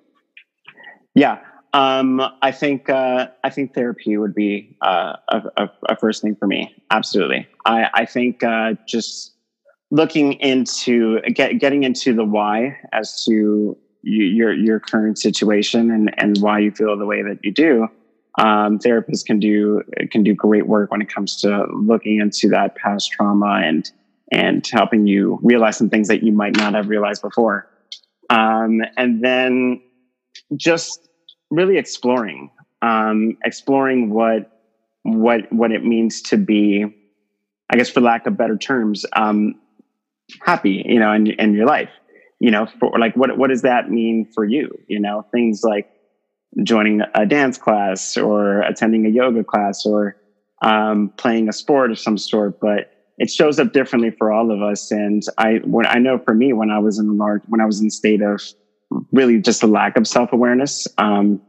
Yeah. 1.16 1.40
Um, 1.74 2.22
I 2.42 2.52
think 2.52 2.90
uh, 2.90 3.28
I 3.44 3.50
think 3.50 3.74
therapy 3.74 4.16
would 4.16 4.36
be 4.36 4.78
uh, 4.82 5.16
a, 5.28 5.42
a, 5.58 5.72
a, 5.90 5.96
first 5.98 6.22
thing 6.22 6.36
for 6.36 6.46
me. 6.46 6.72
Absolutely. 6.92 7.48
I, 7.66 7.88
I 7.96 8.06
think 8.06 8.44
uh, 8.44 8.74
just 8.88 9.33
looking 9.94 10.34
into 10.34 11.22
get, 11.22 11.60
getting 11.60 11.84
into 11.84 12.14
the 12.14 12.26
why 12.26 12.76
as 12.92 13.24
to 13.26 13.78
you, 14.02 14.24
your 14.26 14.54
your 14.54 14.80
current 14.80 15.20
situation 15.20 15.92
and 15.92 16.14
and 16.18 16.38
why 16.40 16.60
you 16.60 16.72
feel 16.72 16.98
the 16.98 17.06
way 17.06 17.22
that 17.22 17.38
you 17.44 17.54
do 17.54 17.88
um, 18.40 18.80
therapists 18.80 19.24
can 19.24 19.40
do 19.40 19.84
can 20.10 20.24
do 20.24 20.34
great 20.34 20.68
work 20.68 20.90
when 20.92 21.02
it 21.02 21.14
comes 21.14 21.40
to 21.42 21.66
looking 21.72 22.20
into 22.20 22.50
that 22.50 22.76
past 22.76 23.12
trauma 23.12 23.62
and 23.64 23.92
and 24.32 24.68
helping 24.68 25.06
you 25.06 25.40
realize 25.44 25.78
some 25.78 25.90
things 25.90 26.08
that 26.08 26.24
you 26.24 26.32
might 26.32 26.58
not 26.58 26.74
have 26.74 26.90
realized 26.90 27.22
before. 27.22 27.70
Um, 28.32 28.82
and 28.98 29.24
then 29.24 29.80
just 30.56 31.08
really 31.52 31.78
exploring 31.78 32.50
um, 32.82 33.38
exploring 33.46 34.10
what 34.10 34.50
what 35.04 35.52
what 35.54 35.72
it 35.72 35.84
means 35.84 36.22
to 36.22 36.38
be 36.38 36.86
i 37.70 37.76
guess 37.76 37.90
for 37.90 38.00
lack 38.00 38.26
of 38.26 38.38
better 38.38 38.58
terms 38.58 39.06
um, 39.14 39.56
happy, 40.41 40.84
you 40.86 41.00
know, 41.00 41.12
in, 41.12 41.28
in 41.28 41.54
your 41.54 41.65
life, 41.65 41.89
you 42.39 42.52
know, 42.52 42.67
for 42.80 42.98
like, 43.00 43.15
what, 43.15 43.38
what 43.38 43.50
does 43.50 43.62
that 43.62 43.89
mean 43.89 44.26
for 44.34 44.46
you? 44.46 44.69
You 44.88 45.00
know, 45.00 45.26
things 45.32 45.63
like 45.63 45.89
joining 46.63 47.02
a 47.15 47.26
dance 47.26 47.58
class 47.58 48.17
or 48.17 48.62
attending 48.62 49.06
a 49.06 49.10
yoga 49.10 49.43
class 49.43 49.86
or 49.86 50.17
um, 50.62 51.12
playing 51.17 51.50
a 51.50 51.54
sport 51.54 51.91
of 51.91 52.00
some 52.00 52.17
sort, 52.17 52.60
but 52.60 52.91
it 53.17 53.30
shows 53.30 53.60
up 53.60 53.74
differently 53.74 54.12
for 54.12 54.32
all 54.32 54.52
of 54.52 54.62
us. 54.62 54.91
And 54.91 55.22
I, 55.38 55.60
when 55.63 55.86
I 55.86 55.96
know 55.96 56.17
for 56.17 56.34
me, 56.34 56.54
when 56.54 56.72
I 56.72 56.80
was 56.80 57.00
in 57.00 57.17
large, 57.17 57.43
when 57.48 57.62
I 57.62 57.65
was 57.65 57.82
in 57.82 57.89
state 57.89 58.22
of 58.22 58.41
really 59.12 59.39
just 59.39 59.63
a 59.63 59.67
lack 59.67 59.98
of 59.98 60.08
self 60.08 60.34
awareness, 60.34 60.88
um, 60.98 61.41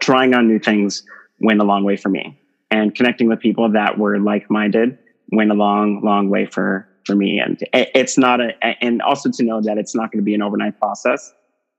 trying 0.00 0.34
on 0.34 0.48
new 0.48 0.58
things 0.58 1.04
went 1.40 1.60
a 1.60 1.64
long 1.64 1.84
way 1.84 1.96
for 1.96 2.08
me 2.08 2.38
and 2.70 2.94
connecting 2.94 3.28
with 3.28 3.40
people 3.40 3.72
that 3.72 3.98
were 3.98 4.18
like 4.18 4.50
minded 4.50 4.98
went 5.30 5.50
a 5.50 5.54
long, 5.54 6.00
long 6.02 6.28
way 6.28 6.46
for, 6.46 6.88
for 7.06 7.14
me. 7.14 7.38
And 7.38 7.58
it's 7.72 8.16
not 8.16 8.40
a, 8.40 8.52
and 8.82 9.02
also 9.02 9.30
to 9.30 9.42
know 9.42 9.60
that 9.62 9.78
it's 9.78 9.94
not 9.94 10.10
going 10.10 10.20
to 10.20 10.24
be 10.24 10.34
an 10.34 10.42
overnight 10.42 10.78
process. 10.78 11.32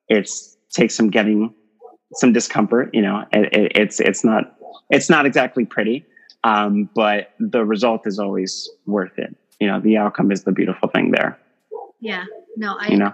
It's 0.08 0.58
takes 0.74 0.96
some 0.96 1.10
getting 1.10 1.54
some 2.14 2.34
discomfort, 2.34 2.90
you 2.94 3.02
know, 3.02 3.24
it, 3.32 3.54
it, 3.54 3.72
it's, 3.76 4.00
it's 4.00 4.24
not, 4.24 4.56
it's 4.90 5.10
not 5.10 5.26
exactly 5.26 5.66
pretty. 5.66 6.06
Um, 6.44 6.90
but 6.94 7.32
the 7.40 7.66
result 7.66 8.06
is 8.06 8.20
always 8.20 8.70
worth 8.86 9.18
it. 9.18 9.36
You 9.60 9.68
know, 9.68 9.80
the 9.80 9.98
outcome 9.98 10.32
is 10.32 10.44
the 10.44 10.52
beautiful 10.52 10.90
thing 10.90 11.12
there. 11.12 11.40
Yeah. 12.00 12.26
No, 12.58 12.78
I, 12.80 12.88
you 12.90 12.98
know, 12.98 13.14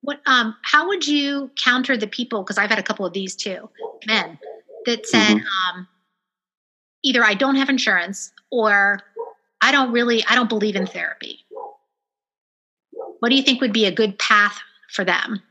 what, 0.00 0.20
um, 0.26 0.54
how 0.62 0.88
would 0.88 1.06
you 1.06 1.50
counter 1.62 1.96
the 1.96 2.06
people? 2.06 2.42
Cause 2.42 2.56
I've 2.56 2.70
had 2.70 2.78
a 2.78 2.82
couple 2.82 3.04
of 3.04 3.12
these 3.12 3.36
too, 3.36 3.68
men 4.06 4.38
that 4.86 5.06
said, 5.06 5.36
mm-hmm. 5.36 5.78
um, 5.78 5.88
either 7.02 7.22
I 7.22 7.34
don't 7.34 7.56
have 7.56 7.68
insurance 7.68 8.32
or 8.50 9.00
I 9.60 9.72
don't 9.72 9.92
really, 9.92 10.24
I 10.28 10.34
don't 10.34 10.48
believe 10.48 10.76
in 10.76 10.86
therapy. 10.86 11.44
What 13.20 13.30
do 13.30 13.34
you 13.34 13.42
think 13.42 13.60
would 13.60 13.72
be 13.72 13.86
a 13.86 13.92
good 13.92 14.18
path 14.18 14.58
for 14.92 15.04
them? 15.04 15.42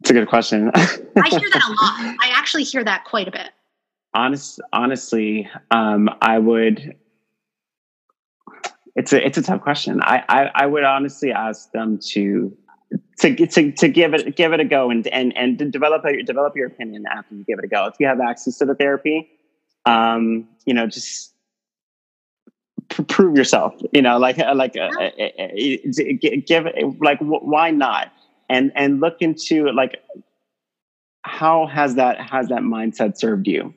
It's 0.00 0.10
a 0.10 0.14
good 0.14 0.28
question. 0.28 0.70
I 0.74 0.80
hear 0.80 1.48
that 1.52 1.62
a 1.66 1.70
lot. 1.80 2.16
I 2.20 2.32
actually 2.34 2.64
hear 2.64 2.84
that 2.84 3.04
quite 3.04 3.28
a 3.28 3.30
bit. 3.30 3.50
honest, 4.14 4.60
honestly, 4.72 5.48
um, 5.70 6.10
I 6.20 6.38
would. 6.38 6.96
It's 8.94 9.12
a 9.12 9.24
it's 9.24 9.38
a 9.38 9.42
tough 9.42 9.62
question. 9.62 10.02
I, 10.02 10.22
I 10.28 10.50
I 10.54 10.66
would 10.66 10.84
honestly 10.84 11.32
ask 11.32 11.70
them 11.72 11.98
to 12.10 12.54
to 13.20 13.46
to 13.46 13.72
to 13.72 13.88
give 13.88 14.12
it 14.12 14.36
give 14.36 14.52
it 14.52 14.60
a 14.60 14.64
go 14.64 14.90
and 14.90 15.06
and 15.06 15.34
and 15.36 15.58
to 15.60 15.70
develop 15.70 16.04
a, 16.04 16.22
develop 16.22 16.56
your 16.56 16.66
opinion 16.66 17.04
after 17.10 17.34
you 17.34 17.44
give 17.44 17.58
it 17.58 17.64
a 17.64 17.68
go. 17.68 17.86
If 17.86 17.94
you 18.00 18.06
have 18.06 18.20
access 18.20 18.58
to 18.58 18.66
the 18.66 18.74
therapy, 18.74 19.30
um, 19.86 20.46
you 20.66 20.74
know, 20.74 20.86
just 20.86 21.31
prove 23.08 23.36
yourself. 23.36 23.74
You 23.92 24.02
know, 24.02 24.18
like 24.18 24.38
uh, 24.38 24.54
like 24.54 24.76
uh, 24.76 24.88
uh, 24.88 25.48
give 26.46 26.66
like 27.00 27.18
why 27.20 27.70
not? 27.70 28.12
And 28.48 28.72
and 28.74 29.00
look 29.00 29.16
into 29.20 29.70
like 29.70 30.02
how 31.22 31.66
has 31.66 31.94
that 31.94 32.20
has 32.20 32.48
that 32.48 32.62
mindset 32.62 33.16
served 33.16 33.46
you? 33.46 33.74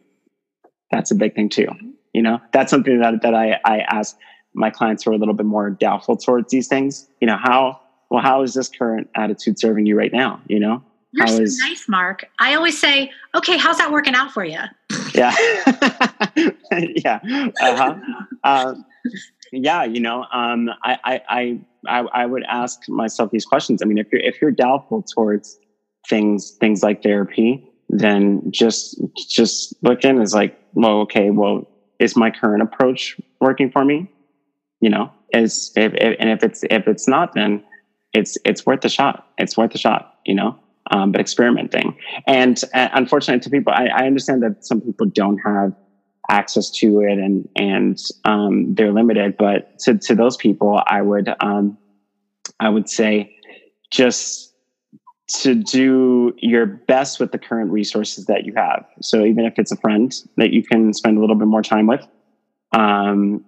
That's 0.92 1.12
a 1.12 1.16
big 1.16 1.36
thing 1.36 1.50
too. 1.50 1.68
You 2.14 2.22
know, 2.22 2.40
that's 2.52 2.72
something 2.72 3.00
that 3.00 3.22
that 3.22 3.34
I 3.34 3.60
I 3.66 3.80
ask 3.80 4.18
my 4.54 4.70
clients 4.70 5.04
who 5.04 5.12
are 5.12 5.14
a 5.14 5.18
little 5.18 5.34
bit 5.34 5.46
more 5.46 5.70
doubtful 5.70 6.18
towards 6.18 6.52
these 6.52 6.68
things. 6.68 7.08
You 7.22 7.28
know, 7.28 7.38
how 7.38 7.80
well 8.10 8.24
how 8.24 8.42
is 8.42 8.54
this 8.54 8.70
current 8.70 9.10
attitude 9.16 9.60
serving 9.60 9.86
you 9.86 9.98
right 9.98 10.14
now? 10.14 10.42
You 10.48 10.60
know, 10.60 10.84
you're 11.12 11.26
how 11.26 11.34
so 11.34 11.42
is, 11.42 11.58
nice, 11.60 11.88
Marc. 11.88 12.26
I 12.40 12.56
always 12.56 12.80
say, 12.80 13.12
okay, 13.36 13.58
how's 13.58 13.78
that 13.78 13.92
working 13.92 14.16
out 14.16 14.32
for 14.32 14.44
you? 14.44 14.60
Yeah, 15.16 15.34
yeah, 16.72 17.20
uh-huh. 17.62 17.96
Uh, 18.44 18.74
yeah. 19.52 19.84
You 19.84 20.00
know, 20.02 20.26
um, 20.34 20.70
I, 20.84 21.22
I 21.30 21.60
I 21.88 22.00
I 22.14 22.26
would 22.26 22.44
ask 22.50 22.88
myself 22.90 23.32
these 23.32 23.46
questions. 23.46 23.82
I 23.82 23.86
mean, 23.86 23.98
if 23.98 24.08
you're 24.12 24.22
if 24.22 24.42
you're 24.42 24.52
doubtful 24.52 25.04
towards 25.04 25.58
things 26.10 26.58
things 26.60 26.84
like 26.84 27.04
therapy, 27.04 27.68
then 27.90 28.42
just 28.52 29.02
just 29.30 29.76
look 29.84 30.04
in 30.04 30.20
as 30.22 30.34
like, 30.34 30.60
well, 30.74 31.00
okay, 31.02 31.30
well, 31.30 31.68
is 32.00 32.16
my 32.16 32.32
current 32.32 32.62
approach 32.62 33.16
working 33.40 33.72
for 33.72 33.86
me? 33.86 34.12
You 34.82 34.90
know, 34.90 35.12
is 35.34 35.72
if, 35.76 35.94
if 35.94 36.16
and 36.20 36.30
if 36.30 36.44
it's 36.44 36.64
if 36.70 36.88
it's 36.88 37.08
not, 37.08 37.34
then 37.36 37.64
it's 38.14 38.38
it's 38.46 38.66
worth 38.66 38.82
the 38.82 38.90
shot. 38.90 39.28
It's 39.38 39.58
worth 39.58 39.72
the 39.72 39.78
shot. 39.78 40.16
You 40.26 40.36
know, 40.36 40.60
um, 40.92 41.12
but 41.12 41.22
experimenting. 41.22 41.98
And 42.28 42.62
uh, 42.74 42.90
unfortunately, 42.94 43.42
to 43.42 43.50
people, 43.50 43.74
I, 43.74 43.88
I, 43.88 44.06
understand 44.06 44.44
that 44.44 44.66
some 44.66 44.82
people 44.82 45.08
don't 45.08 45.40
have 45.40 45.74
access 46.30 46.70
to 46.70 47.02
it 47.02 47.18
and 47.18 47.48
and 47.56 48.00
um, 48.24 48.74
they're 48.76 48.92
limited. 48.92 49.38
But 49.38 49.80
to 49.80 49.98
to 49.98 50.16
those 50.16 50.38
people, 50.38 50.82
I 50.86 51.02
would 51.02 51.34
um, 51.40 51.78
I 52.60 52.70
would 52.70 52.90
say 52.90 53.36
just 53.92 54.54
to 55.28 55.56
do 55.56 56.34
your 56.38 56.66
best 56.66 57.20
with 57.20 57.32
the 57.32 57.40
current 57.40 57.72
resources 57.72 58.26
that 58.28 58.46
you 58.46 58.54
have. 58.56 58.86
So 59.02 59.26
even 59.26 59.46
if 59.46 59.58
it's 59.58 59.72
a 59.72 59.78
friend 59.78 60.14
that 60.38 60.52
you 60.52 60.64
can 60.64 60.94
spend 60.94 61.18
a 61.18 61.20
little 61.20 61.36
bit 61.36 61.48
more 61.48 61.64
time 61.64 61.88
with, 61.88 62.06
um, 62.74 63.44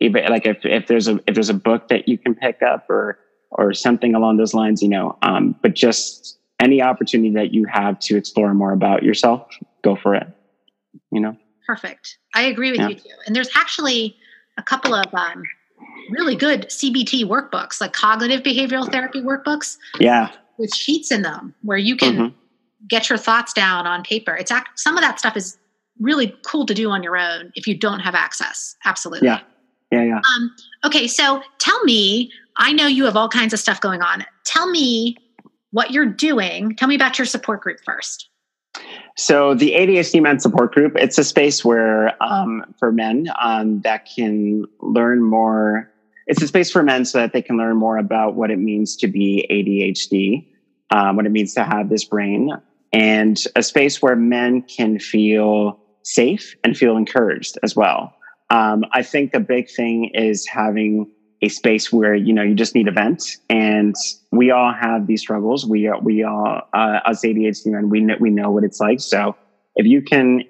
even 0.00 0.24
like 0.30 0.46
if, 0.46 0.64
if 0.64 0.86
there's 0.86 1.08
a 1.08 1.20
if 1.26 1.34
there's 1.34 1.50
a 1.50 1.54
book 1.54 1.88
that 1.88 2.08
you 2.08 2.16
can 2.16 2.34
pick 2.34 2.62
up 2.62 2.88
or 2.88 3.18
or 3.50 3.72
something 3.72 4.14
along 4.14 4.36
those 4.36 4.54
lines, 4.54 4.82
you 4.82 4.88
know. 4.88 5.18
Um, 5.22 5.54
but 5.62 5.74
just 5.74 6.38
any 6.60 6.82
opportunity 6.82 7.30
that 7.34 7.54
you 7.54 7.64
have 7.66 7.98
to 8.00 8.16
explore 8.16 8.52
more 8.54 8.72
about 8.72 9.02
yourself, 9.02 9.48
go 9.82 9.96
for 9.96 10.14
it. 10.14 10.26
You 11.10 11.20
know. 11.20 11.36
Perfect. 11.66 12.18
I 12.34 12.42
agree 12.42 12.70
with 12.70 12.80
yeah. 12.80 12.88
you 12.88 12.94
too. 12.94 13.10
And 13.26 13.36
there's 13.36 13.50
actually 13.54 14.16
a 14.56 14.62
couple 14.62 14.94
of 14.94 15.12
um, 15.12 15.42
really 16.10 16.34
good 16.34 16.62
CBT 16.68 17.24
workbooks, 17.24 17.80
like 17.80 17.92
cognitive 17.92 18.42
behavioral 18.42 18.90
therapy 18.90 19.20
workbooks. 19.20 19.76
Yeah. 20.00 20.30
With 20.56 20.74
sheets 20.74 21.12
in 21.12 21.22
them 21.22 21.54
where 21.62 21.78
you 21.78 21.96
can 21.96 22.14
mm-hmm. 22.14 22.36
get 22.88 23.08
your 23.08 23.18
thoughts 23.18 23.52
down 23.52 23.86
on 23.86 24.02
paper. 24.02 24.34
It's 24.34 24.50
act- 24.50 24.80
some 24.80 24.96
of 24.96 25.02
that 25.02 25.18
stuff 25.18 25.36
is 25.36 25.58
really 26.00 26.34
cool 26.44 26.66
to 26.66 26.74
do 26.74 26.90
on 26.90 27.02
your 27.02 27.16
own 27.16 27.52
if 27.54 27.66
you 27.66 27.76
don't 27.76 28.00
have 28.00 28.14
access. 28.14 28.74
Absolutely. 28.84 29.28
Yeah. 29.28 29.40
Yeah. 29.92 30.04
Yeah. 30.04 30.16
Um, 30.16 30.54
okay. 30.84 31.06
So 31.06 31.42
tell 31.58 31.82
me, 31.84 32.32
I 32.56 32.72
know 32.72 32.86
you 32.86 33.04
have 33.04 33.16
all 33.16 33.28
kinds 33.28 33.52
of 33.52 33.60
stuff 33.60 33.80
going 33.80 34.02
on. 34.02 34.24
Tell 34.44 34.68
me 34.70 35.16
what 35.70 35.90
you're 35.90 36.06
doing. 36.06 36.76
Tell 36.76 36.88
me 36.88 36.94
about 36.94 37.18
your 37.18 37.26
support 37.26 37.60
group 37.60 37.78
first. 37.84 38.28
So 39.16 39.54
the 39.54 39.72
ADHD 39.72 40.22
Men 40.22 40.38
Support 40.38 40.72
Group, 40.72 40.92
it's 40.96 41.18
a 41.18 41.24
space 41.24 41.64
where 41.64 42.22
um, 42.22 42.64
for 42.78 42.92
men 42.92 43.28
um, 43.40 43.80
that 43.80 44.08
can 44.14 44.64
learn 44.80 45.22
more. 45.22 45.90
It's 46.26 46.42
a 46.42 46.46
space 46.46 46.70
for 46.70 46.82
men 46.82 47.04
so 47.04 47.18
that 47.18 47.32
they 47.32 47.42
can 47.42 47.56
learn 47.56 47.76
more 47.76 47.98
about 47.98 48.36
what 48.36 48.50
it 48.50 48.58
means 48.58 48.94
to 48.96 49.08
be 49.08 49.46
ADHD, 49.50 50.46
um, 50.96 51.16
what 51.16 51.26
it 51.26 51.30
means 51.30 51.54
to 51.54 51.64
have 51.64 51.88
this 51.88 52.04
brain, 52.04 52.52
and 52.92 53.42
a 53.56 53.62
space 53.62 54.00
where 54.00 54.14
men 54.14 54.62
can 54.62 54.98
feel 54.98 55.80
safe 56.04 56.54
and 56.62 56.76
feel 56.76 56.96
encouraged 56.96 57.58
as 57.62 57.74
well. 57.74 58.14
Um, 58.50 58.84
I 58.92 59.02
think 59.02 59.32
the 59.32 59.40
big 59.40 59.68
thing 59.68 60.10
is 60.14 60.46
having 60.46 61.10
a 61.42 61.48
space 61.48 61.92
where 61.92 62.14
you 62.14 62.32
know 62.32 62.42
you 62.42 62.54
just 62.54 62.74
need 62.74 62.88
a 62.88 62.92
vent 62.92 63.36
and 63.48 63.94
we 64.32 64.50
all 64.50 64.72
have 64.72 65.06
these 65.06 65.20
struggles. 65.20 65.66
We 65.66 65.86
are 65.86 66.00
we 66.00 66.24
all 66.24 66.62
uh, 66.72 67.00
us 67.04 67.22
adhd 67.22 67.66
men 67.66 67.88
we 67.90 68.00
know 68.00 68.16
we 68.18 68.30
know 68.30 68.50
what 68.50 68.64
it's 68.64 68.80
like. 68.80 69.00
So 69.00 69.36
if 69.76 69.86
you 69.86 70.02
can 70.02 70.42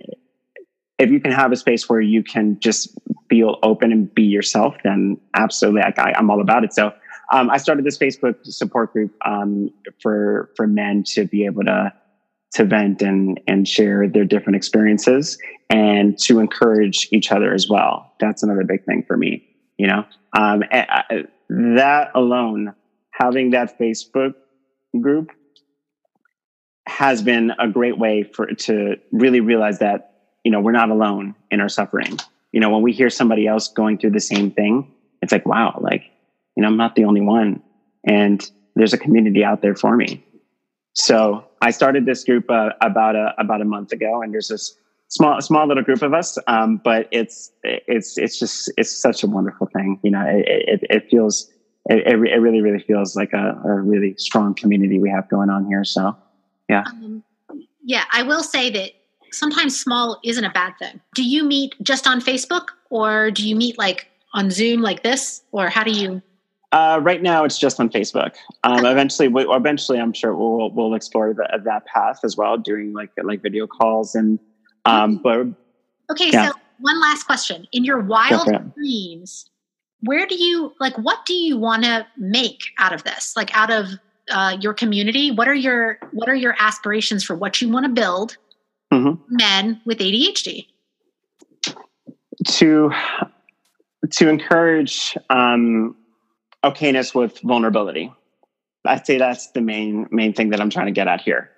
if 0.99 1.11
you 1.11 1.21
can 1.21 1.31
have 1.31 1.53
a 1.53 1.57
space 1.57 1.89
where 1.89 2.01
you 2.01 2.23
can 2.23 2.59
just 2.61 2.97
feel 3.29 3.57
open 3.63 3.93
and 3.93 4.13
be 4.15 4.23
yourself 4.23 4.75
then 4.83 5.19
absolutely 5.35 5.83
I, 5.83 6.19
am 6.19 6.31
all 6.31 6.41
about 6.41 6.65
it. 6.65 6.73
So 6.73 6.93
um, 7.31 7.51
i 7.51 7.59
started 7.59 7.85
this 7.85 7.99
facebook 7.99 8.37
support 8.45 8.93
group 8.93 9.15
um, 9.27 9.71
for 10.01 10.51
for 10.57 10.67
men 10.67 11.05
to 11.09 11.27
be 11.27 11.45
able 11.45 11.65
to 11.65 11.93
to 12.53 12.65
vent 12.65 13.03
and 13.03 13.39
and 13.47 13.69
share 13.69 14.09
their 14.09 14.25
different 14.25 14.57
experiences 14.57 15.37
and 15.69 16.19
to 16.21 16.39
encourage 16.39 17.09
each 17.13 17.31
other 17.31 17.53
as 17.53 17.69
well. 17.69 18.11
That's 18.21 18.43
another 18.43 18.65
big 18.65 18.87
thing 18.87 19.05
for 19.07 19.19
me 19.19 19.48
you 19.79 19.87
know? 19.87 20.05
Um, 20.37 20.63
that 21.49 22.11
alone 22.15 22.75
having 23.11 23.51
that 23.51 23.79
facebook 23.79 24.35
group 25.01 25.31
has 26.87 27.23
been 27.23 27.53
a 27.59 27.69
great 27.69 27.99
way 27.99 28.23
for 28.23 28.47
to 28.47 28.97
really 29.13 29.41
realize 29.41 29.79
that 29.79 30.13
you 30.45 30.51
know 30.51 30.61
we're 30.61 30.73
not 30.73 30.91
alone 30.91 31.35
in 31.51 31.61
our 31.61 31.69
suffering. 31.69 32.19
You 32.53 32.61
know 32.61 32.71
when 32.71 32.83
we 32.83 32.93
hear 32.93 33.11
somebody 33.11 33.47
else 33.47 33.69
going 33.69 33.99
through 33.99 34.11
the 34.11 34.21
same 34.21 34.51
thing 34.51 34.93
it's 35.21 35.33
like 35.33 35.45
wow 35.45 35.79
like 35.83 36.05
you 36.57 36.63
know 36.63 36.69
i'm 36.69 36.77
not 36.77 36.95
the 36.95 37.05
only 37.05 37.21
one 37.21 37.63
and 38.05 38.51
there's 38.75 38.93
a 38.93 38.99
community 38.99 39.45
out 39.45 39.61
there 39.61 39.75
for 39.75 39.97
me. 39.97 40.25
So 40.95 41.45
i 41.61 41.71
started 41.71 42.07
this 42.07 42.25
group 42.25 42.51
uh, 42.51 42.71
about 42.81 43.17
a 43.17 43.35
about 43.39 43.61
a 43.61 43.65
month 43.65 43.93
ago 43.93 44.23
and 44.23 44.33
there's 44.33 44.49
this 44.49 44.77
small 45.09 45.41
small 45.41 45.67
little 45.67 45.83
group 45.83 46.03
of 46.03 46.15
us 46.15 46.39
um, 46.47 46.81
but 46.85 47.09
it's 47.11 47.53
it's 47.63 48.19
it's 48.19 48.39
just 48.39 48.73
it's 48.77 48.95
such 48.95 49.23
a 49.23 49.27
wonderful 49.27 49.67
thing 49.69 49.99
you 50.03 50.11
know 50.11 50.25
it, 50.27 50.45
it, 50.47 50.87
it 50.91 51.11
feels 51.11 51.51
it, 51.87 52.07
it, 52.07 52.17
really 52.17 52.61
really 52.61 52.83
feels 52.83 53.17
like 53.17 53.33
a, 53.33 53.61
a, 53.65 53.81
really 53.81 54.15
strong 54.19 54.55
community 54.55 54.99
we 54.99 55.09
have 55.09 55.29
going 55.31 55.49
on 55.49 55.67
here 55.67 55.85
so 55.85 56.15
yeah. 56.69 56.85
Um, 56.87 57.23
yeah 57.83 58.05
i 58.13 58.23
will 58.23 58.43
say 58.43 58.71
that 58.71 58.93
sometimes 59.33 59.79
small 59.79 60.19
isn't 60.25 60.45
a 60.45 60.51
bad 60.51 60.75
thing. 60.79 61.01
Do 61.15 61.23
you 61.25 61.45
meet 61.45 61.75
just 61.83 62.07
on 62.07 62.21
facebook 62.21 62.69
or 62.91 63.31
do 63.31 63.49
you 63.49 63.57
meet 63.57 63.79
like 63.79 64.09
on 64.35 64.51
zoom 64.51 64.81
like 64.81 65.03
this 65.03 65.43
or 65.53 65.69
how 65.69 65.85
do 65.85 65.91
you? 65.91 66.23
Uh, 66.71 67.01
right 67.03 67.23
now, 67.23 67.45
it's 67.45 67.59
just 67.59 67.81
on 67.81 67.89
Facebook. 67.89 68.35
Um, 68.63 68.85
eventually, 68.85 69.27
we, 69.27 69.43
eventually, 69.49 69.99
I'm 69.99 70.13
sure 70.13 70.35
we'll 70.35 70.71
we'll 70.71 70.95
explore 70.95 71.33
the, 71.33 71.49
that 71.65 71.87
path 71.87 72.21
as 72.25 72.37
well, 72.37 72.59
doing 72.59 72.93
like 72.93 73.11
like 73.23 73.41
video 73.41 73.67
calls 73.67 74.15
and 74.15 74.39
um, 74.85 75.21
but 75.23 75.47
okay, 76.11 76.31
yeah. 76.31 76.49
so 76.49 76.53
one 76.81 77.01
last 77.01 77.25
question: 77.25 77.67
In 77.73 77.85
your 77.85 78.01
wild 78.01 78.49
dreams, 78.75 79.51
where 80.01 80.27
do 80.27 80.35
you 80.35 80.73
like? 80.81 80.97
What 80.97 81.25
do 81.27 81.35
you 81.35 81.57
want 81.57 81.85
to 81.85 82.07
make 82.17 82.63
out 82.79 82.93
of 82.93 83.05
this? 83.05 83.35
Like 83.37 83.57
out 83.57 83.71
of 83.71 83.87
uh, 84.31 84.57
your 84.61 84.75
community, 84.75 85.31
what 85.31 85.49
are 85.49 85.55
your 85.55 85.99
what 86.13 86.29
are 86.29 86.35
your 86.35 86.55
aspirations 86.59 87.25
for 87.25 87.35
what 87.35 87.61
you 87.61 87.69
want 87.69 87.87
to 87.87 87.93
build? 87.93 88.37
Mm-hmm. 88.93 89.23
Men 89.29 89.81
with 89.85 89.99
ADHD 89.99 90.67
to 92.47 92.93
to 94.11 94.29
encourage 94.29 95.17
um, 95.31 95.97
okayness 96.65 97.15
with 97.15 97.39
vulnerability. 97.41 98.13
I'd 98.85 99.05
say 99.07 99.19
that's 99.19 99.51
the 99.51 99.61
main 99.61 100.07
main 100.11 100.33
thing 100.33 100.51
that 100.51 100.61
I'm 100.61 100.71
trying 100.71 100.87
to 100.87 100.93
get 100.93 101.09
at 101.09 101.21
here 101.21 101.51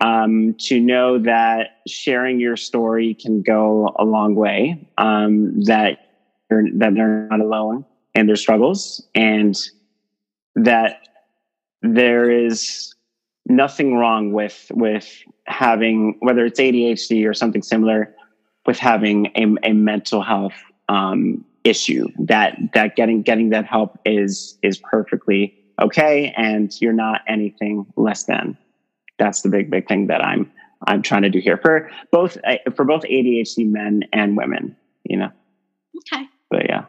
um, 0.00 0.54
to 0.58 0.80
know 0.80 1.18
that 1.18 1.78
sharing 1.86 2.40
your 2.40 2.56
story 2.56 3.14
can 3.14 3.42
go 3.42 3.94
a 3.98 4.04
long 4.04 4.34
way, 4.34 4.88
um, 4.98 5.62
that 5.64 6.10
you're, 6.50 6.64
that 6.74 6.94
they're 6.94 7.28
not 7.30 7.40
alone 7.40 7.84
in 8.14 8.26
their 8.26 8.36
struggles, 8.36 9.06
and 9.14 9.56
that 10.54 11.08
there 11.82 12.30
is 12.30 12.94
nothing 13.46 13.94
wrong 13.94 14.32
with 14.32 14.70
with 14.74 15.22
having 15.46 16.16
whether 16.20 16.44
it's 16.44 16.60
ADHD 16.60 17.28
or 17.28 17.34
something 17.34 17.62
similar, 17.62 18.14
with 18.66 18.78
having 18.78 19.26
a, 19.36 19.68
a 19.68 19.72
mental 19.72 20.22
health 20.22 20.54
um, 20.88 21.44
issue. 21.64 22.06
That 22.18 22.58
that 22.74 22.96
getting 22.96 23.22
getting 23.22 23.50
that 23.50 23.66
help 23.66 23.98
is 24.04 24.58
is 24.62 24.78
perfectly 24.78 25.54
okay, 25.80 26.34
and 26.36 26.72
you're 26.80 26.92
not 26.92 27.22
anything 27.28 27.86
less 27.96 28.24
than 28.24 28.58
that's 29.18 29.42
the 29.42 29.48
big 29.48 29.70
big 29.70 29.86
thing 29.88 30.06
that 30.06 30.24
i'm 30.24 30.50
I'm 30.86 31.02
trying 31.02 31.22
to 31.22 31.30
do 31.30 31.38
here 31.38 31.56
for 31.56 31.90
both 32.10 32.36
uh, 32.44 32.56
for 32.74 32.84
both 32.84 33.02
ADHD 33.02 33.68
men 33.68 34.04
and 34.12 34.36
women. 34.36 34.76
You 35.04 35.18
know. 35.18 35.30
Okay. 36.12 36.24
But 36.50 36.68
yeah. 36.68 36.84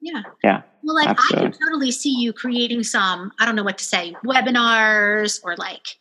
Yeah. 0.00 0.22
Yeah. 0.42 0.62
Well, 0.82 0.96
like 0.96 1.08
absolutely. 1.08 1.48
I 1.48 1.50
can 1.50 1.60
totally 1.60 1.90
see 1.90 2.14
you 2.18 2.32
creating 2.32 2.82
some. 2.82 3.32
I 3.38 3.46
don't 3.46 3.56
know 3.56 3.62
what 3.62 3.78
to 3.78 3.84
say, 3.84 4.14
webinars 4.24 5.40
or 5.44 5.56
like 5.56 5.96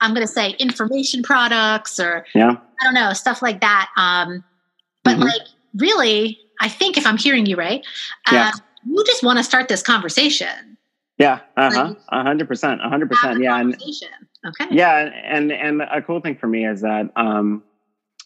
I'm 0.00 0.14
going 0.14 0.26
to 0.26 0.32
say 0.32 0.50
information 0.58 1.22
products 1.22 1.98
or 1.98 2.24
yeah. 2.34 2.50
I 2.50 2.84
don't 2.84 2.94
know 2.94 3.12
stuff 3.12 3.42
like 3.42 3.60
that. 3.60 3.90
Um, 3.96 4.44
but 5.04 5.14
mm-hmm. 5.14 5.24
like 5.24 5.42
really, 5.76 6.38
I 6.60 6.68
think 6.68 6.96
if 6.96 7.06
I'm 7.06 7.16
hearing 7.16 7.46
you 7.46 7.56
right, 7.56 7.84
uh, 8.28 8.34
yeah. 8.34 8.52
you 8.86 9.04
just 9.04 9.24
want 9.24 9.38
to 9.38 9.44
start 9.44 9.68
this 9.68 9.82
conversation. 9.82 10.76
Yeah, 11.18 11.40
uh 11.56 11.70
huh, 11.72 11.94
a 12.08 12.22
hundred 12.22 12.48
percent, 12.48 12.80
a 12.82 12.88
hundred 12.88 13.10
percent. 13.10 13.40
Yeah, 13.42 13.60
and 13.60 13.76
okay. 14.46 14.66
Yeah, 14.70 15.10
and 15.24 15.52
and 15.52 15.82
a 15.82 16.02
cool 16.02 16.20
thing 16.20 16.36
for 16.36 16.46
me 16.46 16.66
is 16.66 16.80
that 16.82 17.10
um, 17.16 17.62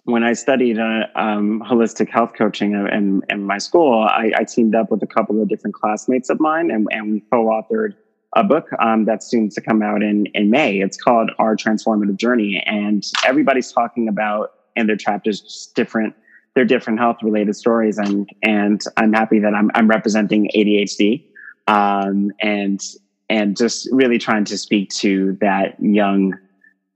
when 0.04 0.22
I 0.22 0.34
studied 0.34 0.78
uh, 0.78 1.06
um, 1.16 1.62
holistic 1.66 2.08
health 2.08 2.32
coaching 2.38 2.74
in, 2.74 3.22
in 3.28 3.42
my 3.44 3.58
school, 3.58 4.04
I, 4.04 4.30
I, 4.36 4.44
teamed 4.44 4.76
up 4.76 4.88
with 4.88 5.02
a 5.02 5.06
couple 5.06 5.42
of 5.42 5.48
different 5.48 5.74
classmates 5.74 6.30
of 6.30 6.38
mine, 6.38 6.70
and, 6.70 6.86
and 6.92 7.12
we 7.12 7.20
co-authored 7.32 7.94
a 8.36 8.44
book 8.44 8.68
um, 8.78 9.04
that's 9.04 9.26
soon 9.26 9.48
to 9.50 9.60
come 9.60 9.82
out 9.82 10.02
in 10.02 10.26
in 10.26 10.50
May. 10.50 10.80
It's 10.80 10.96
called 10.96 11.30
Our 11.38 11.56
Transformative 11.56 12.16
Journey, 12.16 12.62
and 12.66 13.02
everybody's 13.24 13.72
talking 13.72 14.08
about 14.08 14.52
in 14.76 14.86
their 14.86 14.96
chapters 14.96 15.72
different 15.74 16.14
their 16.54 16.64
different 16.64 17.00
health 17.00 17.16
related 17.22 17.56
stories, 17.56 17.98
and 17.98 18.28
and 18.42 18.82
I'm 18.96 19.12
happy 19.12 19.40
that 19.40 19.54
I'm 19.54 19.70
I'm 19.74 19.88
representing 19.88 20.50
ADHD, 20.54 21.24
um, 21.66 22.30
and 22.40 22.80
and 23.28 23.56
just 23.56 23.88
really 23.92 24.18
trying 24.18 24.44
to 24.44 24.58
speak 24.58 24.90
to 24.90 25.36
that 25.40 25.76
young 25.80 26.34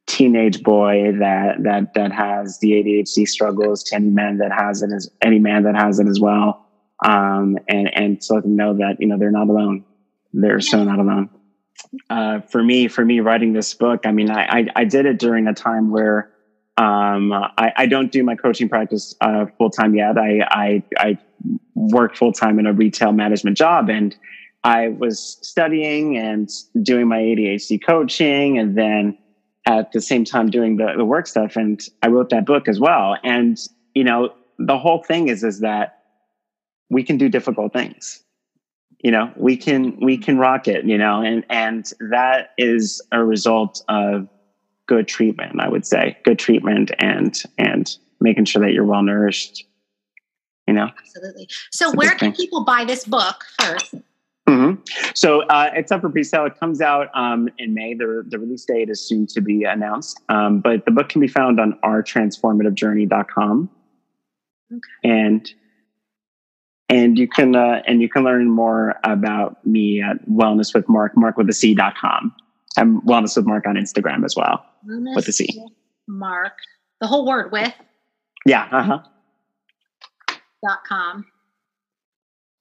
teenage 0.07 0.63
boy 0.63 1.13
that 1.19 1.63
that 1.63 1.95
that 1.95 2.13
has 2.13 2.59
the 2.59 2.73
ADHD 2.73 3.27
struggles 3.27 3.83
to 3.85 3.97
any 3.97 4.11
man 4.11 4.39
that 4.39 4.53
has 4.53 4.83
it 4.83 4.91
as 4.93 5.11
any 5.23 5.39
man 5.39 5.63
that 5.63 5.77
has 5.77 6.01
it 6.01 6.09
as 6.09 6.19
well. 6.21 6.67
Um, 7.05 7.59
and 7.69 7.95
and 7.95 8.21
to 8.23 8.35
let 8.35 8.43
them 8.43 8.57
know 8.57 8.75
that 8.75 8.97
you 8.99 9.07
know 9.07 9.19
they're 9.19 9.31
not 9.31 9.49
alone. 9.49 9.85
They're 10.33 10.61
so 10.61 10.85
not 10.85 10.99
alone. 10.99 11.31
Uh, 12.09 12.41
for 12.41 12.63
me, 12.63 12.89
for 12.89 13.05
me, 13.05 13.21
writing 13.21 13.53
this 13.53 13.73
book, 13.75 14.01
I 14.05 14.13
mean, 14.13 14.31
I 14.31 14.45
I, 14.45 14.67
I 14.77 14.85
did 14.85 15.07
it 15.07 15.19
during 15.19 15.47
a 15.47 15.55
time 15.55 15.91
where 15.91 16.31
um, 16.77 17.33
I, 17.33 17.73
I 17.77 17.87
don't 17.87 18.11
do 18.11 18.23
my 18.23 18.35
coaching 18.35 18.69
practice 18.69 19.15
uh, 19.21 19.47
full 19.59 19.71
time 19.71 19.95
yet. 19.95 20.19
I 20.19 20.41
I, 20.51 20.83
I 20.99 21.19
work 21.75 22.17
full 22.17 22.33
time 22.33 22.59
in 22.59 22.67
a 22.67 22.73
retail 22.73 23.13
management 23.13 23.57
job, 23.57 23.89
and 23.89 24.17
I 24.63 24.89
was 24.89 25.39
studying 25.43 26.17
and 26.19 26.51
doing 26.83 27.09
my 27.09 27.19
ADHD 27.19 27.83
coaching, 27.85 28.59
and 28.59 28.77
then 28.77 29.17
at 29.67 29.93
the 29.93 30.01
same 30.01 30.25
time 30.25 30.51
doing 30.51 30.77
the, 30.77 30.95
the 30.97 31.05
work 31.05 31.27
stuff. 31.27 31.57
And 31.57 31.81
I 32.03 32.09
wrote 32.09 32.31
that 32.31 32.47
book 32.47 32.69
as 32.69 32.81
well. 32.81 33.17
And, 33.23 33.59
you 33.95 34.05
know, 34.05 34.33
the 34.59 34.79
whole 34.79 35.03
thing 35.03 35.29
is, 35.29 35.45
is 35.45 35.61
that 35.61 36.03
we 36.89 37.03
can 37.03 37.17
do 37.17 37.29
difficult 37.29 37.73
things. 37.73 38.23
You 39.03 39.11
know, 39.11 39.33
we 39.37 39.57
can, 39.57 39.99
we 40.01 40.19
can 40.19 40.39
rock 40.39 40.69
it, 40.69 40.85
you 40.85 40.99
know, 40.99 41.23
and, 41.23 41.45
and 41.49 41.91
that 42.11 42.51
is 42.59 43.01
a 43.13 43.25
result 43.25 43.83
of 43.89 44.29
good 44.87 45.09
treatment, 45.09 45.61
I 45.61 45.69
would 45.69 45.87
say 45.87 46.19
good 46.25 46.39
treatment 46.39 46.91
and, 46.99 47.35
and 47.57 47.97
making 48.21 48.45
sure 48.45 48.61
that 48.63 48.73
you're 48.73 48.85
well 48.85 49.03
nourished, 49.03 49.65
you 50.67 50.75
know? 50.75 50.89
Absolutely. 50.99 51.49
So 51.71 51.93
where 51.93 52.15
can 52.17 52.33
people 52.33 52.65
buy 52.65 52.85
this 52.85 53.05
book 53.05 53.45
first? 53.59 53.95
Mm-hmm. 54.51 55.11
So 55.15 55.43
uh, 55.43 55.71
it's 55.75 55.93
up 55.93 56.01
for 56.01 56.09
pre-sale. 56.09 56.47
It 56.47 56.59
comes 56.59 56.81
out 56.81 57.09
um, 57.15 57.49
in 57.59 57.73
May. 57.73 57.95
The, 57.95 58.25
the 58.27 58.39
release 58.39 58.65
date 58.65 58.91
is 58.91 59.01
soon 59.01 59.27
to 59.29 59.41
be 59.41 59.63
announced. 59.63 60.21
Um, 60.29 60.61
but 60.61 60.85
the 60.87 60.91
book 60.91 61.09
can 61.09 61.21
be 61.21 61.29
found 61.29 61.61
on 61.61 61.79
ourtransformativejourney.com. 61.85 63.71
Okay. 64.73 64.81
And 65.05 65.53
and 66.89 67.19
you 67.19 67.29
can 67.29 67.55
uh, 67.55 67.83
and 67.87 68.03
you 68.03 68.09
can 68.09 68.25
learn 68.25 68.51
more 68.51 68.97
about 69.05 69.65
me 69.65 70.03
at 70.03 70.29
Wellness 70.29 70.75
with 70.75 70.89
Marc, 70.89 71.17
Marc 71.17 71.37
with 71.37 71.49
a 71.49 71.53
C.com. 71.53 72.35
I'm 72.77 73.01
Wellness 73.03 73.37
with 73.37 73.47
Marc 73.47 73.67
on 73.67 73.77
Instagram 73.77 74.25
as 74.25 74.35
well. 74.37 74.65
Wellness 74.89 75.15
with 75.15 75.27
the 75.27 75.33
C. 75.33 75.65
Marc. 76.09 76.55
The 77.01 77.07
whole 77.07 77.27
word 77.27 77.53
with? 77.53 77.73
Yeah. 78.45 78.69
Uh-huh. 78.73 78.99
Dot 80.63 80.79
com 80.87 81.25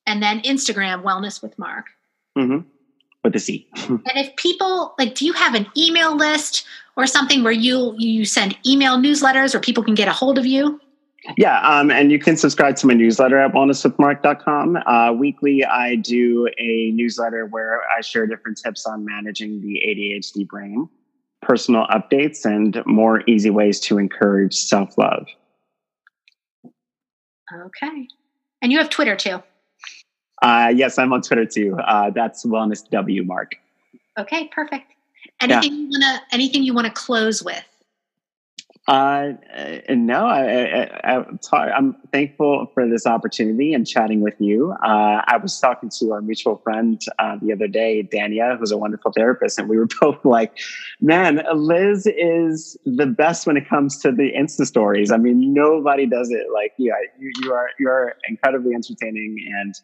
and 0.10 0.24
then 0.24 0.42
Instagram 0.42 1.04
Wellness 1.04 1.42
with 1.42 1.58
Marc. 1.60 1.86
Mm-hmm. 2.38 2.68
With 3.24 3.34
the 3.34 3.40
C. 3.40 3.68
and 3.76 4.02
if 4.16 4.36
people 4.38 4.96
like, 4.98 5.14
do 5.14 5.26
you 5.26 5.34
have 5.34 5.54
an 5.54 5.68
email 5.78 6.16
list 6.16 6.66
or 6.98 7.06
something 7.06 7.44
where 7.44 7.54
you 7.54 7.94
you 7.98 8.26
send 8.26 8.58
email 8.66 8.98
newsletters 8.98 9.54
or 9.54 9.60
people 9.60 9.84
can 9.84 9.94
get 9.94 10.08
a 10.08 10.14
hold 10.14 10.38
of 10.38 10.46
you? 10.46 10.80
Yeah, 11.38 11.60
um, 11.60 11.92
and 11.92 12.14
you 12.14 12.18
can 12.18 12.38
subscribe 12.38 12.78
to 12.78 12.88
my 12.88 12.94
newsletter 12.94 13.38
at 13.38 13.52
wellnesswithmarc.com. 13.52 14.78
Uh, 14.78 15.12
weekly, 15.12 15.66
I 15.66 15.96
do 15.96 16.48
a 16.58 16.92
newsletter 16.92 17.46
where 17.46 17.82
I 17.96 18.00
share 18.00 18.26
different 18.26 18.58
tips 18.64 18.86
on 18.86 19.04
managing 19.04 19.60
the 19.60 19.82
ADHD 19.86 20.48
brain, 20.48 20.88
personal 21.42 21.86
updates, 21.88 22.46
and 22.46 22.82
more 22.86 23.22
easy 23.28 23.50
ways 23.50 23.82
to 23.82 23.98
encourage 23.98 24.56
self 24.56 24.98
love. 24.98 25.28
Okay. 27.54 28.08
And 28.62 28.72
you 28.72 28.78
have 28.78 28.90
Twitter 28.90 29.18
too. 29.18 29.44
Uh, 30.42 30.72
yes, 30.74 30.98
I'm 30.98 31.12
on 31.14 31.22
Twitter 31.22 31.46
too. 31.46 31.78
Uh, 31.80 32.10
that's 32.12 32.46
Wellness 32.46 32.88
W 32.90 33.24
Marc. 33.24 33.56
Okay, 34.18 34.48
perfect. 34.54 34.94
Anything 35.42 35.74
yeah. 35.74 35.80
you 35.80 35.90
wanna 35.92 36.22
anything 36.32 36.64
you 36.64 36.74
wanna 36.74 36.92
close 36.92 37.44
with? 37.44 37.64
Uh, 38.88 39.34
uh 39.56 39.78
no, 39.90 40.26
I, 40.26 40.90
am 41.54 41.96
thankful 42.12 42.72
for 42.74 42.88
this 42.88 43.06
opportunity 43.06 43.74
and 43.74 43.86
chatting 43.86 44.22
with 44.22 44.34
you. 44.40 44.72
Uh, 44.84 45.22
I 45.28 45.38
was 45.38 45.60
talking 45.60 45.92
to 46.00 46.14
our 46.14 46.22
mutual 46.22 46.58
friend 46.58 47.00
uh, 47.20 47.38
the 47.42 47.54
other 47.54 47.68
day, 47.68 48.02
Dania, 48.12 48.58
who's 48.58 48.72
a 48.72 48.78
wonderful 48.78 49.12
therapist, 49.12 49.60
and 49.60 49.70
we 49.70 49.78
were 49.78 49.88
both 50.02 50.24
like, 50.26 50.58
"Man, 51.02 51.44
Liz 51.54 52.08
is 52.08 52.78
the 52.86 53.06
best 53.06 53.46
when 53.46 53.58
it 53.58 53.70
comes 53.70 54.00
to 54.00 54.12
the 54.12 54.32
Insta 54.32 54.66
stories. 54.66 55.12
I 55.12 55.18
mean, 55.18 55.54
nobody 55.54 56.08
does 56.08 56.32
it 56.32 56.48
like 56.52 56.74
yeah. 56.78 56.94
You, 57.20 57.32
you 57.44 57.54
are 57.54 57.70
you 57.78 57.90
are 57.90 58.16
incredibly 58.28 58.74
entertaining 58.74 59.38
and." 59.62 59.76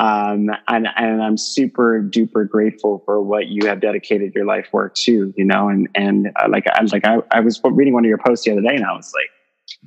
Um, 0.00 0.50
and, 0.68 0.86
and 0.96 1.22
I'm 1.22 1.36
super 1.36 2.00
duper 2.02 2.48
grateful 2.48 3.02
for 3.04 3.20
what 3.20 3.48
you 3.48 3.66
have 3.66 3.80
dedicated 3.80 4.34
your 4.34 4.44
life 4.44 4.68
work 4.72 4.94
to, 4.96 5.34
you 5.36 5.44
know, 5.44 5.68
and, 5.68 5.88
and 5.94 6.28
uh, 6.36 6.48
like, 6.48 6.66
I 6.72 6.82
like, 6.84 7.04
I, 7.04 7.18
I 7.32 7.40
was 7.40 7.60
reading 7.64 7.94
one 7.94 8.04
of 8.04 8.08
your 8.08 8.18
posts 8.18 8.44
the 8.44 8.52
other 8.52 8.60
day 8.60 8.76
and 8.76 8.84
I 8.84 8.92
was 8.92 9.12
like, 9.12 9.28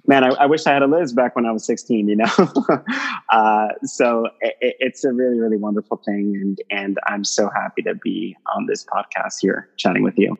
man, 0.08 0.24
I, 0.24 0.30
I 0.30 0.46
wish 0.48 0.68
I 0.68 0.74
had 0.74 0.82
a 0.82 0.88
Liz 0.88 1.14
back 1.14 1.36
when 1.36 1.46
I 1.46 1.52
was 1.52 1.66
16, 1.66 2.10
you 2.10 2.18
know? 2.18 2.26
uh, 3.30 3.68
so 3.84 4.28
it, 4.42 4.76
it's 4.80 5.04
a 5.04 5.14
really, 5.14 5.40
really 5.40 5.58
wonderful 5.58 6.02
thing. 6.06 6.38
And, 6.42 6.60
and 6.70 7.00
I'm 7.08 7.24
so 7.24 7.50
happy 7.50 7.82
to 7.84 7.96
be 7.96 8.36
on 8.56 8.66
this 8.66 8.86
podcast 8.86 9.36
here 9.42 9.70
chatting 9.78 10.04
with 10.04 10.18
you. 10.18 10.38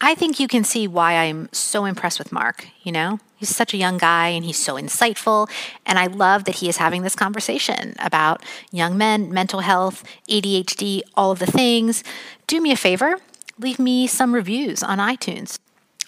I 0.00 0.14
think 0.14 0.38
you 0.38 0.46
can 0.46 0.62
see 0.62 0.86
why 0.86 1.14
I'm 1.14 1.48
so 1.52 1.84
impressed 1.84 2.18
with 2.18 2.30
Marc. 2.30 2.68
You 2.82 2.92
know, 2.92 3.18
he's 3.36 3.54
such 3.54 3.72
a 3.72 3.78
young 3.78 3.96
guy 3.96 4.28
and 4.28 4.44
he's 4.44 4.58
so 4.58 4.74
insightful. 4.74 5.48
And 5.86 5.98
I 5.98 6.06
love 6.06 6.44
that 6.44 6.56
he 6.56 6.68
is 6.68 6.76
having 6.76 7.02
this 7.02 7.16
conversation 7.16 7.94
about 7.98 8.42
young 8.70 8.98
men, 8.98 9.32
mental 9.32 9.60
health, 9.60 10.04
ADHD, 10.28 11.00
all 11.14 11.32
of 11.32 11.38
the 11.38 11.46
things. 11.46 12.04
Do 12.46 12.60
me 12.60 12.72
a 12.72 12.76
favor, 12.76 13.16
leave 13.58 13.78
me 13.78 14.06
some 14.06 14.34
reviews 14.34 14.82
on 14.82 14.98
iTunes. 14.98 15.58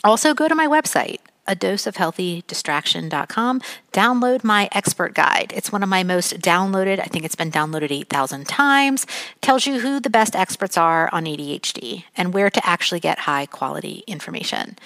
Also, 0.04 0.34
go 0.34 0.48
to 0.48 0.54
my 0.54 0.66
website, 0.66 1.18
a 1.48 1.56
dose 1.56 1.86
of 1.86 1.96
healthy 1.96 2.44
distraction.com. 2.46 3.60
Download 3.92 4.44
my 4.44 4.68
expert 4.70 5.14
guide. 5.14 5.52
It's 5.56 5.72
one 5.72 5.82
of 5.82 5.88
my 5.88 6.04
most 6.04 6.38
downloaded. 6.38 7.00
I 7.00 7.04
think 7.06 7.24
it's 7.24 7.34
been 7.34 7.50
downloaded 7.50 7.90
8,000 7.90 8.46
times. 8.46 9.06
Tells 9.40 9.66
you 9.66 9.80
who 9.80 9.98
the 9.98 10.10
best 10.10 10.36
experts 10.36 10.76
are 10.76 11.08
on 11.12 11.24
ADHD 11.24 12.04
and 12.16 12.32
where 12.32 12.50
to 12.50 12.64
actually 12.64 13.00
get 13.00 13.20
high 13.20 13.46
quality 13.46 14.04
information. 14.06 14.76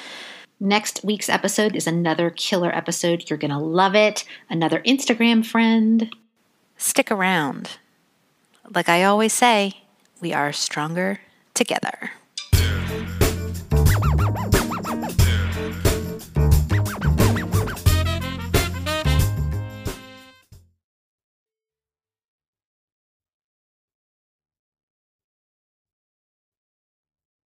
Next 0.61 1.05
week's 1.05 1.29
episode 1.29 1.75
is 1.75 1.89
another 1.89 2.31
killer 2.31 2.75
episode. 2.75 3.29
You're 3.29 3.39
going 3.39 3.51
to 3.51 3.59
love 3.59 3.97
it. 3.97 4.25
Another 4.49 4.81
Instagram 4.83 5.45
friend. 5.45 6.15
Stick 6.77 7.11
around. 7.11 7.79
Like 8.73 8.89
I 8.89 9.03
always 9.03 9.33
say, 9.33 9.83
we 10.21 10.33
are 10.33 10.53
stronger 10.53 11.19
together. 11.53 12.13